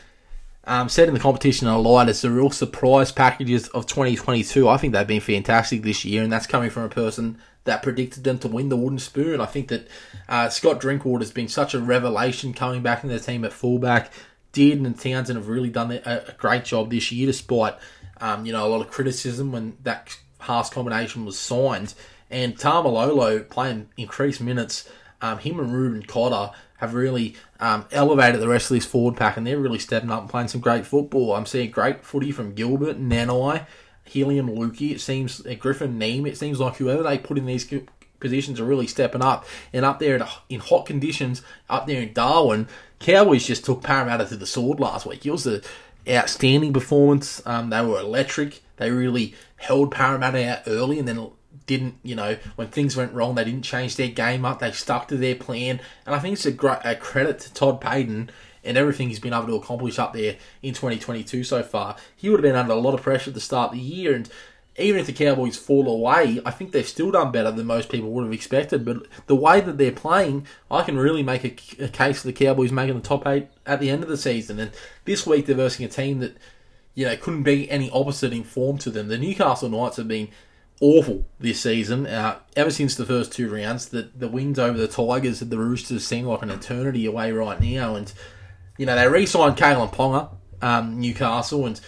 Um, 0.67 0.89
set 0.89 1.09
in 1.09 1.15
the 1.15 1.21
competition 1.21 1.67
a 1.67 1.79
lot. 1.79 2.09
It's 2.09 2.23
the 2.23 2.31
real 2.31 2.51
surprise 2.51 3.13
packages 3.13 3.69
of 3.69 3.87
2022. 3.87 4.67
I 4.67 4.79
think 4.79 4.95
they've 4.95 5.07
been 5.07 5.21
fantastic 5.21 5.83
this 5.83 6.07
year, 6.07 6.23
and 6.23 6.33
that's 6.33 6.47
coming 6.47 6.71
from 6.71 6.85
a 6.85 6.89
person 6.89 7.39
that 7.65 7.83
predicted 7.83 8.25
them 8.25 8.39
to 8.39 8.49
win 8.49 8.71
the 8.71 8.77
wooden 8.77 8.99
spoon. 8.99 9.41
I 9.41 9.47
think 9.47 9.69
that 9.69 9.89
uh, 10.29 10.49
Scott 10.49 10.81
Drinkwater 10.81 11.23
has 11.23 11.33
been 11.33 11.49
such 11.49 11.75
a 11.75 11.81
revelation 11.81 12.55
coming 12.55 12.83
back 12.83 13.05
in 13.05 13.11
the 13.11 13.19
team 13.19 13.45
at 13.45 13.53
fullback. 13.53 14.11
Dearden 14.55 14.87
and 14.87 14.99
Townsend 14.99 15.37
have 15.37 15.49
really 15.49 15.71
done 15.71 15.91
a, 15.91 16.35
great 16.39 16.65
job 16.65 16.91
this 16.91 17.11
year, 17.11 17.27
despite 17.27 17.75
um, 18.21 18.47
you 18.47 18.53
know 18.53 18.67
a 18.67 18.69
lot 18.69 18.81
of 18.81 18.91
criticism 18.91 19.53
when 19.53 19.77
that 19.83 20.17
Haas 20.39 20.71
combination 20.71 21.25
was 21.25 21.39
signed. 21.39 21.95
And 22.31 22.57
Taumalolo 22.57 23.49
playing 23.49 23.89
increased 23.97 24.41
minutes. 24.41 24.89
Um, 25.21 25.39
him 25.39 25.59
and 25.59 25.73
Reuben 25.73 26.03
Cotter 26.03 26.55
have 26.85 26.95
really 26.95 27.35
um, 27.61 27.87
elevated 27.91 28.41
the 28.41 28.49
rest 28.49 28.71
of 28.71 28.77
this 28.77 28.87
forward 28.87 29.17
pack, 29.17 29.37
and 29.37 29.47
they're 29.47 29.59
really 29.59 29.79
stepping 29.79 30.11
up 30.11 30.21
and 30.21 30.31
playing 30.31 30.49
some 30.49 30.61
great 30.61 30.87
football. 30.87 31.35
I'm 31.35 31.47
seeing 31.47 31.71
great 31.71 32.05
footy 32.05 32.31
from 32.31 32.55
Gilbert, 32.55 33.01
Nanai, 33.01 33.67
Heilum 34.09 34.57
Luki. 34.57 34.93
It 34.93 35.01
seems 35.01 35.41
Griffin 35.59 35.99
Neame. 35.99 36.29
It 36.29 36.37
seems 36.37 36.61
like 36.61 36.77
whoever 36.77 37.03
they 37.03 37.19
put 37.19 37.39
in 37.39 37.47
these 37.47 37.73
positions 38.21 38.61
are 38.61 38.65
really 38.65 38.87
stepping 38.87 39.23
up. 39.23 39.47
And 39.73 39.85
up 39.85 39.99
there 39.99 40.27
in 40.49 40.61
hot 40.61 40.87
conditions, 40.87 41.43
up 41.69 41.87
there 41.87 42.03
in 42.03 42.13
Darwin, 42.13 42.69
Cowboys 42.99 43.47
just 43.47 43.65
took 43.65 43.83
Parramatta 43.83 44.27
to 44.27 44.37
the 44.37 44.47
sword 44.47 44.81
last 44.81 45.07
week. 45.07 45.25
It 45.27 45.31
was 45.31 45.47
an 45.47 45.63
outstanding 46.09 46.73
performance. 46.73 47.43
Um, 47.47 47.71
they 47.71 47.85
were 47.85 48.01
electric. 48.01 48.63
They 48.77 48.91
really 48.91 49.35
held 49.57 49.91
Parramatta 49.91 50.51
out 50.51 50.63
early 50.67 50.99
and 50.99 51.07
then 51.07 51.31
didn't, 51.67 51.97
you 52.03 52.15
know, 52.15 52.37
when 52.57 52.69
things 52.69 52.97
went 52.97 53.13
wrong, 53.13 53.35
they 53.35 53.45
didn't 53.45 53.63
change 53.63 53.97
their 53.97 54.09
game 54.09 54.45
up. 54.45 54.59
They 54.59 54.73
stuck 54.73 55.09
to 55.09 55.17
their 55.17 55.35
plan. 55.35 55.81
And 56.07 56.15
I 56.15 56.19
think 56.19 56.35
it's 56.35 56.47
a, 56.47 56.53
great, 56.53 56.79
a 56.85 56.95
credit 56.95 57.39
to 57.41 57.55
Todd 57.55 57.81
Payten 57.81 58.29
and 58.65 58.77
everything 58.77 59.09
he's 59.09 59.21
been 59.21 59.35
able 59.35 59.47
to 59.47 59.57
accomplish 59.57 59.99
up 59.99 60.13
there 60.13 60.37
in 60.63 60.75
2022 60.75 61.45
so 61.45 61.63
far. 61.63 61.97
He 62.17 62.29
would 62.29 62.39
have 62.39 62.43
been 62.43 62.57
under 62.57 62.73
a 62.73 62.77
lot 62.77 62.95
of 62.95 63.03
pressure 63.03 63.31
to 63.31 63.41
start 63.41 63.73
the 63.73 63.79
year. 63.79 64.15
And 64.15 64.29
even 64.77 65.01
if 65.01 65.07
the 65.07 65.13
Cowboys 65.13 65.57
fall 65.57 65.89
away, 65.89 66.41
I 66.45 66.51
think 66.51 66.73
they've 66.73 66.87
still 66.87 67.11
done 67.11 67.31
better 67.31 67.51
than 67.51 67.67
most 67.67 67.91
people 67.91 68.11
would 68.11 68.25
have 68.25 68.33
expected. 68.33 68.85
But 68.85 69.07
the 69.27 69.37
way 69.37 69.61
that 69.61 69.79
they're 69.79 69.93
playing, 69.93 70.47
I 70.71 70.83
can 70.83 70.99
really 70.99 71.23
make 71.23 71.45
a, 71.45 71.85
a 71.85 71.89
case 71.89 72.21
for 72.21 72.27
the 72.27 72.33
Cowboys 72.33 72.73
making 72.73 72.97
the 72.97 73.01
top 73.01 73.27
eight 73.27 73.49
at 73.67 73.81
the 73.81 73.91
end 73.91 74.03
of 74.03 74.09
the 74.09 74.17
season. 74.17 74.59
And 74.59 74.73
this 75.05 75.27
week 75.27 75.47
they're 75.47 75.57
versing 75.57 75.85
a 75.85 75.89
team 75.89 76.21
that, 76.21 76.37
you 76.95 77.07
know, 77.07 77.17
couldn't 77.17 77.43
be 77.43 77.71
any 77.71 77.91
opposite 77.91 78.33
in 78.33 78.45
form 78.45 78.79
to 78.79 78.91
them. 78.91 79.09
The 79.09 79.19
Newcastle 79.19 79.69
Knights 79.69 79.97
have 79.99 80.09
been 80.09 80.29
awful 80.81 81.27
this 81.39 81.61
season. 81.61 82.07
Uh, 82.07 82.39
ever 82.57 82.71
since 82.71 82.95
the 82.95 83.07
first 83.07 83.33
two 83.33 83.53
rounds, 83.53 83.89
the 83.89 84.11
the 84.15 84.29
wins 84.29 84.59
over 84.59 84.79
the 84.79 84.89
Tigers 84.89 85.43
and 85.43 85.51
the 85.51 85.59
Roosters 85.59 86.07
seem 86.07 86.27
like 86.27 86.43
an 86.43 86.51
eternity 86.51 87.07
away 87.07 87.33
right 87.33 87.61
now. 87.61 87.97
And 87.97 88.13
you 88.79 88.87
know 88.87 88.97
they 88.97 89.09
re-signed 89.09 89.57
Kalyn 89.57 89.93
Ponga, 89.93 90.31
um, 90.63 91.01
Newcastle, 91.01 91.67
and 91.67 91.81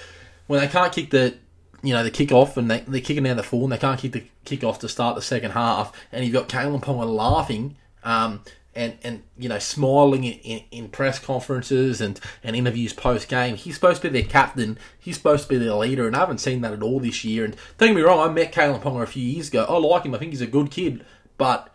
when 0.46 0.61
they 0.61 0.68
can't 0.68 0.92
kick 0.92 1.11
the 1.11 1.37
you 1.83 1.92
know 1.92 2.03
the 2.03 2.11
kick 2.11 2.33
off 2.33 2.57
and 2.57 2.70
they, 2.70 2.81
they're 2.81 3.01
kicking 3.01 3.25
down 3.25 3.37
the 3.37 3.43
full 3.43 3.64
and 3.64 3.72
they 3.72 3.78
can't 3.78 4.01
kick 4.01 4.12
the 4.12 4.24
kick 4.45 4.64
off 4.64 4.78
to 4.80 4.89
start 4.89 5.16
the 5.16 5.22
second 5.22 5.53
half, 5.53 5.93
and 6.12 6.24
you've 6.24 6.34
got 6.34 6.49
Kalyn 6.49 6.82
Ponga 6.82 7.07
laughing. 7.07 7.76
Um, 8.05 8.43
and, 8.77 8.99
and 9.03 9.22
you 9.37 9.49
know 9.49 9.59
smiling 9.59 10.24
in, 10.24 10.35
in, 10.41 10.62
in 10.70 10.89
press 10.89 11.18
conferences 11.18 12.01
and, 12.01 12.20
and 12.45 12.55
interviews 12.55 12.93
post 12.93 13.29
game. 13.29 13.57
He's 13.57 13.74
supposed 13.74 14.03
to 14.03 14.11
be 14.11 14.20
their 14.20 14.31
captain. 14.31 14.79
He's 14.99 15.16
supposed 15.16 15.45
to 15.45 15.49
be 15.49 15.59
their 15.59 15.74
leader, 15.74 16.07
and 16.07 16.14
I 16.14 16.20
haven't 16.20 16.39
seen 16.39 16.61
that 16.61 16.72
at 16.72 16.83
all 16.83 17.01
this 17.01 17.24
year. 17.24 17.45
And 17.45 17.57
don't 17.79 17.89
get 17.89 17.97
me 17.97 18.03
wrong, 18.03 18.20
I 18.20 18.33
met 18.33 18.53
Kalyn 18.53 18.81
Ponga 18.81 19.03
a 19.03 19.07
few 19.07 19.24
years 19.24 19.49
ago. 19.49 19.66
I 19.68 19.77
like 19.79 20.05
him. 20.05 20.14
I 20.14 20.18
think 20.18 20.33
he's 20.33 20.41
a 20.41 20.47
good 20.47 20.70
kid, 20.70 21.05
but 21.39 21.72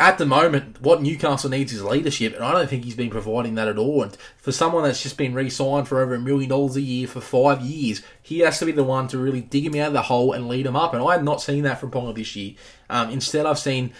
at 0.00 0.18
the 0.18 0.26
moment, 0.26 0.80
what 0.80 1.00
Newcastle 1.00 1.50
needs 1.50 1.72
is 1.72 1.82
leadership, 1.82 2.34
and 2.34 2.44
I 2.44 2.52
don't 2.52 2.68
think 2.68 2.84
he's 2.84 2.96
been 2.96 3.10
providing 3.10 3.54
that 3.54 3.68
at 3.68 3.78
all. 3.78 4.02
And 4.02 4.16
for 4.38 4.50
someone 4.50 4.82
that's 4.82 5.02
just 5.02 5.16
been 5.16 5.34
re-signed 5.34 5.86
for 5.86 6.00
over 6.00 6.14
a 6.14 6.20
million 6.20 6.50
dollars 6.50 6.74
a 6.76 6.80
year 6.80 7.06
for 7.06 7.20
five 7.20 7.60
years, 7.60 8.02
he 8.20 8.40
has 8.40 8.58
to 8.58 8.66
be 8.66 8.72
the 8.72 8.82
one 8.82 9.06
to 9.08 9.18
really 9.18 9.40
dig 9.40 9.64
him 9.64 9.76
out 9.76 9.88
of 9.88 9.92
the 9.92 10.02
hole 10.02 10.32
and 10.32 10.48
lead 10.48 10.66
him 10.66 10.74
up. 10.74 10.94
And 10.94 11.02
I 11.02 11.12
have 11.12 11.22
not 11.22 11.40
seen 11.40 11.62
that 11.62 11.78
from 11.78 11.92
Ponga 11.92 12.14
this 12.14 12.34
year. 12.34 12.54
Um, 12.90 13.10
instead, 13.10 13.46
I've 13.46 13.58
seen 13.58 13.92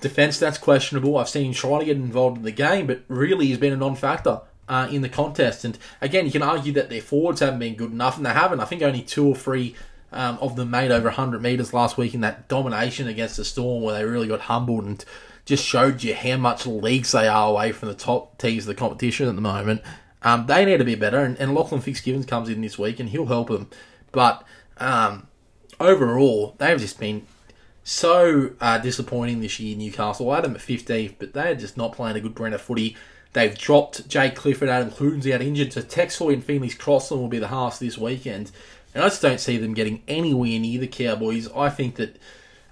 defence 0.00 0.38
that's 0.38 0.58
questionable. 0.58 1.16
I've 1.16 1.28
seen 1.28 1.52
to 1.52 1.84
get 1.84 1.96
involved 1.96 2.38
in 2.38 2.42
the 2.44 2.52
game, 2.52 2.86
but 2.86 3.02
really 3.08 3.46
he's 3.46 3.58
been 3.58 3.72
a 3.72 3.76
non-factor. 3.76 4.42
Uh, 4.68 4.86
in 4.92 5.02
the 5.02 5.08
contest, 5.08 5.64
and 5.64 5.76
again, 6.00 6.26
you 6.26 6.30
can 6.30 6.42
argue 6.42 6.72
that 6.72 6.88
their 6.88 7.00
forwards 7.00 7.40
haven't 7.40 7.58
been 7.58 7.74
good 7.74 7.90
enough, 7.90 8.16
and 8.16 8.24
they 8.24 8.30
haven't. 8.30 8.60
I 8.60 8.64
think 8.64 8.82
only 8.82 9.02
two 9.02 9.26
or 9.26 9.34
three 9.34 9.74
um, 10.12 10.38
of 10.40 10.54
them 10.54 10.70
made 10.70 10.92
over 10.92 11.08
100 11.08 11.42
metres 11.42 11.74
last 11.74 11.96
week 11.96 12.14
in 12.14 12.20
that 12.20 12.46
domination 12.46 13.08
against 13.08 13.36
the 13.36 13.44
Storm, 13.44 13.82
where 13.82 13.94
they 13.94 14.04
really 14.04 14.28
got 14.28 14.42
humbled 14.42 14.84
and 14.84 15.04
just 15.44 15.64
showed 15.64 16.02
you 16.02 16.14
how 16.14 16.36
much 16.36 16.66
leagues 16.66 17.10
they 17.10 17.26
are 17.26 17.48
away 17.48 17.72
from 17.72 17.88
the 17.88 17.94
top 17.94 18.38
teams 18.38 18.64
of 18.64 18.68
the 18.68 18.74
competition 18.74 19.28
at 19.28 19.34
the 19.34 19.40
moment. 19.40 19.82
Um, 20.22 20.46
they 20.46 20.64
need 20.64 20.78
to 20.78 20.84
be 20.84 20.94
better, 20.94 21.18
and, 21.18 21.36
and 21.38 21.54
Lachlan 21.54 21.80
Fitzgibbons 21.80 22.26
comes 22.26 22.48
in 22.48 22.60
this 22.60 22.78
week, 22.78 23.00
and 23.00 23.08
he'll 23.08 23.26
help 23.26 23.48
them. 23.48 23.68
But 24.12 24.44
um, 24.78 25.26
overall, 25.78 26.54
they've 26.58 26.78
just 26.78 27.00
been 27.00 27.26
so 27.90 28.50
uh, 28.60 28.78
disappointing 28.78 29.40
this 29.40 29.58
year, 29.58 29.76
Newcastle. 29.76 30.30
I 30.30 30.36
had 30.36 30.44
them 30.44 30.54
at 30.54 30.60
15th, 30.60 31.16
but 31.18 31.32
they're 31.32 31.56
just 31.56 31.76
not 31.76 31.92
playing 31.92 32.16
a 32.16 32.20
good 32.20 32.36
brand 32.36 32.54
of 32.54 32.60
footy. 32.60 32.96
They've 33.32 33.56
dropped 33.58 34.08
Jake 34.08 34.36
Clifford, 34.36 34.68
Adam 34.68 34.92
Clune's 34.92 35.26
out 35.26 35.40
injured, 35.40 35.72
so 35.72 35.82
Tex 35.82 36.16
Hoy 36.16 36.34
and 36.34 36.44
Phoenix 36.44 36.76
Crossland 36.76 37.20
will 37.20 37.28
be 37.28 37.40
the 37.40 37.48
halves 37.48 37.80
this 37.80 37.98
weekend. 37.98 38.52
And 38.94 39.02
I 39.02 39.08
just 39.08 39.20
don't 39.20 39.40
see 39.40 39.56
them 39.56 39.74
getting 39.74 40.04
anywhere 40.06 40.60
near 40.60 40.78
the 40.78 40.86
Cowboys. 40.86 41.50
I 41.50 41.68
think 41.68 41.96
that 41.96 42.16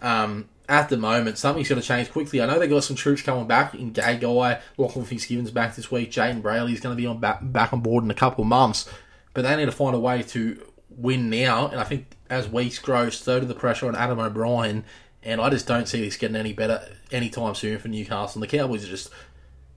um, 0.00 0.48
at 0.68 0.88
the 0.88 0.96
moment, 0.96 1.36
something's 1.36 1.68
going 1.68 1.80
to 1.82 1.86
change 1.86 2.12
quickly. 2.12 2.40
I 2.40 2.46
know 2.46 2.60
they've 2.60 2.70
got 2.70 2.84
some 2.84 2.94
troops 2.94 3.20
coming 3.20 3.48
back 3.48 3.74
in 3.74 3.90
Gay 3.90 4.18
Gagai, 4.20 4.60
Lachlan 4.76 5.04
Fitzgibbons 5.04 5.50
back 5.50 5.74
this 5.74 5.90
week, 5.90 6.12
Jayden 6.12 6.42
Brailey's 6.42 6.78
going 6.78 6.96
to 6.96 7.00
be 7.00 7.06
on 7.06 7.18
back, 7.18 7.40
back 7.42 7.72
on 7.72 7.80
board 7.80 8.04
in 8.04 8.10
a 8.12 8.14
couple 8.14 8.42
of 8.42 8.48
months, 8.48 8.88
but 9.34 9.42
they 9.42 9.56
need 9.56 9.66
to 9.66 9.72
find 9.72 9.96
a 9.96 10.00
way 10.00 10.22
to 10.22 10.64
win 10.90 11.28
now. 11.28 11.66
And 11.66 11.80
I 11.80 11.84
think 11.84 12.06
as 12.30 12.48
weeks 12.48 12.78
grow, 12.78 13.10
so 13.10 13.40
do 13.40 13.46
the 13.46 13.54
pressure 13.54 13.88
on 13.88 13.96
Adam 13.96 14.20
O'Brien. 14.20 14.84
And 15.22 15.40
I 15.40 15.50
just 15.50 15.66
don't 15.66 15.88
see 15.88 16.00
this 16.00 16.16
getting 16.16 16.36
any 16.36 16.52
better 16.52 16.88
anytime 17.10 17.54
soon 17.54 17.78
for 17.78 17.88
Newcastle. 17.88 18.40
And 18.40 18.50
the 18.50 18.56
Cowboys 18.56 18.84
are 18.84 18.88
just 18.88 19.10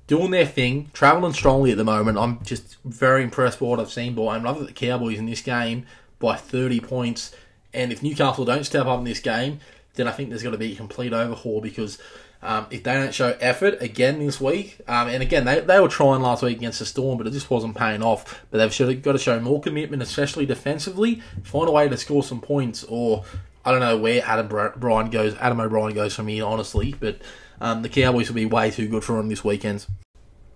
doing 0.07 0.31
their 0.31 0.45
thing, 0.45 0.89
travelling 0.93 1.33
strongly 1.33 1.71
at 1.71 1.77
the 1.77 1.83
moment. 1.83 2.17
I'm 2.17 2.43
just 2.43 2.77
very 2.83 3.23
impressed 3.23 3.59
by 3.59 3.65
what 3.65 3.79
I've 3.79 3.91
seen 3.91 4.13
by 4.13 4.35
them. 4.35 4.45
I 4.45 4.51
love 4.51 4.65
the 4.65 4.73
Cowboys 4.73 5.17
in 5.17 5.25
this 5.25 5.41
game 5.41 5.85
by 6.19 6.35
30 6.35 6.79
points. 6.81 7.35
And 7.73 7.91
if 7.91 8.03
Newcastle 8.03 8.45
don't 8.45 8.65
step 8.65 8.85
up 8.85 8.99
in 8.99 9.05
this 9.05 9.19
game, 9.19 9.59
then 9.95 10.07
I 10.07 10.11
think 10.11 10.29
there's 10.29 10.43
got 10.43 10.51
to 10.51 10.57
be 10.57 10.73
a 10.73 10.75
complete 10.75 11.13
overhaul 11.13 11.61
because 11.61 11.97
um, 12.43 12.67
if 12.71 12.83
they 12.83 12.93
don't 12.93 13.13
show 13.13 13.37
effort 13.39 13.81
again 13.81 14.19
this 14.19 14.41
week, 14.41 14.79
um, 14.87 15.07
and 15.09 15.21
again 15.21 15.45
they, 15.45 15.59
they 15.59 15.79
were 15.79 15.87
trying 15.87 16.21
last 16.21 16.41
week 16.41 16.57
against 16.57 16.79
the 16.79 16.85
Storm, 16.85 17.17
but 17.17 17.27
it 17.27 17.31
just 17.31 17.49
wasn't 17.49 17.77
paying 17.77 18.01
off. 18.01 18.43
But 18.49 18.57
they've 18.57 19.01
got 19.01 19.11
to 19.11 19.17
show 19.17 19.39
more 19.39 19.61
commitment, 19.61 20.01
especially 20.01 20.45
defensively. 20.45 21.21
Find 21.43 21.67
a 21.69 21.71
way 21.71 21.87
to 21.87 21.97
score 21.97 22.23
some 22.23 22.41
points, 22.41 22.83
or 22.83 23.23
I 23.63 23.71
don't 23.71 23.79
know 23.79 23.97
where 23.97 24.23
Adam 24.25 24.47
Bryan 24.47 25.09
goes. 25.09 25.35
Adam 25.35 25.59
O'Brien 25.59 25.93
goes 25.93 26.15
from 26.15 26.27
here, 26.27 26.45
honestly. 26.45 26.95
But 26.99 27.19
um, 27.59 27.81
the 27.81 27.89
Cowboys 27.89 28.27
will 28.29 28.35
be 28.35 28.45
way 28.45 28.71
too 28.71 28.87
good 28.87 29.03
for 29.03 29.19
him 29.19 29.29
this 29.29 29.43
weekend. 29.43 29.85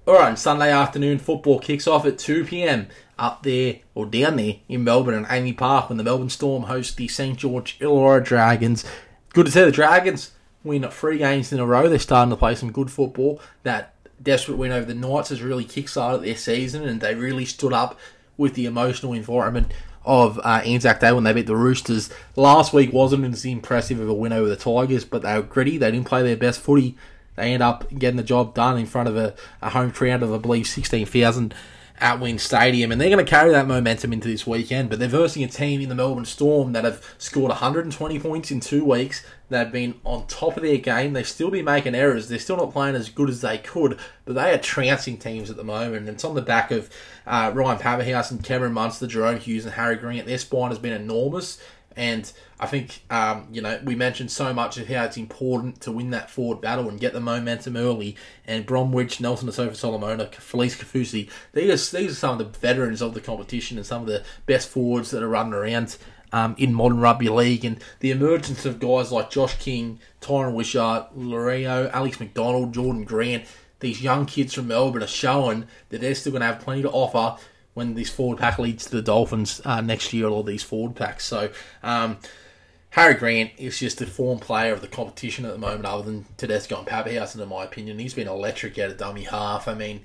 All 0.08 0.16
right, 0.16 0.38
Sunday 0.38 0.72
afternoon 0.72 1.18
football 1.18 1.60
kicks 1.60 1.88
off 1.88 2.06
at 2.06 2.20
2 2.20 2.46
p.m. 2.46 2.88
up 3.18 3.42
there 3.42 3.78
or 3.96 4.06
down 4.06 4.36
there 4.36 4.58
in 4.70 4.84
Melbourne 4.84 5.16
and 5.16 5.26
AAMI 5.26 5.58
Park 5.58 5.90
when 5.90 5.98
the 5.98 6.04
Melbourne 6.04 6.30
Storm 6.30 6.64
host 6.64 6.98
the 6.98 7.08
St 7.08 7.38
George 7.38 7.80
Illawarra 7.80 8.24
Dragons. 8.24 8.86
Good 9.34 9.48
to 9.48 9.52
see 9.52 9.64
the 9.64 9.72
Dragons 9.72 10.32
win 10.64 10.88
three 10.90 11.18
games 11.18 11.52
in 11.52 11.60
a 11.60 11.66
row. 11.66 11.90
They're 11.90 11.98
starting 11.98 12.30
to 12.30 12.38
play 12.38 12.54
some 12.54 12.72
good 12.72 12.92
football. 12.92 13.42
That 13.64 13.96
desperate 14.22 14.58
win 14.58 14.72
over 14.72 14.86
the 14.86 14.94
Knights 14.94 15.30
has 15.30 15.42
really 15.42 15.64
kick-started 15.64 16.22
their 16.24 16.36
season, 16.36 16.88
and 16.88 17.02
they 17.02 17.16
really 17.16 17.46
stood 17.46 17.74
up 17.74 18.00
with 18.38 18.54
the 18.54 18.66
emotional 18.66 19.14
environment 19.14 19.72
of 20.06 20.40
uh, 20.44 20.62
Anzac 20.66 21.00
Day 21.00 21.12
when 21.12 21.24
they 21.24 21.34
beat 21.34 21.48
the 21.48 21.56
Roosters. 21.56 22.10
Last 22.36 22.74
week 22.74 22.94
wasn't 22.94 23.26
as 23.34 23.46
impressive 23.46 24.00
of 24.00 24.08
a 24.08 24.14
win 24.14 24.34
over 24.34 24.48
the 24.48 24.56
Tigers, 24.56 25.06
but 25.06 25.24
they 25.24 25.36
were 25.36 25.44
gritty. 25.44 25.78
They 25.78 25.92
didn't 25.92 26.08
play 26.08 26.24
their 26.24 26.38
best 26.38 26.60
footy. 26.60 26.96
They 27.36 27.54
end 27.54 27.64
up 27.64 27.90
getting 27.90 28.18
the 28.18 28.24
job 28.24 28.54
done 28.54 28.78
in 28.78 28.86
front 28.86 29.10
of 29.10 29.18
a, 29.18 29.34
a 29.62 29.70
home 29.72 29.92
crowd 29.92 30.24
of, 30.24 30.34
I 30.34 30.38
believe, 30.38 30.68
16,000 30.68 31.54
at 32.00 32.20
WIN 32.20 32.38
Stadium, 32.38 32.92
and 32.92 33.00
they're 33.00 33.10
going 33.10 33.26
to 33.26 33.30
carry 33.30 33.52
that 33.52 33.68
momentum 33.68 34.12
into 34.12 34.28
this 34.28 34.46
weekend. 34.46 34.90
But 34.90 35.00
they're 35.00 35.08
versing 35.08 35.44
a 35.44 35.48
team 35.48 35.82
in 35.82 35.90
the 35.90 35.96
Melbourne 35.96 36.26
Storm 36.26 36.74
that 36.74 36.84
have 36.84 37.16
scored 37.18 37.50
120 37.50 38.20
points 38.20 38.52
in 38.52 38.60
two 38.60 38.84
weeks. 38.84 39.26
They've 39.50 39.72
been 39.72 40.00
on 40.04 40.28
top 40.28 40.58
of 40.58 40.64
their 40.64 40.78
game. 40.78 41.14
They 41.14 41.24
still 41.24 41.50
be 41.50 41.62
making 41.62 41.96
errors. 41.96 42.28
They're 42.28 42.40
still 42.40 42.58
not 42.58 42.74
playing 42.74 42.96
as 42.96 43.10
good 43.10 43.30
as 43.30 43.42
they 43.42 43.58
could, 43.58 43.98
but 44.26 44.36
they 44.36 44.52
are 44.54 44.58
trouncing 44.58 45.18
teams 45.18 45.50
at 45.50 45.56
the 45.56 45.64
moment. 45.64 46.08
And 46.08 46.10
it's 46.10 46.26
on 46.26 46.36
the 46.36 46.42
back 46.42 46.72
of 46.72 46.90
uh, 47.26 47.52
Ryan 47.54 47.80
Papenhuyzen 47.80 48.32
and 48.32 48.44
Cameron 48.44 48.74
Munster, 48.74 49.08
Jahrome 49.08 49.40
Hughes, 49.40 49.66
and 49.66 49.76
Harry 49.76 49.96
Grant. 49.96 50.26
Their 50.26 50.38
spine 50.38 50.70
has 50.70 50.80
been 50.80 50.94
enormous. 50.94 51.62
And 51.96 52.30
I 52.60 52.68
think, 52.68 53.02
um, 53.10 53.48
you 53.52 53.62
know, 53.62 53.80
we 53.84 53.96
mentioned 53.96 54.32
so 54.32 54.54
much 54.54 54.78
of 54.78 54.88
how 54.88 55.04
it's 55.04 55.18
important 55.18 55.82
to 55.82 55.92
win 55.92 56.12
that 56.12 56.30
forward 56.30 56.62
battle 56.62 56.88
and 56.88 57.00
get 57.00 57.12
the 57.12 57.20
momentum 57.20 57.76
early. 57.76 58.16
And 58.48 58.66
Bromwich, 58.66 59.20
Nelson 59.20 59.50
Asofa 59.50 59.76
Solomona, 59.76 60.28
Felise 60.28 60.78
Kaufusi, 60.78 61.30
these 61.52 61.94
are, 61.94 61.98
these 61.98 62.12
are 62.12 62.16
some 62.16 62.40
of 62.40 62.54
the 62.54 62.60
veterans 62.60 63.02
of 63.02 63.14
the 63.14 63.20
competition 63.20 63.78
and 63.78 63.86
some 63.86 64.02
of 64.02 64.08
the 64.08 64.24
best 64.46 64.70
forwards 64.70 65.12
that 65.12 65.22
are 65.22 65.28
running 65.28 65.54
around 65.54 65.98
um, 66.32 66.56
in 66.58 66.74
modern 66.74 67.00
rugby 67.00 67.28
league. 67.28 67.66
And 67.66 67.84
the 68.00 68.12
emergence 68.12 68.66
of 68.66 68.80
guys 68.80 69.12
like 69.12 69.30
Josh 69.30 69.58
King, 69.58 70.00
Tyran 70.22 70.54
Wishart, 70.54 71.18
Loiero, 71.18 71.92
Alex 71.92 72.22
McDonald, 72.22 72.74
Jordan 72.74 73.04
Grant, 73.04 73.46
these 73.82 74.02
young 74.02 74.26
kids 74.26 74.54
from 74.54 74.70
Melbourne 74.70 75.04
are 75.04 75.08
showing 75.08 75.68
that 75.90 76.00
they're 76.00 76.16
still 76.16 76.32
going 76.32 76.40
to 76.40 76.48
have 76.48 76.62
plenty 76.62 76.84
to 76.84 76.90
offer 76.90 77.38
when 77.74 77.94
this 77.94 78.10
forward 78.10 78.40
pack 78.40 78.58
leads 78.58 78.86
to 78.86 78.92
the 78.92 79.02
Dolphins 79.02 79.62
uh, 79.66 79.82
next 79.82 80.14
year, 80.14 80.28
all 80.28 80.44
these 80.44 80.64
forward 80.64 80.96
packs. 80.96 81.26
So, 81.26 81.52
um, 81.84 82.18
Harry 82.96 83.14
Grant 83.14 83.52
is 83.58 83.78
just 83.78 84.00
a 84.00 84.06
form 84.06 84.40
player 84.40 84.72
of 84.72 84.80
the 84.80 84.88
competition 84.88 85.44
at 85.44 85.52
the 85.52 85.58
moment, 85.58 85.86
other 85.86 86.04
than 86.04 86.26
Tedesco 86.38 86.78
and 86.78 86.88
Papenhuyzen, 86.88 87.42
in 87.42 87.50
my 87.50 87.66
opinion. 87.66 88.00
He's 88.00 88.14
been 88.14 88.30
electric 88.30 88.80
out 88.80 88.90
of 88.90 88.98
dummy 88.98 89.24
half. 89.24 89.68
I 89.68 89.74
mean, 89.74 90.00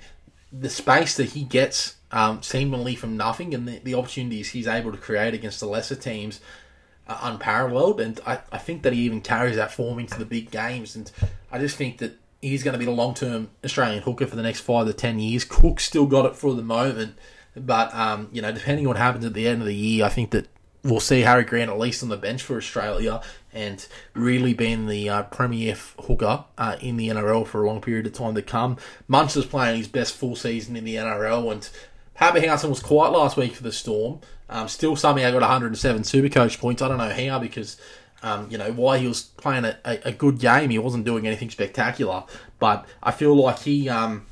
the 0.51 0.69
space 0.69 1.15
that 1.15 1.29
he 1.29 1.45
gets 1.45 1.95
um, 2.11 2.43
seemingly 2.43 2.95
from 2.95 3.15
nothing 3.15 3.53
and 3.53 3.65
the, 3.65 3.79
the, 3.79 3.93
opportunities 3.93 4.49
he's 4.49 4.67
able 4.67 4.91
to 4.91 4.97
create 4.97 5.33
against 5.33 5.61
the 5.61 5.67
lesser 5.67 5.95
teams 5.95 6.41
are 7.07 7.17
unparalleled. 7.21 8.01
And 8.01 8.19
I, 8.27 8.39
I 8.51 8.57
think 8.57 8.83
that 8.83 8.91
he 8.91 9.03
even 9.03 9.21
carries 9.21 9.55
that 9.55 9.71
form 9.71 9.97
into 9.97 10.19
the 10.19 10.25
big 10.25 10.51
games. 10.51 10.93
And 10.93 11.09
I 11.49 11.59
just 11.59 11.77
think 11.77 11.99
that 11.99 12.19
he's 12.41 12.61
going 12.61 12.73
to 12.73 12.77
be 12.77 12.83
the 12.83 12.91
long 12.91 13.13
term 13.13 13.51
Australian 13.63 14.03
hooker 14.03 14.27
for 14.27 14.35
the 14.35 14.43
next 14.43 14.59
five 14.59 14.87
to 14.87 14.93
ten 14.93 15.17
years. 15.17 15.45
Cook 15.45 15.79
still 15.79 16.07
got 16.07 16.25
it 16.25 16.35
for 16.35 16.53
the 16.55 16.61
moment. 16.61 17.15
But 17.55 17.95
um, 17.95 18.27
you 18.33 18.41
know, 18.41 18.51
depending 18.51 18.85
on 18.85 18.89
what 18.89 18.97
happens 18.97 19.23
at 19.23 19.33
the 19.33 19.47
end 19.47 19.61
of 19.61 19.67
the 19.67 19.75
year, 19.75 20.03
I 20.03 20.09
think 20.09 20.31
that 20.31 20.47
we'll 20.83 20.99
see 20.99 21.21
Harry 21.21 21.43
Grant 21.43 21.69
at 21.69 21.77
least 21.77 22.01
on 22.01 22.09
the 22.09 22.17
bench 22.17 22.41
for 22.41 22.57
Australia 22.57 23.21
and 23.53 23.85
really 24.13 24.53
being 24.53 24.87
the 24.87 25.09
uh, 25.09 25.23
premier 25.23 25.75
hooker 25.99 26.45
uh, 26.57 26.77
in 26.79 26.97
the 26.97 27.09
NRL 27.09 27.45
for 27.45 27.63
a 27.63 27.67
long 27.67 27.81
period 27.81 28.07
of 28.07 28.13
time 28.13 28.35
to 28.35 28.41
come. 28.41 28.77
Munster's 29.07 29.45
playing 29.45 29.77
his 29.77 29.87
best 29.87 30.15
full 30.15 30.35
season 30.35 30.75
in 30.75 30.85
the 30.85 30.95
NRL, 30.95 31.51
and 31.51 31.69
Papenhuyzen 32.17 32.69
was 32.69 32.79
quiet 32.79 33.11
last 33.11 33.37
week 33.37 33.53
for 33.53 33.63
the 33.63 33.71
Storm. 33.71 34.19
Um, 34.49 34.67
still 34.67 34.95
somehow 34.95 35.31
got 35.31 35.41
107 35.41 36.03
Supercoach 36.03 36.59
points. 36.59 36.81
I 36.81 36.87
don't 36.87 36.97
know 36.97 37.09
how 37.09 37.39
because. 37.39 37.79
Um, 38.23 38.51
you 38.51 38.59
know 38.59 38.71
why 38.71 38.99
he 38.99 39.07
was 39.07 39.23
playing 39.23 39.65
a, 39.65 39.79
a, 39.83 40.09
a, 40.09 40.11
good 40.11 40.37
game. 40.37 40.69
He 40.69 40.77
wasn't 40.77 41.05
doing 41.05 41.25
anything 41.25 41.49
spectacular, 41.49 42.23
but 42.59 42.85
I 43.01 43.09
feel 43.09 43.35
like 43.35 43.57
he 43.57 43.89
um, 43.89 44.27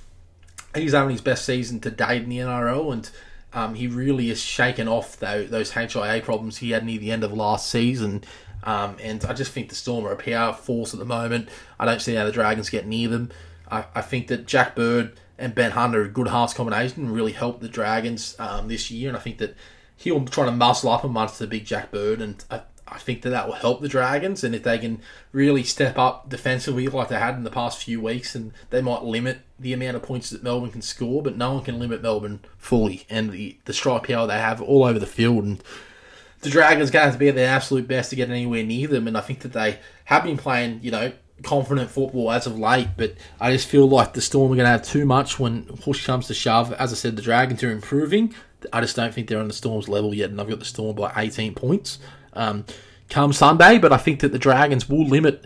he's 0.76 0.92
having 0.92 1.10
his 1.10 1.22
best 1.22 1.44
season 1.44 1.80
to 1.80 1.90
date 1.90 2.22
in 2.22 2.30
the 2.30 2.38
NRL, 2.38 2.94
and 2.94 3.10
um, 3.54 3.76
he 3.76 3.88
really 3.88 4.30
is 4.30 4.42
shaken 4.42 4.88
off 4.88 5.18
those, 5.18 5.50
those 5.50 5.72
HIA 5.72 6.22
problems 6.24 6.58
he 6.58 6.72
had 6.72 6.86
near 6.86 7.00
the 7.00 7.12
end 7.12 7.24
of 7.24 7.34
last 7.34 7.70
season. 7.70 8.24
Um, 8.64 8.98
and 9.02 9.24
I 9.26 9.34
just 9.34 9.52
think 9.52 9.70
the 9.70 9.76
Storm 9.76 10.06
are 10.06 10.12
a 10.12 10.16
power 10.16 10.54
force 10.54 10.94
at 10.94 11.00
the 11.00 11.06
moment. 11.06 11.50
I 11.80 11.86
don't 11.86 12.02
see 12.02 12.16
how 12.16 12.26
the 12.26 12.32
Dragons 12.32 12.70
get 12.70 12.86
near 12.86 13.08
them. 13.08 13.32
I, 13.72 13.86
I 13.96 14.02
think 14.02 14.28
that 14.28 14.46
Jack 14.46 14.76
Bird 14.76 15.14
and 15.38 15.56
Ben 15.56 15.72
Hunter 15.72 16.04
a 16.04 16.10
good 16.10 16.28
halves 16.28 16.54
combination 16.54 17.12
really 17.12 17.32
helped 17.32 17.62
the 17.62 17.70
Dragons 17.70 18.36
um, 18.40 18.68
this 18.68 18.92
year. 18.92 19.08
And 19.08 19.18
I 19.18 19.22
think 19.22 19.38
that 19.38 19.56
he'll 20.00 20.26
try 20.26 20.46
to 20.46 20.52
muscle 20.52 20.90
up 20.90 21.04
amongst 21.04 21.40
the 21.40 21.48
big 21.48 21.66
Jack 21.66 21.92
Bird, 21.92 22.22
and 22.22 22.44
I, 22.50 22.62
I 22.92 22.98
think 22.98 23.22
that 23.22 23.30
that 23.30 23.48
will 23.48 23.56
help 23.56 23.82
the 23.82 23.88
Dragons, 23.88 24.44
and 24.44 24.56
if 24.56 24.64
they 24.64 24.78
can 24.78 25.02
really 25.32 25.64
step 25.64 25.98
up 25.98 26.30
defensively 26.30 26.88
like 26.88 27.10
they 27.10 27.20
had 27.20 27.36
in 27.36 27.44
the 27.44 27.52
past 27.52 27.84
few 27.84 28.02
weeks, 28.02 28.36
and 28.36 28.52
they 28.70 28.82
might 28.82 29.04
limit 29.04 29.42
the 29.60 29.74
amount 29.74 29.96
of 29.96 30.04
points 30.04 30.30
that 30.30 30.44
Melbourne 30.44 30.72
can 30.72 30.82
score, 30.82 31.22
but 31.22 31.38
no 31.38 31.54
one 31.54 31.64
can 31.64 31.80
limit 31.80 32.02
Melbourne 32.02 32.40
fully, 32.58 33.06
and 33.10 33.32
the, 33.32 33.58
the 33.66 33.74
strike 33.74 34.08
power 34.08 34.28
they 34.28 34.40
have 34.40 34.62
all 34.62 34.84
over 34.84 35.00
the 35.00 35.06
field, 35.06 35.44
and 35.44 35.64
the 36.42 36.50
Dragons 36.50 36.92
going 36.92 37.12
to 37.12 37.18
be 37.18 37.28
at 37.28 37.36
their 37.36 37.50
absolute 37.50 37.88
best 37.88 38.10
to 38.10 38.16
get 38.16 38.30
anywhere 38.30 38.64
near 38.64 38.88
them, 38.88 39.08
and 39.08 39.18
I 39.18 39.22
think 39.22 39.40
that 39.42 39.54
they 39.54 39.80
have 40.06 40.24
been 40.24 40.38
playing, 40.38 40.80
you 40.82 40.92
know, 40.92 41.12
confident 41.44 41.90
football 41.90 42.32
as 42.32 42.48
of 42.48 42.58
late, 42.58 42.90
but 42.98 43.14
I 43.40 43.52
just 43.52 43.68
feel 43.68 43.88
like 43.88 44.14
the 44.14 44.22
Storm 44.22 44.52
are 44.52 44.56
going 44.56 44.66
to 44.66 44.72
have 44.72 44.84
too 44.84 45.06
much 45.06 45.40
when 45.40 45.64
push 45.64 46.06
comes 46.06 46.28
to 46.28 46.34
shove. 46.34 46.74
As 46.74 46.92
I 46.92 46.96
said, 46.96 47.16
the 47.16 47.22
Dragons 47.22 47.64
are 47.64 47.72
improving. 47.72 48.34
I 48.74 48.82
just 48.82 48.96
don't 48.96 49.14
think 49.14 49.28
they're 49.28 49.40
on 49.40 49.48
the 49.48 49.54
Storm's 49.54 49.88
level 49.88 50.14
yet, 50.14 50.32
and 50.32 50.42
I've 50.42 50.50
got 50.50 50.60
the 50.60 50.66
Storm 50.66 50.96
by 50.96 51.14
18 51.16 51.56
points 51.56 52.00
um, 52.40 52.66
come 53.10 53.34
Sunday, 53.34 53.78
but 53.78 53.92
I 53.92 53.98
think 53.98 54.22
that 54.22 54.32
the 54.32 54.40
Dragons 54.40 54.88
will 54.88 55.06
limit 55.06 55.46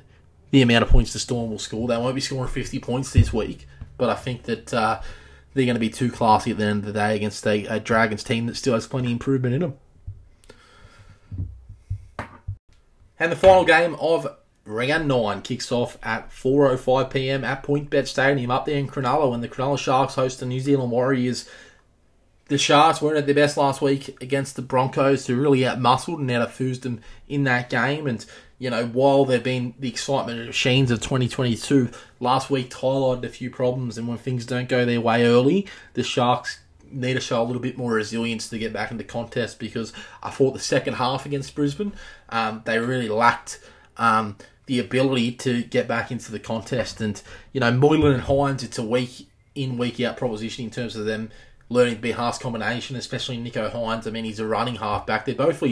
the 0.52 0.62
amount 0.62 0.84
of 0.84 0.90
points 0.90 1.12
the 1.14 1.20
Storm 1.20 1.50
will 1.50 1.60
score. 1.60 1.88
They 1.88 1.98
won't 1.98 2.16
be 2.16 2.22
scoring 2.22 2.48
50 2.48 2.80
points 2.80 3.12
this 3.12 3.34
week, 3.34 3.68
but 3.98 4.10
I 4.10 4.14
think 4.14 4.44
that 4.44 4.74
uh, 4.74 5.02
they're 5.54 5.66
going 5.66 5.76
to 5.76 5.80
be 5.80 5.90
too 5.90 6.12
classy 6.12 6.52
at 6.52 6.58
the 6.58 6.66
end 6.66 6.80
of 6.82 6.86
the 6.86 6.94
day 6.94 7.16
against 7.16 7.46
a, 7.48 7.66
a 7.66 7.80
Dragons 7.80 8.24
team 8.24 8.46
that 8.46 8.56
still 8.56 8.76
has 8.76 8.86
plenty 8.86 9.08
of 9.08 9.14
improvement 9.14 9.56
in 9.56 9.62
them. 9.62 9.74
And 13.20 13.32
the 13.32 13.36
final 13.36 13.66
game 13.66 13.96
of 13.96 14.28
round 14.66 15.08
9 15.08 15.42
kicks 15.42 15.72
off 15.72 15.98
at 16.04 16.30
4.05pm 16.30 17.44
at 17.44 17.64
PointsBet 17.64 18.08
Stadium 18.08 18.52
up 18.52 18.66
there 18.66 18.78
in 18.78 18.88
Cronulla 18.88 19.32
when 19.32 19.42
the 19.42 19.50
Cronulla 19.50 19.80
Sharks 19.80 20.16
host 20.16 20.40
the 20.40 20.46
New 20.46 20.60
Zealand 20.60 20.92
Warriors. 20.92 21.50
The 22.54 22.60
Sharks 22.60 23.02
weren't 23.02 23.18
at 23.18 23.26
their 23.26 23.34
best 23.34 23.58
last 23.58 23.82
week 23.82 24.16
against 24.22 24.56
the 24.56 24.62
Broncos, 24.62 25.26
who 25.26 25.42
really 25.42 25.62
outmuscled 25.62 26.20
and 26.20 26.30
outfused 26.30 26.84
them 26.84 27.02
in 27.28 27.46
that 27.46 27.68
game. 27.68 28.06
And, 28.06 28.24
you 28.60 28.70
know, 28.70 28.86
while 28.86 29.26
there 29.26 29.38
have 29.38 29.44
been 29.44 29.74
the 29.80 29.90
excitement 29.90 30.46
machines 30.46 30.92
of 30.92 31.02
2022, 31.02 31.90
last 32.20 32.52
week 32.52 32.70
highlighted 32.70 33.24
a 33.24 33.30
few 33.30 33.50
problems. 33.50 33.98
And 33.98 34.08
when 34.08 34.20
things 34.20 34.46
don't 34.46 34.70
go 34.70 34.86
their 34.86 35.02
way 35.02 35.26
early, 35.26 35.66
the 35.96 36.04
Sharks 36.04 36.60
need 36.92 37.16
to 37.16 37.20
show 37.20 37.42
a 37.42 37.44
little 37.44 37.60
bit 37.60 37.76
more 37.76 37.94
resilience 37.94 38.48
to 38.50 38.60
get 38.60 38.72
back 38.72 38.92
into 38.92 39.04
contest 39.04 39.58
because 39.58 39.92
I 40.22 40.30
thought 40.30 40.54
the 40.54 40.60
second 40.60 40.94
half 40.94 41.26
against 41.26 41.56
Brisbane, 41.56 41.94
um, 42.30 42.62
they 42.66 42.78
really 42.78 43.10
lacked 43.10 43.62
um, 43.98 44.38
the 44.68 44.78
ability 44.78 45.32
to 45.32 45.64
get 45.64 45.88
back 45.88 46.12
into 46.12 46.32
the 46.32 46.38
contest. 46.38 47.02
And, 47.02 47.20
you 47.52 47.62
know, 47.62 47.72
Moylan 47.72 48.14
and 48.14 48.24
Hynes, 48.24 48.62
it's 48.62 48.78
a 48.78 48.86
week 48.86 49.28
in, 49.56 49.80
week 49.80 50.00
out 50.02 50.18
proposition 50.18 50.66
in 50.66 50.70
terms 50.70 50.96
of 50.96 51.06
them 51.06 51.32
learning 51.70 51.96
to 51.96 52.02
be 52.02 52.12
half 52.12 52.40
combination, 52.40 52.96
especially 52.96 53.38
Nicho 53.38 53.72
Hynes. 53.72 54.08
I 54.08 54.12
mean, 54.12 54.26
he's 54.26 54.40
a 54.40 54.48
running 54.48 54.76
halfback. 54.76 55.26
They're 55.26 55.36
both, 55.36 55.64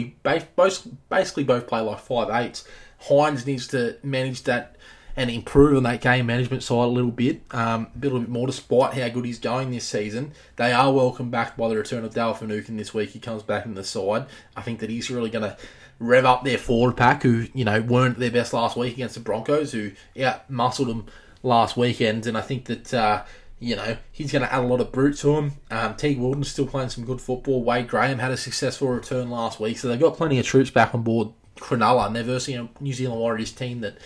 both 0.56 0.88
basically 1.08 1.44
both 1.44 1.66
play 1.66 1.80
like 1.80 2.00
five 2.00 2.30
eights. 2.30 2.66
Hines 2.98 3.46
needs 3.46 3.66
to 3.68 3.96
manage 4.02 4.42
that 4.44 4.76
and 5.16 5.30
improve 5.30 5.76
on 5.76 5.82
that 5.82 6.00
game 6.00 6.26
management 6.26 6.62
side 6.62 6.84
a 6.84 6.86
little 6.86 7.10
bit, 7.10 7.42
um, 7.50 7.88
a 7.94 7.98
little 7.98 8.20
bit 8.20 8.28
more, 8.28 8.46
despite 8.46 8.94
how 8.94 9.08
good 9.08 9.24
he's 9.24 9.38
going 9.38 9.70
this 9.70 9.84
season. 9.84 10.32
They 10.56 10.72
are 10.72 10.92
welcomed 10.92 11.30
back 11.30 11.56
by 11.56 11.68
the 11.68 11.76
return 11.76 12.04
of 12.04 12.14
Dale 12.14 12.34
Finucane 12.34 12.76
this 12.76 12.94
week. 12.94 13.10
He 13.10 13.18
comes 13.18 13.42
back 13.42 13.66
in 13.66 13.74
the 13.74 13.84
side. 13.84 14.26
I 14.56 14.62
think 14.62 14.80
that 14.80 14.90
he's 14.90 15.10
really 15.10 15.30
going 15.30 15.44
to 15.44 15.56
rev 15.98 16.24
up 16.24 16.44
their 16.44 16.58
forward 16.58 16.96
pack, 16.96 17.22
who 17.22 17.46
you 17.54 17.64
know 17.64 17.80
weren't 17.82 18.18
their 18.18 18.30
best 18.30 18.52
last 18.52 18.76
week 18.76 18.94
against 18.94 19.14
the 19.14 19.20
Broncos, 19.20 19.72
who 19.72 19.92
yeah 20.14 20.40
muscled 20.48 20.88
them 20.88 21.06
last 21.42 21.76
weekend, 21.76 22.26
and 22.26 22.36
I 22.36 22.42
think 22.42 22.66
that. 22.66 22.94
Uh, 22.94 23.24
you 23.62 23.76
know, 23.76 23.96
he's 24.10 24.32
going 24.32 24.42
to 24.42 24.52
add 24.52 24.64
a 24.64 24.66
lot 24.66 24.80
of 24.80 24.90
brute 24.90 25.16
to 25.18 25.36
him. 25.36 25.52
Um, 25.70 25.94
Teig 25.94 26.18
Wilton's 26.18 26.50
still 26.50 26.66
playing 26.66 26.88
some 26.88 27.04
good 27.04 27.20
football. 27.20 27.62
Wade 27.62 27.86
Graham 27.86 28.18
had 28.18 28.32
a 28.32 28.36
successful 28.36 28.88
return 28.88 29.30
last 29.30 29.60
week, 29.60 29.78
so 29.78 29.86
they've 29.86 30.00
got 30.00 30.16
plenty 30.16 30.40
of 30.40 30.44
troops 30.44 30.70
back 30.70 30.92
on 30.92 31.02
board 31.02 31.28
Cronulla, 31.56 32.06
and 32.06 32.16
they're 32.16 32.24
versing 32.24 32.56
a 32.56 32.68
New 32.82 32.92
Zealand 32.92 33.20
Warriors 33.20 33.52
team 33.52 33.80
that 33.82 33.98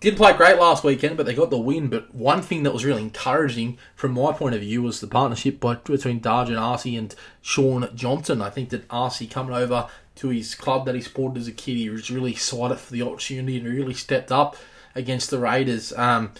did 0.00 0.16
play 0.16 0.32
great 0.32 0.58
last 0.58 0.82
weekend, 0.82 1.16
but 1.16 1.24
they 1.24 1.34
got 1.34 1.50
the 1.50 1.58
win. 1.58 1.86
But 1.86 2.12
one 2.12 2.42
thing 2.42 2.64
that 2.64 2.72
was 2.72 2.84
really 2.84 3.02
encouraging 3.02 3.78
from 3.94 4.12
my 4.12 4.32
point 4.32 4.56
of 4.56 4.60
view 4.60 4.82
was 4.82 5.00
the 5.00 5.06
partnership 5.06 5.60
between 5.60 6.20
Darjan 6.20 6.58
Arcee 6.58 6.98
and 6.98 7.14
Shaun 7.40 7.88
Johnson. 7.94 8.42
I 8.42 8.50
think 8.50 8.70
that 8.70 8.88
Arcee 8.88 9.30
coming 9.30 9.54
over 9.54 9.86
to 10.16 10.28
his 10.30 10.56
club 10.56 10.84
that 10.86 10.96
he 10.96 11.00
supported 11.00 11.38
as 11.38 11.46
a 11.46 11.52
kid, 11.52 11.76
he 11.76 11.90
was 11.90 12.10
really 12.10 12.32
excited 12.32 12.78
for 12.78 12.92
the 12.92 13.02
opportunity 13.02 13.58
and 13.58 13.68
really 13.68 13.94
stepped 13.94 14.32
up 14.32 14.56
against 14.96 15.30
the 15.30 15.38
Raiders. 15.38 15.92
Um, 15.92 16.32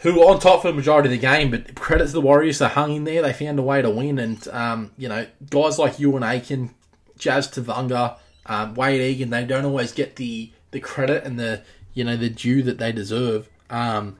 who 0.00 0.14
were 0.14 0.26
on 0.26 0.38
top 0.38 0.62
for 0.62 0.68
the 0.68 0.74
majority 0.74 1.08
of 1.08 1.12
the 1.12 1.18
game, 1.18 1.50
but 1.50 1.74
credit 1.74 2.06
to 2.06 2.12
the 2.12 2.20
Warriors, 2.20 2.58
they 2.58 2.68
hung 2.68 2.94
in 2.94 3.04
there, 3.04 3.22
they 3.22 3.32
found 3.32 3.58
a 3.58 3.62
way 3.62 3.82
to 3.82 3.90
win, 3.90 4.18
and 4.18 4.46
um, 4.48 4.92
you 4.96 5.08
know 5.08 5.26
guys 5.50 5.78
like 5.78 5.96
Euan 5.96 6.26
Aitken, 6.26 6.70
Jazz 7.18 7.48
Tevaga, 7.48 8.18
um, 8.46 8.74
Wayde 8.74 9.00
Egan, 9.00 9.30
they 9.30 9.44
don't 9.44 9.64
always 9.64 9.92
get 9.92 10.16
the 10.16 10.50
the 10.70 10.80
credit 10.80 11.24
and 11.24 11.38
the 11.38 11.62
you 11.94 12.04
know 12.04 12.16
the 12.16 12.30
due 12.30 12.62
that 12.62 12.78
they 12.78 12.92
deserve, 12.92 13.48
um, 13.70 14.16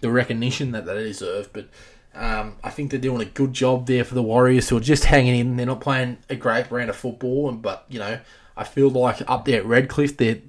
the 0.00 0.10
recognition 0.10 0.72
that 0.72 0.84
they 0.84 1.02
deserve. 1.02 1.52
But 1.52 1.68
um, 2.14 2.56
I 2.62 2.70
think 2.70 2.90
they're 2.90 3.00
doing 3.00 3.22
a 3.22 3.26
good 3.26 3.54
job 3.54 3.86
there 3.86 4.04
for 4.04 4.14
the 4.14 4.22
Warriors, 4.22 4.68
who 4.68 4.76
are 4.76 4.80
just 4.80 5.06
hanging 5.06 5.36
in. 5.38 5.56
They're 5.56 5.66
not 5.66 5.80
playing 5.80 6.18
a 6.28 6.36
great 6.36 6.68
brand 6.68 6.90
of 6.90 6.96
football, 6.96 7.50
but 7.52 7.86
you 7.88 7.98
know 7.98 8.20
I 8.56 8.64
feel 8.64 8.90
like 8.90 9.22
up 9.30 9.46
there 9.46 9.60
at 9.60 9.66
Redcliffe, 9.66 10.16
they're 10.16 10.40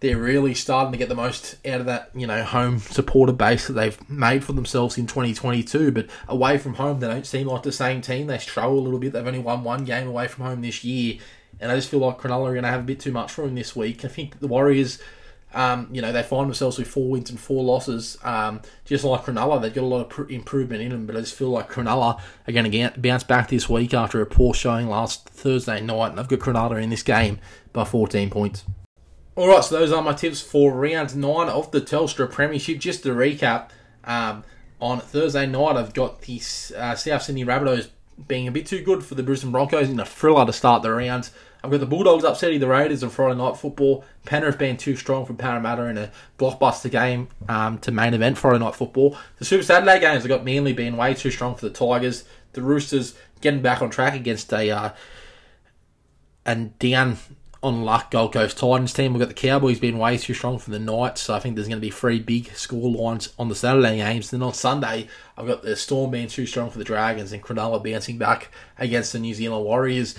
they're 0.00 0.18
really 0.18 0.54
starting 0.54 0.92
to 0.92 0.98
get 0.98 1.10
the 1.10 1.14
most 1.14 1.56
out 1.66 1.80
of 1.80 1.86
that, 1.86 2.10
you 2.14 2.26
know, 2.26 2.42
home 2.42 2.78
supporter 2.78 3.34
base 3.34 3.66
that 3.66 3.74
they've 3.74 4.10
made 4.10 4.42
for 4.42 4.54
themselves 4.54 4.96
in 4.96 5.06
2022. 5.06 5.92
But 5.92 6.06
away 6.26 6.56
from 6.56 6.74
home, 6.74 7.00
they 7.00 7.06
don't 7.06 7.26
seem 7.26 7.46
like 7.46 7.62
the 7.62 7.72
same 7.72 8.00
team. 8.00 8.26
They 8.26 8.38
struggle 8.38 8.78
a 8.78 8.80
little 8.80 8.98
bit. 8.98 9.12
They've 9.12 9.26
only 9.26 9.40
won 9.40 9.62
one 9.62 9.84
game 9.84 10.08
away 10.08 10.26
from 10.26 10.46
home 10.46 10.62
this 10.62 10.82
year. 10.84 11.18
And 11.60 11.70
I 11.70 11.76
just 11.76 11.90
feel 11.90 12.00
like 12.00 12.18
Cronulla 12.18 12.48
are 12.48 12.52
going 12.52 12.62
to 12.62 12.70
have 12.70 12.80
a 12.80 12.84
bit 12.84 12.98
too 12.98 13.12
much 13.12 13.30
for 13.30 13.42
them 13.44 13.54
this 13.54 13.76
week. 13.76 14.02
I 14.02 14.08
think 14.08 14.40
the 14.40 14.46
Warriors, 14.48 15.02
um, 15.52 15.88
you 15.92 16.00
know, 16.00 16.12
they 16.12 16.22
find 16.22 16.46
themselves 16.46 16.78
with 16.78 16.88
four 16.88 17.10
wins 17.10 17.28
and 17.28 17.38
four 17.38 17.62
losses. 17.62 18.16
Um, 18.24 18.62
just 18.86 19.04
like 19.04 19.26
Cronulla, 19.26 19.60
they've 19.60 19.74
got 19.74 19.82
a 19.82 19.86
lot 19.86 20.00
of 20.00 20.08
pr- 20.08 20.30
improvement 20.30 20.80
in 20.80 20.92
them. 20.92 21.04
But 21.04 21.16
I 21.16 21.20
just 21.20 21.34
feel 21.34 21.50
like 21.50 21.70
Cronulla 21.70 22.18
are 22.48 22.52
going 22.52 22.70
to 22.70 22.92
bounce 22.96 23.24
back 23.24 23.50
this 23.50 23.68
week 23.68 23.92
after 23.92 24.22
a 24.22 24.26
poor 24.26 24.54
showing 24.54 24.88
last 24.88 25.28
Thursday 25.28 25.82
night. 25.82 26.12
And 26.12 26.20
I've 26.20 26.28
got 26.28 26.38
Cronulla 26.38 26.82
in 26.82 26.88
this 26.88 27.02
game 27.02 27.38
by 27.74 27.84
14 27.84 28.30
points. 28.30 28.64
Alright, 29.36 29.64
so 29.64 29.78
those 29.78 29.92
are 29.92 30.02
my 30.02 30.12
tips 30.12 30.40
for 30.40 30.72
round 30.72 31.14
9 31.14 31.48
of 31.48 31.70
the 31.70 31.80
Telstra 31.80 32.30
Premiership. 32.30 32.78
Just 32.78 33.04
to 33.04 33.10
recap, 33.10 33.68
um, 34.02 34.42
on 34.80 34.98
Thursday 34.98 35.46
night 35.46 35.76
I've 35.76 35.94
got 35.94 36.22
the 36.22 36.38
uh, 36.76 36.96
South 36.96 37.22
Sydney 37.22 37.44
Rabbitohs 37.44 37.90
being 38.26 38.48
a 38.48 38.50
bit 38.50 38.66
too 38.66 38.82
good 38.82 39.04
for 39.04 39.14
the 39.14 39.22
Brisbane 39.22 39.52
Broncos 39.52 39.88
in 39.88 40.00
a 40.00 40.04
thriller 40.04 40.44
to 40.44 40.52
start 40.52 40.82
the 40.82 40.92
round. 40.92 41.30
I've 41.62 41.70
got 41.70 41.78
the 41.78 41.86
Bulldogs 41.86 42.24
upsetting 42.24 42.58
the 42.58 42.66
Raiders 42.66 43.04
on 43.04 43.10
Friday 43.10 43.36
night 43.36 43.56
football. 43.56 44.04
Penrith 44.24 44.58
being 44.58 44.76
too 44.76 44.96
strong 44.96 45.26
for 45.26 45.34
Parramatta 45.34 45.84
in 45.84 45.96
a 45.96 46.10
blockbuster 46.36 46.90
game 46.90 47.28
um, 47.48 47.78
to 47.78 47.92
main 47.92 48.14
event 48.14 48.36
Friday 48.36 48.58
night 48.58 48.74
football. 48.74 49.16
The 49.38 49.44
Super 49.44 49.62
Saturday 49.62 50.00
games 50.00 50.24
I've 50.24 50.28
got 50.28 50.44
Manly 50.44 50.72
being 50.72 50.96
way 50.96 51.14
too 51.14 51.30
strong 51.30 51.54
for 51.54 51.68
the 51.68 51.72
Tigers. 51.72 52.24
The 52.54 52.62
Roosters 52.62 53.14
getting 53.40 53.62
back 53.62 53.80
on 53.80 53.90
track 53.90 54.14
against 54.14 54.52
a 54.52 54.70
uh, 54.70 54.90
and 56.44 56.76
Dan 56.78 57.18
on 57.62 57.82
luck 57.82 58.10
Gold 58.10 58.32
Coast 58.32 58.58
Titans 58.58 58.92
team. 58.92 59.12
We've 59.12 59.20
got 59.20 59.28
the 59.28 59.34
Cowboys 59.34 59.78
being 59.78 59.98
way 59.98 60.16
too 60.16 60.34
strong 60.34 60.58
for 60.58 60.70
the 60.70 60.78
Knights, 60.78 61.20
so 61.20 61.34
I 61.34 61.40
think 61.40 61.54
there's 61.54 61.68
going 61.68 61.80
to 61.80 61.86
be 61.86 61.90
three 61.90 62.18
big 62.18 62.54
score 62.54 62.90
lines 62.90 63.32
on 63.38 63.48
the 63.48 63.54
Saturday 63.54 63.98
games. 63.98 64.30
Then 64.30 64.42
on 64.42 64.54
Sunday, 64.54 65.08
I've 65.36 65.46
got 65.46 65.62
the 65.62 65.76
Storm 65.76 66.10
being 66.10 66.28
too 66.28 66.46
strong 66.46 66.70
for 66.70 66.78
the 66.78 66.84
Dragons 66.84 67.32
and 67.32 67.42
Cronulla 67.42 67.82
bouncing 67.82 68.18
back 68.18 68.48
against 68.78 69.12
the 69.12 69.18
New 69.18 69.34
Zealand 69.34 69.64
Warriors. 69.64 70.14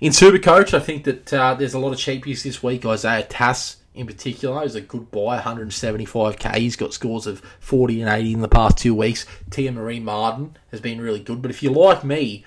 In 0.00 0.12
Super 0.12 0.38
Coach, 0.38 0.74
I 0.74 0.80
think 0.80 1.04
that 1.04 1.32
uh, 1.32 1.54
there's 1.54 1.74
a 1.74 1.78
lot 1.78 1.92
of 1.92 1.98
cheapies 1.98 2.42
this 2.42 2.62
week. 2.62 2.84
Isaiah 2.84 3.22
Tass 3.22 3.78
in 3.94 4.06
particular 4.06 4.62
is 4.62 4.74
a 4.74 4.82
good 4.82 5.10
buy, 5.10 5.40
175k. 5.40 6.56
He's 6.56 6.76
got 6.76 6.92
scores 6.92 7.26
of 7.26 7.40
40 7.60 8.02
and 8.02 8.10
80 8.10 8.34
in 8.34 8.40
the 8.42 8.48
past 8.48 8.76
two 8.76 8.94
weeks. 8.94 9.24
Te 9.48 9.68
Maire 9.70 10.02
Martin 10.02 10.58
has 10.70 10.82
been 10.82 11.00
really 11.00 11.20
good, 11.20 11.40
but 11.40 11.50
if 11.50 11.62
you 11.62 11.70
like 11.70 12.04
me, 12.04 12.44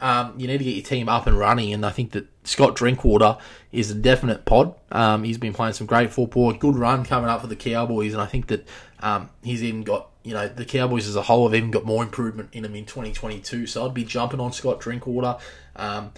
um, 0.00 0.34
you 0.36 0.46
need 0.46 0.58
to 0.58 0.64
get 0.64 0.74
your 0.74 0.84
team 0.84 1.08
up 1.08 1.26
and 1.26 1.38
running, 1.38 1.72
and 1.72 1.86
I 1.86 1.90
think 1.90 2.12
that 2.12 2.26
Scott 2.44 2.76
Drinkwater 2.76 3.38
is 3.72 3.90
a 3.90 3.94
definite 3.94 4.44
pod. 4.44 4.74
Um, 4.90 5.24
he's 5.24 5.38
been 5.38 5.52
playing 5.52 5.74
some 5.74 5.86
great 5.86 6.10
football, 6.10 6.52
good 6.52 6.76
run 6.76 7.04
coming 7.04 7.28
up 7.28 7.40
for 7.40 7.46
the 7.46 7.56
Cowboys, 7.56 8.12
and 8.12 8.22
I 8.22 8.26
think 8.26 8.46
that 8.48 8.66
um, 9.00 9.30
he's 9.42 9.62
even 9.62 9.82
got 9.82 10.08
you 10.24 10.34
know 10.34 10.48
the 10.48 10.64
Cowboys 10.64 11.06
as 11.06 11.16
a 11.16 11.22
whole 11.22 11.48
have 11.48 11.54
even 11.54 11.70
got 11.70 11.84
more 11.84 12.02
improvement 12.02 12.50
in 12.52 12.62
them 12.62 12.74
in 12.74 12.84
2022. 12.84 13.66
So 13.66 13.86
I'd 13.86 13.94
be 13.94 14.04
jumping 14.04 14.40
on 14.40 14.52
Scott 14.52 14.80
Drinkwater. 14.80 15.36
Um, 15.76 16.12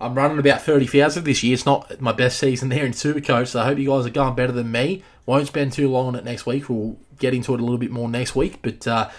I'm 0.00 0.14
running 0.14 0.38
about 0.38 0.60
30,000 0.62 1.22
this 1.24 1.42
year. 1.42 1.54
It's 1.54 1.64
not 1.64 2.00
my 2.00 2.12
best 2.12 2.38
season 2.38 2.68
there 2.68 2.84
in 2.84 2.92
Supercoach, 2.92 3.48
so 3.48 3.60
I 3.60 3.64
hope 3.64 3.78
you 3.78 3.88
guys 3.88 4.06
are 4.06 4.10
going 4.10 4.34
better 4.34 4.52
than 4.52 4.70
me. 4.72 5.04
Won't 5.24 5.46
spend 5.46 5.72
too 5.72 5.88
long 5.88 6.08
on 6.08 6.14
it 6.16 6.24
next 6.24 6.46
week. 6.46 6.68
We'll 6.68 6.96
get 7.18 7.32
into 7.32 7.54
it 7.54 7.60
a 7.60 7.62
little 7.62 7.78
bit 7.78 7.92
more 7.92 8.08
next 8.08 8.34
week, 8.34 8.58
but 8.60 8.86
uh, 8.86 9.10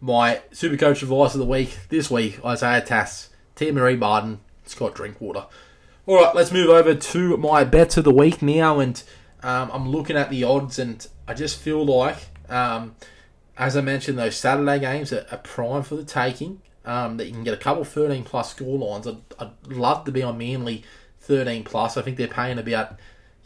my 0.00 0.40
Supercoach 0.52 1.02
advice 1.02 1.34
of 1.34 1.40
the 1.40 1.46
week 1.46 1.76
this 1.88 2.10
week, 2.10 2.42
Isaiah 2.44 2.80
Tass 2.80 3.30
Te 3.56 3.70
Maire 3.70 3.96
Martin, 3.96 4.40
Scott 4.64 4.94
Drinkwater. 4.94 5.46
All 6.10 6.16
right, 6.16 6.34
let's 6.34 6.50
move 6.50 6.70
over 6.70 6.92
to 6.92 7.36
my 7.36 7.62
bets 7.62 7.96
of 7.96 8.02
the 8.02 8.10
week 8.10 8.42
now, 8.42 8.80
and 8.80 9.00
um, 9.44 9.70
I'm 9.72 9.88
looking 9.88 10.16
at 10.16 10.28
the 10.28 10.42
odds, 10.42 10.76
and 10.76 11.06
I 11.28 11.34
just 11.34 11.60
feel 11.60 11.86
like, 11.86 12.16
um, 12.48 12.96
as 13.56 13.76
I 13.76 13.80
mentioned, 13.80 14.18
those 14.18 14.34
Saturday 14.34 14.80
games 14.80 15.12
are, 15.12 15.24
are 15.30 15.38
prime 15.38 15.84
for 15.84 15.94
the 15.94 16.02
taking. 16.02 16.62
Um, 16.84 17.16
that 17.18 17.26
you 17.26 17.32
can 17.32 17.44
get 17.44 17.54
a 17.54 17.56
couple 17.56 17.84
13 17.84 18.24
plus 18.24 18.50
score 18.50 18.76
lines. 18.76 19.06
I'd, 19.06 19.18
I'd 19.38 19.52
love 19.68 20.04
to 20.06 20.10
be 20.10 20.20
on 20.20 20.36
Manly 20.36 20.82
13 21.20 21.62
plus. 21.62 21.96
I 21.96 22.02
think 22.02 22.16
they're 22.16 22.26
paying 22.26 22.58
about 22.58 22.98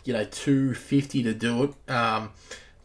you 0.06 0.14
know 0.14 0.24
250 0.24 1.22
to 1.22 1.34
do 1.34 1.64
it. 1.64 1.90
Um, 1.92 2.32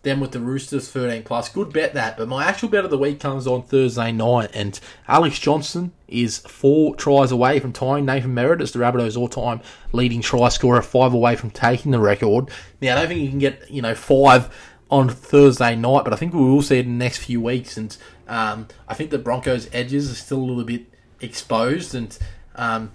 then 0.04 0.20
with 0.20 0.32
the 0.32 0.39
Roosters 0.39 0.89
13 0.89 1.24
plus. 1.24 1.50
Good 1.50 1.74
bet 1.74 1.93
that. 1.93 2.18
But 2.18 2.28
my 2.28 2.45
actual 2.45 2.70
bet 2.70 2.86
of 2.86 2.91
the 2.91 2.97
week 2.97 3.20
comes 3.20 3.45
on 3.45 3.64
Thursday 3.64 4.12
night. 4.12 4.52
And 4.54 4.80
Alex 5.08 5.39
Johnston 5.39 5.91
is 6.08 6.39
four 6.39 6.95
tries 6.95 7.32
away 7.32 7.60
from 7.60 7.74
tying 7.74 8.06
Nathan 8.06 8.34
Merritt 8.34 8.62
as 8.62 8.72
the 8.72 8.80
Rabbitohs 8.80 9.18
all 9.18 9.28
time 9.28 9.62
leading 9.91 10.22
try 10.22 10.50
scorer, 10.50 10.82
five 10.82 11.14
away 11.14 11.36
from 11.36 11.52
taking 11.52 11.91
the 11.91 12.00
record. 12.00 12.50
Now, 12.82 12.93
I 12.93 13.00
don't 13.00 13.08
think 13.10 13.22
you 13.22 13.30
can 13.30 13.39
get, 13.39 13.70
you 13.70 13.82
know, 13.82 13.93
five 13.93 14.50
on 14.89 15.10
Thursday 15.10 15.76
night, 15.76 16.04
but 16.04 16.14
I 16.14 16.16
think 16.16 16.34
we 16.34 16.41
will 16.41 16.62
see 16.62 16.80
it 16.80 16.86
in 16.86 16.97
the 16.97 17.04
next 17.04 17.18
few 17.20 17.41
weeks. 17.41 17.78
And 17.78 17.95
um, 18.28 18.68
I 18.88 18.93
think 18.93 19.12
the 19.12 19.20
Broncos' 19.20 19.70
edges 19.74 20.12
are 20.12 20.16
still 20.16 20.39
a 20.39 20.45
little 20.45 20.64
bit 20.64 20.86
exposed, 21.22 21.93
and 21.93 22.18
um, 22.56 22.91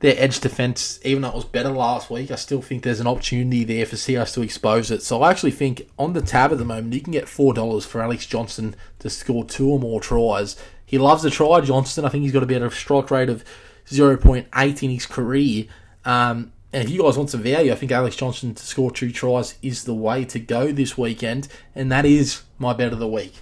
their 0.00 0.14
edge 0.16 0.40
defense, 0.40 1.00
even 1.04 1.22
though 1.22 1.28
it 1.28 1.34
was 1.34 1.44
better 1.44 1.70
last 1.70 2.08
week, 2.10 2.30
I 2.30 2.36
still 2.36 2.62
think 2.62 2.82
there's 2.82 3.00
an 3.00 3.08
opportunity 3.08 3.64
there 3.64 3.84
for 3.84 3.96
CS 3.96 4.32
to 4.34 4.42
expose 4.42 4.90
it. 4.90 5.02
So 5.02 5.22
I 5.22 5.30
actually 5.30 5.50
think 5.50 5.88
on 5.98 6.12
the 6.12 6.22
tab 6.22 6.52
at 6.52 6.58
the 6.58 6.64
moment, 6.64 6.94
you 6.94 7.00
can 7.00 7.12
get 7.12 7.28
four 7.28 7.52
dollars 7.52 7.84
for 7.84 8.00
Alex 8.00 8.26
Johnston 8.26 8.76
to 9.00 9.10
score 9.10 9.44
two 9.44 9.68
or 9.68 9.80
more 9.80 10.00
tries. 10.00 10.56
He 10.86 10.98
loves 10.98 11.22
to 11.22 11.30
try 11.30 11.60
Johnston. 11.60 12.04
I 12.04 12.10
think 12.10 12.22
he's 12.22 12.32
got 12.32 12.42
a 12.42 12.46
better 12.46 12.70
strike 12.70 13.10
rate 13.10 13.28
of 13.28 13.44
0.8 13.88 14.82
in 14.82 14.90
his 14.90 15.06
career. 15.06 15.66
Um, 16.04 16.52
and 16.72 16.84
if 16.84 16.90
you 16.90 17.02
guys 17.02 17.16
want 17.16 17.30
some 17.30 17.42
value, 17.42 17.72
I 17.72 17.74
think 17.74 17.92
Alex 17.92 18.16
Johnston 18.16 18.54
to 18.54 18.62
score 18.62 18.90
two 18.90 19.10
tries 19.10 19.56
is 19.62 19.84
the 19.84 19.94
way 19.94 20.24
to 20.26 20.38
go 20.38 20.70
this 20.70 20.96
weekend, 20.96 21.48
and 21.74 21.90
that 21.90 22.04
is 22.04 22.42
my 22.58 22.72
bet 22.72 22.92
of 22.92 22.98
the 22.98 23.08
week. 23.08 23.34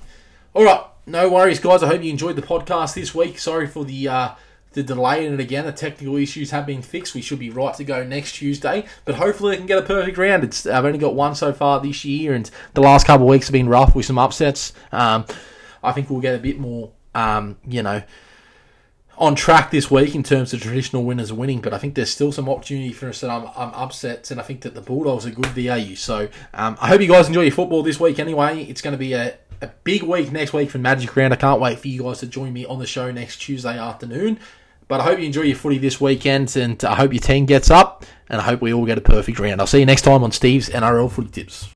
All 0.55 0.65
right, 0.65 0.85
no 1.07 1.29
worries, 1.29 1.61
guys. 1.61 1.83
I 1.83 1.89
hope 1.89 2.03
you 2.03 2.11
enjoyed 2.11 2.37
the 2.37 2.43
podcast 2.43 2.95
this 2.95 3.15
week. 3.15 3.39
Sorry 3.39 3.67
for 3.67 3.85
the 3.85 4.09
uh, 4.09 4.29
the 4.77 4.83
delay 4.83 5.27
in 5.27 5.33
it 5.33 5.41
again. 5.41 5.65
The 5.65 5.73
technical 5.73 6.17
issues 6.17 6.51
have 6.51 6.67
been 6.67 6.83
fixed. 6.83 7.15
We 7.15 7.23
should 7.23 7.39
be 7.39 7.49
right 7.49 7.75
to 7.75 7.83
go 7.83 8.05
next 8.05 8.33
Tuesday, 8.33 8.85
but 9.07 9.15
hopefully 9.15 9.55
I 9.55 9.57
can 9.57 9.67
get 9.67 9.79
a 9.79 9.83
perfect 9.83 10.19
round. 10.19 10.45
It's 10.45 10.67
I've 10.67 10.85
only 10.85 10.99
got 10.99 11.15
one 11.15 11.35
so 11.35 11.55
far 11.55 11.81
this 11.81 12.05
year, 12.05 12.35
and 12.35 12.49
the 12.75 12.83
last 12.83 13.07
couple 13.07 13.27
of 13.27 13.31
weeks 13.31 13.47
have 13.47 13.55
been 13.55 13.71
rough 13.71 13.97
with 13.97 14.05
some 14.05 14.19
upsets. 14.19 14.75
Um, 14.93 15.25
I 15.83 15.93
think 15.93 16.11
we'll 16.11 16.21
get 16.21 16.35
a 16.35 16.39
bit 16.39 16.59
more, 16.59 16.93
um, 17.15 17.57
you 17.67 17.83
know 17.83 18.03
on 19.19 19.35
track 19.35 19.71
this 19.71 19.91
week 19.91 20.15
in 20.15 20.23
terms 20.23 20.53
of 20.53 20.61
traditional 20.61 21.03
winners 21.03 21.33
winning, 21.33 21.61
but 21.61 21.73
I 21.73 21.79
think 21.79 21.95
there's 21.95 22.11
still 22.11 22.33
some 22.33 22.51
opportunity 22.51 22.93
for 22.93 23.09
us 23.09 23.23
that 23.23 23.31
I'm, 23.31 23.47
I'm 23.57 23.73
upsets, 23.73 24.31
and 24.31 24.39
I 24.39 24.43
think 24.43 24.61
that 24.61 24.75
the 24.75 24.83
Bulldogs 24.83 25.25
are 25.25 25.31
good 25.31 25.47
VAU. 25.47 25.95
So 25.95 26.29
um, 26.53 26.77
I 26.81 26.89
hope 26.89 27.01
you 27.01 27.09
guys 27.09 27.27
enjoy 27.29 27.43
your 27.43 27.53
football 27.53 27.83
this 27.83 27.99
week 27.99 28.19
anyway. 28.19 28.65
It's 28.65 28.83
going 28.83 28.93
to 28.93 28.99
be 28.99 29.15
a, 29.15 29.39
a 29.63 29.69
big 29.85 30.03
week 30.03 30.33
next 30.33 30.53
week 30.53 30.71
for 30.71 30.77
Magic 30.77 31.17
Round. 31.17 31.33
I 31.33 31.37
can't 31.37 31.63
wait 31.63 31.79
for 31.79 31.89
you 31.89 32.03
guys 32.03 32.19
to 32.19 32.27
join 32.27 32.53
me 32.53 32.67
on 32.67 32.79
the 32.79 32.87
show 32.87 33.11
next 33.11 33.39
Tuesday 33.39 33.79
afternoon. 33.79 34.39
But 34.89 35.01
I 35.01 35.05
hope 35.05 35.19
you 35.19 35.27
enjoy 35.27 35.43
your 35.43 35.57
footy 35.57 35.79
this 35.79 36.01
weekend, 36.01 36.57
and 36.57 36.83
I 36.85 36.95
hope 36.95 37.13
your 37.13 37.21
team 37.21 37.45
gets 37.45 37.71
up, 37.71 38.05
and 38.29 38.41
I 38.41 38.45
hope 38.45 38.61
we 38.61 38.73
all 38.73 38.87
get 38.87 38.99
a 38.99 39.01
perfect 39.01 39.39
round. 39.41 39.61
I'll 39.61 39.67
see 39.67 39.81
you 39.81 39.87
next 39.87 40.03
time 40.03 40.23
on 40.23 40.31
Steve's 40.31 40.69
NRL 40.69 41.11
Footy 41.11 41.31
Tips. 41.31 41.65